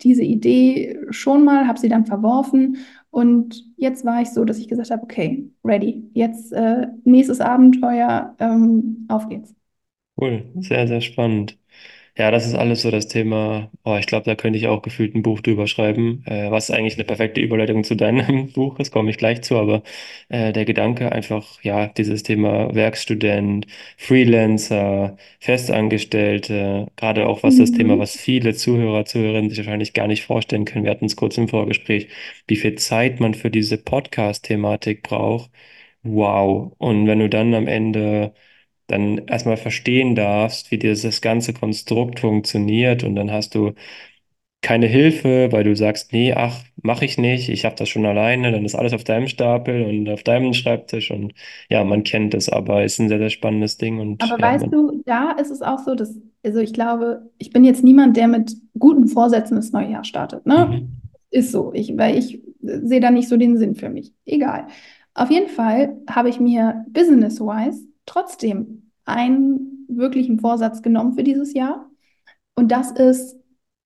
diese 0.00 0.22
Idee 0.22 0.98
schon 1.10 1.44
mal, 1.44 1.66
habe 1.66 1.78
sie 1.78 1.88
dann 1.88 2.06
verworfen 2.06 2.78
und 3.10 3.64
jetzt 3.76 4.04
war 4.04 4.22
ich 4.22 4.30
so, 4.30 4.44
dass 4.44 4.58
ich 4.58 4.68
gesagt 4.68 4.90
habe, 4.90 5.02
okay, 5.02 5.50
ready, 5.64 6.08
jetzt 6.14 6.52
äh, 6.52 6.86
nächstes 7.04 7.40
Abenteuer, 7.40 8.34
ähm, 8.38 9.06
auf 9.08 9.28
geht's. 9.28 9.54
Cool, 10.18 10.44
sehr, 10.60 10.86
sehr 10.88 11.00
spannend. 11.00 11.58
Ja, 12.18 12.30
das 12.30 12.46
ist 12.46 12.54
alles 12.54 12.80
so 12.80 12.90
das 12.90 13.08
Thema. 13.08 13.70
Oh, 13.84 13.96
ich 13.98 14.06
glaube, 14.06 14.24
da 14.24 14.34
könnte 14.34 14.58
ich 14.58 14.68
auch 14.68 14.80
gefühlt 14.80 15.14
ein 15.14 15.22
Buch 15.22 15.40
drüber 15.42 15.66
schreiben, 15.66 16.22
äh, 16.26 16.50
was 16.50 16.70
eigentlich 16.70 16.94
eine 16.94 17.04
perfekte 17.04 17.42
Überleitung 17.42 17.84
zu 17.84 17.94
deinem 17.94 18.52
Buch 18.54 18.78
ist, 18.78 18.90
komme 18.90 19.10
ich 19.10 19.18
gleich 19.18 19.42
zu. 19.42 19.56
Aber 19.58 19.82
äh, 20.30 20.50
der 20.54 20.64
Gedanke 20.64 21.12
einfach, 21.12 21.62
ja, 21.62 21.88
dieses 21.88 22.22
Thema 22.22 22.74
Werkstudent, 22.74 23.66
Freelancer, 23.98 25.18
Festangestellte, 25.40 26.86
gerade 26.96 27.26
auch 27.28 27.42
was 27.42 27.56
das 27.58 27.72
Thema, 27.72 27.96
Mhm. 27.96 27.98
was 27.98 28.16
viele 28.16 28.54
Zuhörer, 28.54 29.04
Zuhörerinnen 29.04 29.50
sich 29.50 29.58
wahrscheinlich 29.58 29.92
gar 29.92 30.06
nicht 30.06 30.24
vorstellen 30.24 30.64
können. 30.64 30.84
Wir 30.84 30.92
hatten 30.92 31.04
es 31.06 31.16
kurz 31.16 31.36
im 31.36 31.48
Vorgespräch, 31.48 32.08
wie 32.46 32.56
viel 32.56 32.76
Zeit 32.76 33.20
man 33.20 33.34
für 33.34 33.50
diese 33.50 33.76
Podcast-Thematik 33.76 35.02
braucht. 35.02 35.50
Wow. 36.02 36.72
Und 36.78 37.06
wenn 37.06 37.18
du 37.18 37.28
dann 37.28 37.52
am 37.54 37.66
Ende 37.66 38.32
dann 38.88 39.18
erstmal 39.26 39.56
verstehen 39.56 40.14
darfst, 40.14 40.70
wie 40.70 40.78
dieses 40.78 41.20
ganze 41.20 41.52
Konstrukt 41.54 42.20
funktioniert 42.20 43.04
und 43.04 43.16
dann 43.16 43.32
hast 43.32 43.54
du 43.54 43.74
keine 44.62 44.86
Hilfe, 44.86 45.52
weil 45.52 45.64
du 45.64 45.76
sagst, 45.76 46.12
nee, 46.12 46.32
ach, 46.34 46.64
mache 46.82 47.04
ich 47.04 47.18
nicht, 47.18 47.48
ich 47.50 47.64
habe 47.64 47.76
das 47.76 47.88
schon 47.88 48.06
alleine, 48.06 48.52
dann 48.52 48.64
ist 48.64 48.74
alles 48.74 48.92
auf 48.94 49.04
deinem 49.04 49.28
Stapel 49.28 49.82
und 49.84 50.08
auf 50.10 50.22
deinem 50.24 50.54
Schreibtisch 50.54 51.10
und 51.12 51.34
ja, 51.70 51.84
man 51.84 52.04
kennt 52.04 52.34
es, 52.34 52.48
aber 52.48 52.84
ist 52.84 52.98
ein 52.98 53.08
sehr, 53.08 53.18
sehr 53.18 53.30
spannendes 53.30 53.78
Ding 53.78 54.00
und 54.00 54.30
Aber 54.30 54.40
ja, 54.40 54.50
weißt 54.50 54.72
du, 54.72 55.02
da 55.04 55.32
ist 55.32 55.50
es 55.50 55.60
auch 55.62 55.78
so, 55.80 55.94
dass, 55.94 56.18
also 56.42 56.58
ich 56.60 56.72
glaube, 56.72 57.30
ich 57.38 57.50
bin 57.52 57.64
jetzt 57.64 57.84
niemand, 57.84 58.16
der 58.16 58.28
mit 58.28 58.54
guten 58.78 59.08
Vorsätzen 59.08 59.56
das 59.56 59.72
neue 59.72 59.90
Jahr 59.90 60.04
startet, 60.04 60.46
ne? 60.46 60.70
mhm, 60.70 61.00
Ist 61.30 61.52
so, 61.52 61.72
ich, 61.74 61.96
weil 61.98 62.16
ich 62.16 62.40
sehe 62.62 63.00
da 63.00 63.10
nicht 63.10 63.28
so 63.28 63.36
den 63.36 63.58
Sinn 63.58 63.74
für 63.74 63.90
mich. 63.90 64.14
Egal. 64.24 64.68
Auf 65.14 65.30
jeden 65.30 65.48
Fall 65.48 65.98
habe 66.08 66.28
ich 66.30 66.40
mir 66.40 66.84
business-wise 66.88 67.84
trotzdem 68.06 68.90
einen 69.04 69.86
wirklichen 69.88 70.40
Vorsatz 70.40 70.82
genommen 70.82 71.14
für 71.14 71.24
dieses 71.24 71.54
Jahr. 71.54 71.90
Und 72.54 72.72
das 72.72 72.90
ist 72.92 73.36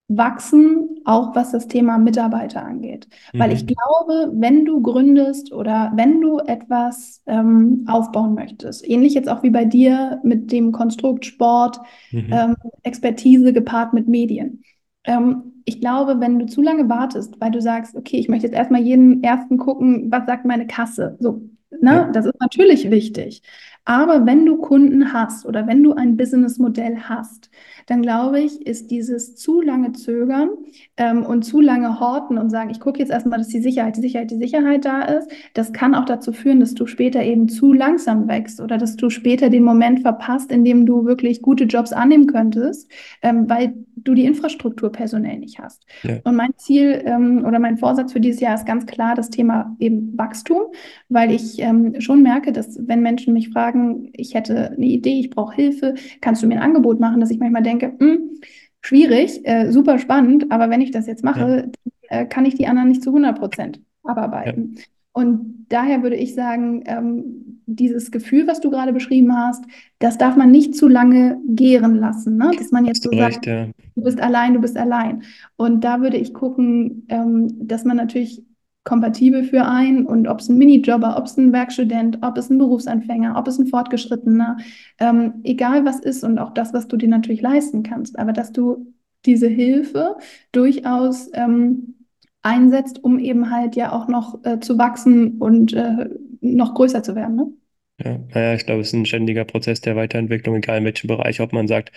wachsen, 0.09 1.01
auch 1.05 1.37
was 1.37 1.53
das 1.53 1.68
Thema 1.68 1.97
Mitarbeiter 1.99 2.64
angeht. 2.64 3.09
Weil 3.37 3.53
ich 3.53 3.62
mhm, 3.62 3.66
glaube, 3.66 4.33
wenn 4.35 4.64
du 4.64 4.83
gründest 4.83 5.53
oder 5.53 5.93
wenn 5.95 6.21
du 6.21 6.39
etwas 6.41 7.23
ähm, 7.27 7.85
aufbauen 7.87 8.35
möchtest, 8.35 8.87
ähnlich 8.89 9.14
jetzt 9.14 9.29
auch 9.29 9.45
wie 9.45 9.51
bei 9.51 9.64
dir 9.64 10.21
mit 10.25 10.51
dem 10.51 10.73
Konstrukt 10.73 11.27
Sport, 11.27 11.79
mhm, 12.11 12.27
ähm, 12.33 12.57
Expertise 12.83 13.53
gepaart 13.53 13.93
mit 13.95 14.09
Medien. 14.09 14.64
Ähm, 15.05 15.62
ich 15.64 15.81
glaube, 15.81 16.18
wenn 16.18 16.41
du 16.41 16.47
zu 16.47 16.61
lange 16.61 16.89
wartest, 16.89 17.41
weil 17.41 17.53
du 17.53 17.61
sagst, 17.61 17.95
okay, 17.95 18.18
ich 18.18 18.29
möchte 18.29 18.47
jetzt 18.47 18.57
erstmal 18.57 18.83
jeden 18.83 19.23
ersten 19.23 19.59
gucken, 19.59 20.11
was 20.11 20.27
sagt 20.27 20.45
meine 20.45 20.66
Kasse? 20.66 21.16
So, 21.21 21.43
ja, 21.89 22.07
ne, 22.07 22.11
das 22.12 22.27
ist 22.27 22.41
natürlich 22.41 22.91
wichtig. 22.91 23.43
Aber 23.91 24.24
wenn 24.24 24.47
du 24.47 24.57
Kunden 24.59 25.12
hast 25.12 25.45
oder 25.45 25.66
wenn 25.66 25.82
du 25.82 25.95
ein 25.95 26.16
Businessmodell 26.16 26.97
hast, 27.09 27.51
dann 27.86 28.03
glaube 28.03 28.38
ich, 28.38 28.64
ist 28.64 28.93
dieses 28.93 29.34
zu 29.34 29.61
lange 29.61 29.91
Zögern 29.95 30.51
ähm, 30.97 31.26
und 31.26 31.43
zu 31.43 31.61
lange 31.61 31.99
Horten 31.99 32.38
und 32.38 32.51
sagen, 32.51 32.70
ich 32.70 32.78
gucke 32.78 33.01
jetzt 33.01 33.11
erstmal, 33.11 33.41
dass 33.41 33.49
die 33.49 33.59
Sicherheit, 33.61 33.97
die 33.97 34.01
Sicherheit, 34.01 34.30
die 34.30 34.36
Sicherheit 34.36 34.84
da 34.84 35.03
ist, 35.03 35.28
das 35.55 35.72
kann 35.72 35.97
auch 35.97 36.05
dazu 36.05 36.32
führen, 36.32 36.61
dass 36.61 36.74
du 36.74 36.86
später 36.86 37.24
eben 37.24 37.49
zu 37.49 37.72
langsam 37.72 38.28
wächst 38.28 38.61
oder 38.61 38.78
dass 38.78 38.95
du 38.95 39.11
später 39.11 39.51
den 39.51 39.64
Moment 39.64 40.03
verpasst, 40.03 40.53
in 40.53 40.64
dem 40.64 40.86
du 40.86 41.05
wirklich 41.05 41.43
gute 41.43 41.64
Jobs 41.64 41.93
annehmen 41.93 42.28
könntest, 42.28 42.88
ähm, 43.22 43.51
weil 43.51 43.74
du 44.05 44.14
die 44.14 44.24
Infrastruktur 44.24 44.90
personell 44.90 45.38
nicht 45.38 45.59
hast. 45.59 45.84
ja, 46.03 46.18
Und 46.24 46.36
mein 46.36 46.51
Ziel 46.57 47.03
ähm, 47.05 47.44
oder 47.44 47.59
mein 47.59 47.78
Vorsatz 47.78 48.12
für 48.12 48.20
dieses 48.20 48.40
Jahr 48.40 48.55
ist 48.55 48.66
ganz 48.66 48.86
klar 48.86 49.14
das 49.14 49.30
Thema 49.30 49.76
eben 49.78 50.16
Wachstum, 50.16 50.62
weil 51.09 51.32
ich 51.32 51.61
ähm, 51.61 52.01
schon 52.01 52.22
merke, 52.22 52.53
dass 52.53 52.78
wenn 52.86 53.03
Menschen 53.03 53.32
mich 53.32 53.51
fragen, 53.51 54.11
ich 54.12 54.34
hätte 54.34 54.72
eine 54.72 54.86
Idee, 54.86 55.20
ich 55.20 55.30
brauche 55.30 55.55
Hilfe, 55.55 55.94
kannst 56.20 56.42
du 56.42 56.46
mir 56.46 56.55
ein 56.55 56.62
Angebot 56.62 57.01
machen, 57.01 57.20
dass 57.20 57.30
ich 57.30 57.38
manchmal 57.38 57.62
denke, 57.62 57.94
hm, 57.98 58.40
schwierig, 58.80 59.40
äh, 59.44 59.70
super 59.70 59.98
spannend, 59.98 60.51
aber 60.51 60.70
wenn 60.70 60.80
ich 60.80 60.90
das 60.90 61.07
jetzt 61.07 61.24
ja, 61.24 61.30
mache, 61.30 61.70
äh, 62.09 62.26
kann 62.26 62.44
ich 62.44 62.55
die 62.55 62.66
anderen 62.66 62.88
nicht 62.88 63.03
zu 63.03 63.11
100 63.11 63.38
Prozent 63.38 63.80
ja, 64.05 64.11
abarbeiten. 64.11 64.76
Und 65.13 65.67
daher 65.69 66.03
würde 66.03 66.17
ich 66.17 66.35
sagen, 66.35 66.83
ähm, 66.87 67.63
dieses 67.67 68.11
Gefühl, 68.11 68.47
was 68.47 68.61
du 68.61 68.71
gerade 68.71 68.93
beschrieben 68.93 69.37
hast, 69.37 69.65
das 69.99 70.19
darf 70.19 70.37
man 70.37 70.51
nicht 70.51 70.75
zu 70.75 70.89
lange 70.89 71.39
gären 71.49 71.95
lassen, 71.95 72.37
ne? 72.37 72.51
Dass 72.57 72.71
man 72.73 72.85
jetzt 72.85 73.03
so 73.03 73.11
sagt, 73.13 73.47
ja, 73.47 73.67
du 73.95 74.03
bist 74.03 74.21
allein, 74.21 74.55
du 74.55 74.61
bist 74.61 74.77
allein. 74.77 75.23
Und 75.57 75.85
da 75.85 76.01
würde 76.01 76.17
ich 76.17 76.35
gucken, 76.35 77.07
ähm, 77.09 77.49
dass 77.67 77.85
man 77.85 77.97
natürlich 77.97 78.43
kompatibel 78.85 79.45
für 79.45 79.67
einen 79.67 80.07
und 80.07 80.27
ob 80.27 80.41
es 80.41 80.49
ein 80.49 80.57
Minijobber, 80.59 81.17
ob 81.19 81.27
es 81.27 81.37
ein 81.37 81.53
Werkstudent, 81.53 82.19
ob 82.23 82.39
es 82.39 82.51
ein 82.51 82.59
Berufsanfänger, 82.59 83.37
ob 83.37 83.47
es 83.47 83.59
ein 83.59 83.67
Fortgeschrittener, 83.67 84.57
ähm, 84.99 85.35
egal 85.45 85.85
was 85.85 86.01
ist 86.01 86.25
und 86.25 86.39
auch 86.39 86.55
das, 86.55 86.73
was 86.73 86.89
du 86.89 86.97
dir 86.97 87.09
natürlich 87.09 87.43
leisten 87.43 87.83
kannst, 87.83 88.19
aber 88.19 88.33
dass 88.33 88.53
du 88.53 88.93
diese 89.27 89.49
Hilfe 89.49 90.17
durchaus 90.53 91.31
ähm, 91.35 91.99
einsetzt, 92.43 93.03
um 93.05 93.18
eben 93.18 93.51
halt 93.51 93.76
ja 93.76 93.93
auch 93.93 94.09
noch 94.09 94.45
äh, 94.45 94.61
zu 94.61 94.78
wachsen 94.78 95.38
und 95.38 95.72
äh, 95.74 96.09
noch 96.41 96.74
größer 96.74 97.03
zu 97.03 97.14
werden, 97.14 97.36
ne? 97.36 97.53
ja, 97.99 98.18
naja, 98.18 98.55
ich 98.55 98.66
glaube, 98.66 98.80
es 98.80 98.88
ist 98.88 98.93
ein 98.95 99.07
ständiger 99.07 99.45
Prozess 99.45 99.80
der 99.80 99.97
Weiterentwicklung, 99.97 100.57
egal 100.57 100.78
in 100.78 100.84
welchem 100.84 101.07
Bereich, 101.09 101.41
ob 101.41 101.53
man 101.53 101.68
sagt, 101.68 101.93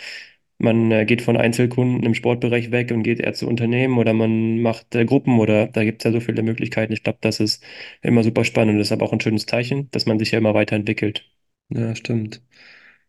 Man 0.60 0.92
äh, 0.92 1.06
geht 1.06 1.22
von 1.24 1.38
Einzelkunden 1.38 2.04
im 2.04 2.16
Sportbereich 2.16 2.72
weg 2.72 2.92
und 2.92 3.04
geht 3.04 3.20
eher 3.22 3.34
zu 3.34 3.48
Unternehmen 3.48 3.98
oder 4.00 4.14
man 4.14 4.62
macht 4.62 4.96
äh, 4.96 5.06
Gruppen 5.06 5.40
oder 5.40 5.68
da 5.68 5.84
gibt 5.86 6.02
es 6.04 6.06
ja 6.06 6.14
so 6.14 6.22
viele 6.22 6.44
Möglichkeiten. 6.44 6.94
Ich 6.94 7.04
glaube, 7.04 7.20
das 7.22 7.40
ist 7.42 7.64
immer 8.04 8.24
super 8.24 8.46
spannend 8.46 8.74
und 8.74 8.80
das 8.80 8.90
ist 8.90 8.94
aber 8.94 9.06
auch 9.08 9.14
ein 9.14 9.22
schönes 9.22 9.46
Zeichen, 9.48 9.92
dass 9.92 10.06
man 10.08 10.20
sich 10.20 10.32
ja 10.32 10.40
immer 10.40 10.54
weiterentwickelt. 10.56 11.26
Ja, 11.70 11.96
stimmt. 11.96 12.42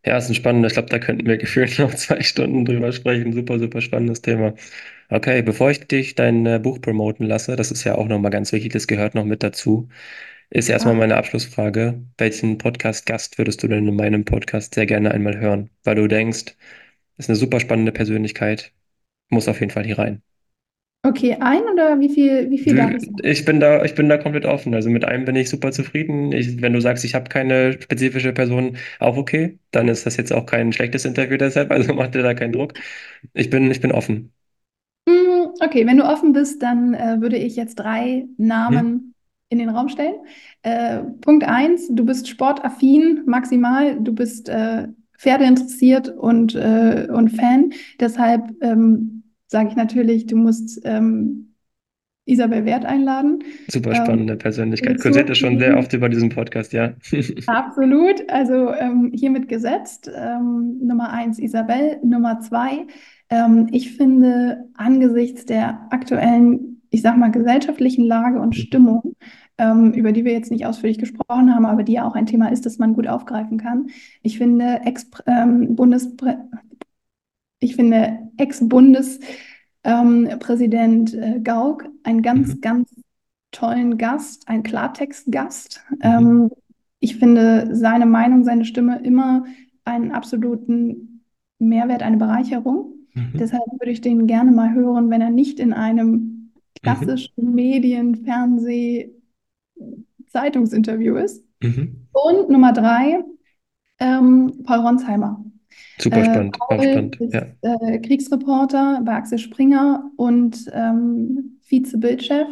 Ja, 0.05 0.17
ist 0.17 0.29
ein 0.29 0.35
spannendes, 0.35 0.73
ich 0.73 0.75
glaube, 0.75 0.89
da 0.89 0.99
könnten 0.99 1.27
wir 1.27 1.37
gefühlt 1.39 1.79
noch 1.79 1.93
zwei 1.95 2.21
Stunden 2.23 2.65
drüber 2.65 2.91
sprechen. 2.93 3.33
Super, 3.33 3.59
super 3.59 3.81
spannendes 3.81 4.21
Thema. 4.21 4.55
Okay, 5.09 5.41
bevor 5.41 5.71
ich 5.71 5.87
dich 5.87 6.13
dein 6.15 6.45
äh, 6.45 6.59
Buch 6.59 6.79
promoten 6.81 7.25
lasse, 7.25 7.55
das 7.55 7.71
ist 7.71 7.83
ja 7.83 7.95
auch 7.95 8.07
nochmal 8.07 8.31
ganz 8.31 8.51
wichtig, 8.51 8.71
das 8.73 8.87
gehört 8.87 9.15
noch 9.15 9.25
mit 9.25 9.43
dazu, 9.43 9.89
ist 10.49 10.69
erstmal 10.69 10.95
Ja. 10.95 10.99
meine 10.99 11.17
Abschlussfrage. 11.17 12.03
Welchen 12.17 12.57
Podcast-Gast 12.59 13.37
würdest 13.37 13.63
du 13.63 13.67
denn 13.67 13.87
in 13.87 13.95
meinem 13.95 14.25
Podcast 14.25 14.75
sehr 14.75 14.85
gerne 14.87 15.11
einmal 15.11 15.37
hören? 15.39 15.69
Weil 15.83 15.95
du 15.95 16.07
denkst, 16.07 16.55
ist 17.17 17.29
eine 17.29 17.35
super 17.37 17.59
spannende 17.61 17.91
Persönlichkeit. 17.93 18.73
Muss 19.29 19.47
auf 19.49 19.59
jeden 19.61 19.71
Fall 19.73 19.85
hier 19.85 19.99
rein. 19.99 20.23
Okay, 21.03 21.35
ein 21.39 21.61
oder 21.71 21.99
wie 21.99 22.09
viel, 22.09 22.49
wie 22.49 22.57
viel 22.57 22.73
darf 22.75 22.93
es 22.95 23.05
sein? 23.05 23.15
Ich 23.23 23.45
bin 23.45 23.59
da, 23.59 23.83
ich 23.83 23.95
bin 23.95 24.09
da 24.09 24.17
komplett 24.17 24.45
offen. 24.45 24.73
Also 24.73 24.89
mit 24.89 25.05
einem 25.05 25.25
bin 25.25 25.35
ich 25.35 25.49
super 25.49 25.71
zufrieden. 25.71 26.31
Ich, 26.31 26.61
wenn 26.61 26.73
du 26.73 26.81
sagst, 26.81 27.03
ich 27.05 27.13
habe 27.15 27.29
keine 27.29 27.73
spezifische 27.81 28.33
Person, 28.33 28.77
auch 28.99 29.17
okay. 29.17 29.59
Dann 29.71 29.87
ist 29.87 30.05
das 30.05 30.17
jetzt 30.17 30.33
auch 30.33 30.45
kein 30.45 30.73
schlechtes 30.73 31.05
Interview 31.05 31.37
deshalb. 31.37 31.71
Also 31.71 31.93
mach 31.95 32.07
dir 32.07 32.23
da 32.23 32.33
keinen 32.33 32.53
Druck. 32.53 32.73
Ich 33.33 33.49
bin, 33.49 33.69
ich 33.71 33.81
bin 33.81 33.91
offen. 33.91 34.33
Okay, 35.61 35.85
wenn 35.87 35.97
du 35.97 36.05
offen 36.05 36.33
bist, 36.33 36.61
dann 36.61 36.93
äh, 36.93 37.21
würde 37.21 37.37
ich 37.37 37.55
jetzt 37.55 37.75
drei 37.75 38.27
Mhm. 38.37 38.45
Namen 38.45 39.13
in 39.49 39.59
den 39.59 39.69
Raum 39.69 39.89
stellen. 39.89 40.15
Äh, 40.63 41.03
Punkt 41.21 41.43
eins, 41.45 41.87
du 41.89 42.05
bist 42.05 42.27
sportaffin 42.27 43.23
maximal, 43.25 43.99
du 43.99 44.13
bist 44.13 44.49
äh, 44.49 44.87
Pferde 45.17 45.45
interessiert 45.45 46.09
und, 46.09 46.55
äh, 46.55 47.07
und 47.11 47.29
Fan. 47.29 47.71
Deshalb 47.99 48.51
ähm, 48.61 49.23
sage 49.47 49.69
ich 49.69 49.75
natürlich, 49.75 50.25
du 50.25 50.35
musst 50.35 50.81
ähm, 50.83 51.53
Isabel 52.25 52.65
Wert 52.65 52.85
einladen. 52.85 53.43
Super 53.67 53.91
Ähm, 53.91 53.95
spannende 53.95 54.35
Persönlichkeit. 54.37 54.95
Bezug 54.95 55.03
Kursierte 55.03 55.35
schon 55.35 55.59
sehr 55.59 55.77
oft 55.77 55.93
über 55.93 56.09
diesen 56.09 56.29
Podcast, 56.29 56.73
ja. 56.73 56.93
Absolut, 57.47 58.27
also 58.29 58.71
ähm, 58.73 59.11
hiermit 59.13 59.47
gesetzt. 59.47 60.09
Ähm, 60.13 60.79
Nummer 60.81 61.11
eins 61.11 61.37
Isabel, 61.37 61.99
Nummer 62.03 62.39
zwei. 62.39 62.87
Ähm, 63.29 63.67
ich 63.71 63.95
finde 63.95 64.69
angesichts 64.75 65.45
der 65.45 65.87
aktuellen, 65.91 66.81
ich 66.89 67.01
sag 67.01 67.17
mal, 67.17 67.31
gesellschaftlichen 67.31 68.05
Lage 68.05 68.39
und 68.39 68.55
Stimmung, 68.55 69.15
ähm, 69.57 69.93
über 69.93 70.11
die 70.11 70.25
wir 70.25 70.33
jetzt 70.33 70.51
nicht 70.51 70.65
ausführlich 70.65 70.99
gesprochen 70.99 71.53
haben, 71.53 71.65
aber 71.65 71.83
die 71.83 71.93
ja 71.93 72.07
auch 72.07 72.15
ein 72.15 72.25
Thema 72.25 72.51
ist, 72.51 72.65
das 72.65 72.77
man 72.77 72.93
gut 72.93 73.07
aufgreifen 73.07 73.57
kann. 73.57 73.87
Ich 74.21 74.37
finde 74.37 74.81
Ex 74.85 75.09
ähm, 75.27 75.75
ich 77.59 77.75
finde 77.75 78.19
Ex-Bundespräsident 78.37 81.13
ähm, 81.13 81.23
äh, 81.23 81.39
Gauck 81.41 81.85
einen 82.03 82.17
Mhm. 82.17 82.21
ganz, 82.21 82.61
ganz 82.61 82.89
tollen 83.51 83.97
Gast, 83.97 84.47
einen 84.47 84.63
Klartext-Gast. 84.63 85.83
Mhm. 85.89 85.97
Ähm, 86.01 86.49
ich 86.99 87.17
finde 87.17 87.75
seine 87.75 88.05
Meinung, 88.05 88.43
seine 88.43 88.65
Stimme 88.65 88.99
immer 89.03 89.45
einen 89.85 90.11
absoluten 90.11 91.23
Mehrwert, 91.59 92.03
eine 92.03 92.17
Bereicherung. 92.17 92.94
Mhm. 93.15 93.31
Deshalb 93.37 93.63
würde 93.79 93.91
ich 93.91 94.01
den 94.01 94.27
gerne 94.27 94.51
mal 94.51 94.73
hören, 94.73 95.09
wenn 95.09 95.21
er 95.21 95.31
nicht 95.31 95.59
in 95.59 95.73
einem 95.73 96.11
Mhm. 96.11 96.51
klassischen 96.81 97.53
Medien-, 97.55 98.15
Fernseh-, 98.25 99.09
Zeitungsinterview 100.27 101.15
ist. 101.15 101.43
Mhm. 101.61 102.07
Und 102.11 102.49
Nummer 102.49 102.73
drei, 102.73 103.23
ähm, 103.99 104.51
Paul 104.63 104.79
Ronsheimer. 104.79 105.43
Super 105.99 106.17
Äh, 106.19 106.25
spannend, 106.25 106.57
auch 106.61 106.67
Paul 106.69 106.81
spannend. 106.83 107.15
ist 107.21 107.33
Ja. 107.33 107.45
äh, 107.61 107.99
Kriegsreporter 107.99 109.01
bei 109.05 109.13
Axel 109.15 109.39
Springer 109.39 110.09
und 110.17 110.65
ähm, 110.73 111.57
Vize-Bildchef, 111.63 112.47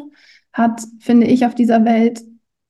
hat, 0.54 0.82
finde 1.00 1.28
ich, 1.28 1.46
auf 1.46 1.56
dieser 1.56 1.84
Welt 1.84 2.24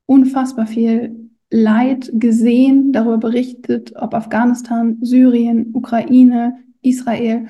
unfassbar 0.05 0.65
viel 0.67 1.29
Leid 1.51 2.09
gesehen, 2.15 2.91
darüber 2.93 3.17
berichtet, 3.19 3.93
ob 3.95 4.13
Afghanistan, 4.15 4.97
Syrien, 5.01 5.69
Ukraine, 5.73 6.57
Israel. 6.81 7.47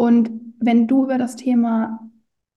Und 0.00 0.30
wenn 0.60 0.86
du 0.86 1.04
über 1.04 1.18
das 1.18 1.36
Thema 1.36 2.10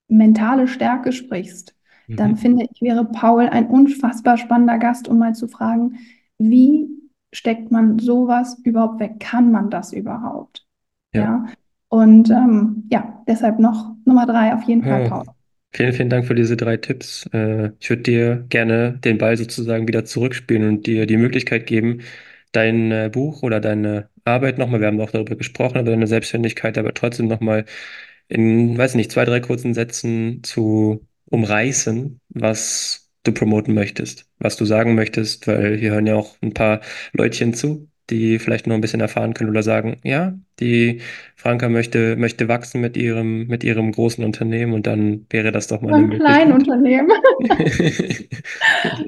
mentale 0.08 0.66
Stärke 0.66 1.12
sprichst, 1.12 1.76
mhm. 2.08 2.16
dann 2.16 2.38
finde 2.38 2.66
ich, 2.72 2.82
wäre 2.82 3.04
Paul 3.04 3.50
ein 3.50 3.68
unfassbar 3.68 4.38
spannender 4.38 4.78
Gast, 4.78 5.10
um 5.10 5.20
mal 5.20 5.36
zu 5.36 5.50
fragen, 5.50 5.98
wie 6.38 6.88
steckt 7.34 7.70
man 7.70 8.00
sowas 8.00 8.62
überhaupt 8.64 9.02
weg? 9.02 9.20
Kann 9.20 9.52
man 9.52 9.70
das 9.70 9.92
überhaupt? 9.92 10.66
Ja. 11.14 11.22
ja? 11.22 11.46
Und 11.90 12.30
ähm, 12.30 12.88
ja, 12.90 13.22
deshalb 13.28 13.60
noch 13.60 13.94
Nummer 14.06 14.26
drei 14.26 14.54
auf 14.54 14.64
jeden 14.64 14.84
Fall, 14.84 15.10
Paul. 15.10 15.26
Vielen, 15.72 15.92
vielen 15.92 16.10
Dank 16.10 16.26
für 16.26 16.36
diese 16.36 16.56
drei 16.56 16.78
Tipps. 16.78 17.30
Äh, 17.34 17.72
ich 17.78 17.90
würde 17.90 18.04
dir 18.04 18.46
gerne 18.48 19.00
den 19.04 19.18
Ball 19.18 19.36
sozusagen 19.36 19.86
wieder 19.86 20.06
zurückspielen 20.06 20.66
und 20.66 20.88
dir 20.88 21.06
die 21.08 21.18
Möglichkeit 21.18 21.68
geben, 21.68 22.00
dein 22.54 23.12
Buch 23.12 23.44
oder 23.44 23.60
deine 23.60 24.10
Arbeit 24.26 24.58
nochmal, 24.58 24.80
wir 24.82 24.88
haben 24.88 25.02
auch 25.02 25.12
darüber 25.12 25.36
gesprochen, 25.36 25.80
über 25.80 25.92
deine 25.92 26.08
Selbstständigkeit, 26.08 26.78
aber 26.78 26.94
trotzdem 26.94 27.28
nochmal 27.28 27.66
in, 28.28 28.78
weiß 28.78 28.96
nicht, 28.96 29.12
zwei, 29.12 29.26
drei 29.26 29.40
kurzen 29.40 29.74
Sätzen 29.74 30.44
zu 30.44 31.08
umreißen, 31.26 32.20
was 32.30 33.12
du 33.24 33.34
promoten 33.34 33.74
möchtest, 33.74 34.30
was 34.40 34.58
du 34.58 34.66
sagen 34.66 34.96
möchtest, 34.96 35.48
weil 35.48 35.78
hier 35.78 35.92
hören 35.92 36.08
ja 36.08 36.16
auch 36.16 36.38
ein 36.42 36.54
paar 36.54 36.82
Leutchen 37.14 37.54
zu, 37.54 37.90
die 38.10 38.38
vielleicht 38.38 38.68
noch 38.68 38.76
ein 38.76 38.82
bisschen 38.82 39.00
erfahren 39.00 39.34
können 39.34 39.50
oder 39.50 39.64
sagen, 39.64 39.98
ja, 40.04 40.34
die 40.60 41.00
Franka 41.36 41.70
möchte, 41.70 42.16
möchte 42.18 42.48
wachsen 42.48 42.82
mit 42.82 42.98
ihrem, 42.98 43.48
mit 43.48 43.64
ihrem 43.64 43.92
großen 43.92 44.24
Unternehmen 44.24 44.74
und 44.74 44.88
dann 44.88 45.26
wäre 45.30 45.52
das 45.52 45.68
doch 45.68 45.82
mal 45.82 45.94
ein 45.94 46.10
kleines 46.10 46.54
Unternehmen. 46.54 47.10
äh, 47.50 48.28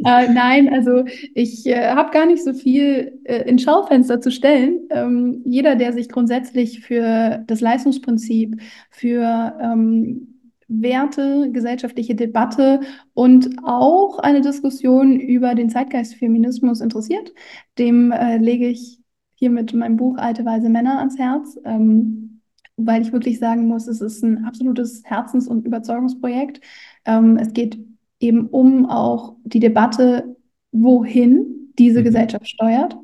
nein, 0.03 0.73
also 0.73 1.03
ich 1.33 1.65
äh, 1.67 1.89
habe 1.89 2.11
gar 2.11 2.25
nicht 2.25 2.43
so 2.43 2.53
viel 2.53 3.19
äh, 3.25 3.47
in 3.49 3.59
Schaufenster 3.59 4.21
zu 4.21 4.31
stellen. 4.31 4.87
Ähm, 4.89 5.41
jeder, 5.45 5.75
der 5.75 5.91
sich 5.91 6.09
grundsätzlich 6.09 6.79
für 6.79 7.43
das 7.47 7.59
Leistungsprinzip, 7.61 8.61
für 8.89 9.57
ähm, 9.61 10.34
Werte, 10.67 11.51
gesellschaftliche 11.51 12.15
Debatte 12.15 12.81
und 13.13 13.57
auch 13.63 14.19
eine 14.19 14.41
Diskussion 14.41 15.19
über 15.19 15.55
den 15.55 15.69
Zeitgeistfeminismus 15.69 16.81
interessiert, 16.81 17.33
dem 17.77 18.11
äh, 18.11 18.37
lege 18.37 18.67
ich 18.67 18.99
hier 19.35 19.49
mit 19.49 19.73
meinem 19.73 19.97
Buch 19.97 20.17
Alte 20.17 20.45
Weise 20.45 20.69
Männer 20.69 20.99
ans 20.99 21.17
Herz, 21.17 21.59
ähm, 21.65 22.41
weil 22.77 23.01
ich 23.01 23.13
wirklich 23.13 23.39
sagen 23.39 23.67
muss, 23.67 23.87
es 23.87 24.01
ist 24.01 24.23
ein 24.23 24.45
absolutes 24.45 25.03
Herzens- 25.05 25.47
und 25.47 25.65
Überzeugungsprojekt. 25.65 26.61
Ähm, 27.05 27.37
es 27.37 27.53
geht 27.53 27.77
eben 28.19 28.47
um 28.47 28.85
auch 28.85 29.35
die 29.43 29.59
Debatte, 29.59 30.35
wohin 30.71 31.71
diese 31.77 31.99
mhm. 31.99 32.05
Gesellschaft 32.05 32.47
steuert. 32.47 32.97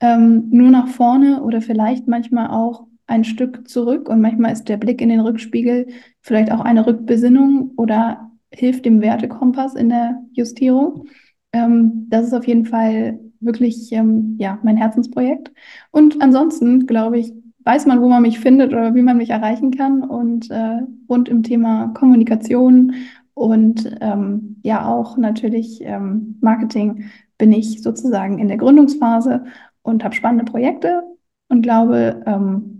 Ähm, 0.00 0.48
nur 0.50 0.70
nach 0.70 0.88
vorne 0.88 1.42
oder 1.42 1.60
vielleicht 1.60 2.06
manchmal 2.06 2.48
auch 2.50 2.86
ein 3.08 3.24
Stück 3.24 3.68
zurück 3.68 4.08
und 4.08 4.20
manchmal 4.20 4.52
ist 4.52 4.68
der 4.68 4.76
Blick 4.76 5.00
in 5.00 5.08
den 5.08 5.20
Rückspiegel 5.20 5.88
vielleicht 6.20 6.52
auch 6.52 6.60
eine 6.60 6.86
Rückbesinnung 6.86 7.72
oder 7.76 8.30
hilft 8.52 8.84
dem 8.84 9.00
Wertekompass 9.00 9.74
in 9.74 9.88
der 9.88 10.22
Justierung. 10.32 11.06
Ähm, 11.52 12.06
das 12.08 12.26
ist 12.26 12.34
auf 12.34 12.46
jeden 12.46 12.66
Fall 12.66 13.18
wirklich 13.40 13.92
ähm, 13.92 14.36
ja, 14.38 14.58
mein 14.62 14.76
Herzensprojekt. 14.76 15.52
Und 15.90 16.20
ansonsten, 16.22 16.86
glaube 16.86 17.18
ich, 17.18 17.32
weiß 17.64 17.86
man, 17.86 18.00
wo 18.00 18.08
man 18.08 18.22
mich 18.22 18.40
findet 18.40 18.72
oder 18.72 18.94
wie 18.94 19.02
man 19.02 19.16
mich 19.16 19.30
erreichen 19.30 19.70
kann. 19.70 20.02
Und 20.02 20.50
äh, 20.50 20.80
rund 21.08 21.28
im 21.28 21.42
Thema 21.42 21.88
Kommunikation 21.88 22.94
und 23.34 23.96
ähm, 24.00 24.56
ja 24.62 24.86
auch 24.86 25.16
natürlich 25.16 25.80
ähm, 25.82 26.38
Marketing 26.40 27.04
bin 27.38 27.52
ich 27.52 27.82
sozusagen 27.82 28.38
in 28.38 28.48
der 28.48 28.56
Gründungsphase 28.56 29.44
und 29.82 30.02
habe 30.02 30.14
spannende 30.14 30.44
Projekte 30.44 31.02
und 31.48 31.62
glaube, 31.62 32.22
ähm, 32.26 32.77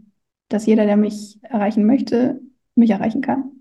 dass 0.49 0.66
jeder, 0.66 0.86
der 0.86 0.96
mich 0.96 1.38
erreichen 1.42 1.86
möchte, 1.86 2.40
mich 2.74 2.90
erreichen 2.90 3.20
kann. 3.20 3.53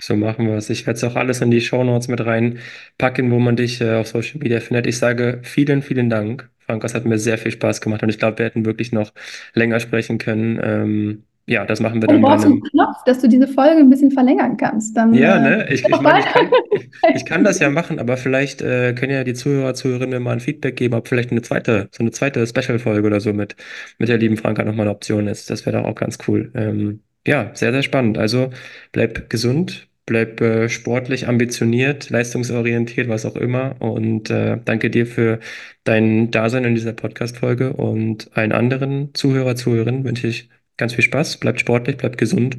So 0.00 0.16
machen 0.16 0.46
wir 0.46 0.54
es. 0.56 0.70
Ich 0.70 0.86
werde 0.86 0.96
es 0.96 1.04
auch 1.04 1.16
alles 1.16 1.40
in 1.42 1.50
die 1.50 1.60
Show 1.60 1.84
Notes 1.84 2.08
mit 2.08 2.20
reinpacken, 2.24 3.30
wo 3.30 3.38
man 3.38 3.56
dich 3.56 3.80
äh, 3.80 3.94
auf 3.96 4.08
Social 4.08 4.38
Media 4.40 4.60
findet. 4.60 4.86
Ich 4.86 4.98
sage 4.98 5.40
vielen, 5.44 5.82
vielen 5.82 6.08
Dank. 6.10 6.50
Frank, 6.58 6.82
es 6.84 6.94
hat 6.94 7.04
mir 7.04 7.18
sehr 7.18 7.38
viel 7.38 7.52
Spaß 7.52 7.80
gemacht 7.80 8.02
und 8.02 8.08
ich 8.08 8.18
glaube, 8.18 8.38
wir 8.38 8.46
hätten 8.46 8.64
wirklich 8.64 8.92
noch 8.92 9.12
länger 9.54 9.80
sprechen 9.80 10.18
können. 10.18 10.58
Ähm, 10.62 11.24
ja, 11.52 11.66
das 11.66 11.80
machen 11.80 12.00
wir 12.00 12.08
dann. 12.08 12.20
Du 12.20 12.26
brauchst 12.26 12.46
einen 12.46 12.62
Knopf, 12.62 13.04
dass 13.04 13.20
du 13.20 13.28
diese 13.28 13.46
Folge 13.46 13.80
ein 13.80 13.90
bisschen 13.90 14.10
verlängern 14.10 14.56
kannst. 14.56 14.96
Dann, 14.96 15.12
ja, 15.12 15.38
ne? 15.38 15.68
Äh, 15.68 15.74
ich, 15.74 15.84
ich, 15.84 16.00
mein, 16.00 16.20
ich, 16.20 16.26
kann, 16.26 16.50
ich, 17.14 17.24
kann, 17.26 17.44
das 17.44 17.58
ja 17.58 17.68
machen, 17.68 17.98
aber 17.98 18.16
vielleicht 18.16 18.62
äh, 18.62 18.94
können 18.94 19.12
ja 19.12 19.22
die 19.22 19.34
Zuhörer, 19.34 19.74
Zuhörerinnen 19.74 20.22
mal 20.22 20.32
ein 20.32 20.40
Feedback 20.40 20.76
geben, 20.76 20.94
ob 20.94 21.08
vielleicht 21.08 21.30
eine 21.30 21.42
zweite, 21.42 21.88
so 21.92 22.02
eine 22.02 22.10
zweite 22.10 22.46
Special-Folge 22.46 23.06
oder 23.06 23.20
so 23.20 23.32
mit, 23.32 23.54
mit 23.98 24.08
der 24.08 24.16
lieben 24.16 24.38
Franka 24.38 24.64
nochmal 24.64 24.86
eine 24.86 24.96
Option 24.96 25.28
ist. 25.28 25.50
Das 25.50 25.66
wäre 25.66 25.78
doch 25.78 25.86
auch 25.86 25.94
ganz 25.94 26.18
cool. 26.26 26.50
Ähm, 26.54 27.00
ja, 27.26 27.50
sehr, 27.54 27.72
sehr 27.72 27.82
spannend. 27.82 28.16
Also 28.16 28.50
bleib 28.92 29.28
gesund, 29.28 29.88
bleib 30.06 30.40
äh, 30.40 30.68
sportlich, 30.70 31.28
ambitioniert, 31.28 32.08
leistungsorientiert, 32.08 33.08
was 33.08 33.26
auch 33.26 33.36
immer. 33.36 33.76
Und 33.80 34.30
äh, 34.30 34.58
danke 34.64 34.88
dir 34.90 35.06
für 35.06 35.38
dein 35.84 36.30
Dasein 36.30 36.64
in 36.64 36.74
dieser 36.74 36.94
Podcast-Folge 36.94 37.74
und 37.74 38.30
allen 38.34 38.52
anderen 38.52 39.14
Zuhörer, 39.14 39.54
Zuhörerinnen 39.54 40.04
wünsche 40.04 40.28
ich 40.28 40.48
ganz 40.82 40.94
viel 40.94 41.04
Spaß, 41.04 41.36
bleibt 41.36 41.60
sportlich, 41.60 41.96
bleibt 41.96 42.18
gesund 42.18 42.58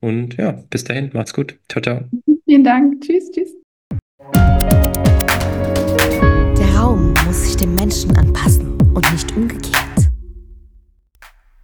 und 0.00 0.36
ja, 0.36 0.62
bis 0.68 0.84
dahin, 0.84 1.08
macht's 1.14 1.32
gut. 1.32 1.58
Ciao, 1.70 1.80
ciao. 1.80 2.00
Vielen 2.44 2.64
Dank. 2.64 3.00
Tschüss, 3.00 3.30
tschüss. 3.30 3.56
Der 6.58 6.76
Raum 6.76 7.14
muss 7.24 7.44
sich 7.44 7.56
dem 7.56 7.74
Menschen 7.74 8.14
anpassen 8.18 8.76
und 8.92 9.10
nicht 9.10 9.34
umgekehrt. 9.34 10.10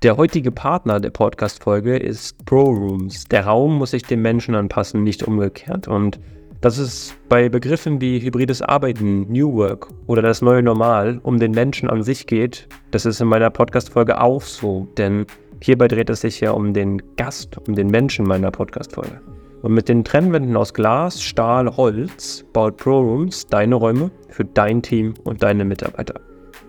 Der 0.02 0.16
heutige 0.16 0.50
Partner 0.50 0.98
der 0.98 1.10
Podcast-Folge 1.10 1.98
ist 1.98 2.42
ProRooms. 2.46 3.26
Der 3.26 3.44
Raum 3.44 3.76
muss 3.76 3.90
sich 3.90 4.04
dem 4.04 4.22
Menschen 4.22 4.54
anpassen, 4.54 5.04
nicht 5.04 5.24
umgekehrt. 5.24 5.88
Und 5.88 6.18
dass 6.62 6.78
es 6.78 7.14
bei 7.28 7.50
Begriffen 7.50 8.00
wie 8.00 8.18
hybrides 8.22 8.62
Arbeiten, 8.62 9.30
New 9.30 9.52
Work 9.52 9.88
oder 10.06 10.22
das 10.22 10.40
neue 10.40 10.62
Normal 10.62 11.20
um 11.22 11.38
den 11.38 11.50
Menschen 11.50 11.90
an 11.90 12.02
sich 12.02 12.26
geht, 12.26 12.66
das 12.92 13.04
ist 13.04 13.20
in 13.20 13.28
meiner 13.28 13.50
Podcast-Folge 13.50 14.18
auch 14.22 14.40
so. 14.40 14.88
Denn 14.96 15.26
Hierbei 15.60 15.88
dreht 15.88 16.10
es 16.10 16.20
sich 16.20 16.40
ja 16.40 16.52
um 16.52 16.72
den 16.72 17.02
Gast, 17.16 17.58
um 17.66 17.74
den 17.74 17.88
Menschen 17.88 18.26
meiner 18.26 18.50
Podcast-Folge. 18.50 19.20
Und 19.62 19.72
mit 19.72 19.88
den 19.88 20.04
Trennwänden 20.04 20.56
aus 20.56 20.72
Glas, 20.72 21.22
Stahl, 21.22 21.76
Holz 21.76 22.44
baut 22.52 22.76
ProRooms 22.76 23.46
deine 23.46 23.74
Räume 23.74 24.10
für 24.28 24.44
dein 24.44 24.82
Team 24.82 25.14
und 25.24 25.42
deine 25.42 25.64
Mitarbeiter. 25.64 26.14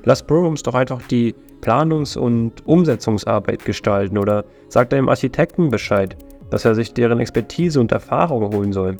Lass 0.06 0.24
ProRooms 0.24 0.64
doch 0.64 0.74
einfach 0.74 1.02
die 1.04 1.36
Planungs- 1.62 2.18
und 2.18 2.66
Umsetzungsarbeit 2.66 3.64
gestalten 3.64 4.18
oder 4.18 4.46
sag 4.70 4.90
deinem 4.90 5.10
Architekten 5.10 5.70
Bescheid, 5.70 6.16
dass 6.50 6.66
er 6.66 6.74
sich 6.74 6.94
deren 6.94 7.20
Expertise 7.20 7.80
und 7.80 7.92
Erfahrung 7.92 8.54
holen 8.54 8.74
soll. 8.74 8.98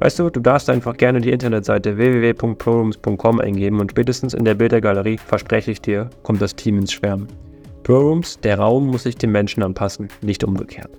Weißt 0.00 0.18
du, 0.18 0.30
du 0.30 0.40
darfst 0.40 0.68
einfach 0.68 0.96
gerne 0.96 1.20
die 1.20 1.30
Internetseite 1.30 1.96
www.prorooms.com 1.96 3.40
eingeben 3.40 3.78
und 3.78 3.92
spätestens 3.92 4.34
in 4.34 4.44
der 4.44 4.54
Bildergalerie, 4.54 5.18
verspreche 5.18 5.70
ich 5.70 5.80
dir, 5.80 6.10
kommt 6.24 6.42
das 6.42 6.56
Team 6.56 6.78
ins 6.78 6.92
Schwärmen. 6.92 7.28
Pro 7.82 7.98
Rooms, 7.98 8.38
der 8.38 8.58
Raum 8.58 8.86
muss 8.86 9.02
sich 9.02 9.16
dem 9.16 9.32
Menschen 9.32 9.62
anpassen, 9.62 10.08
nicht 10.20 10.44
umgekehrt. 10.44 10.90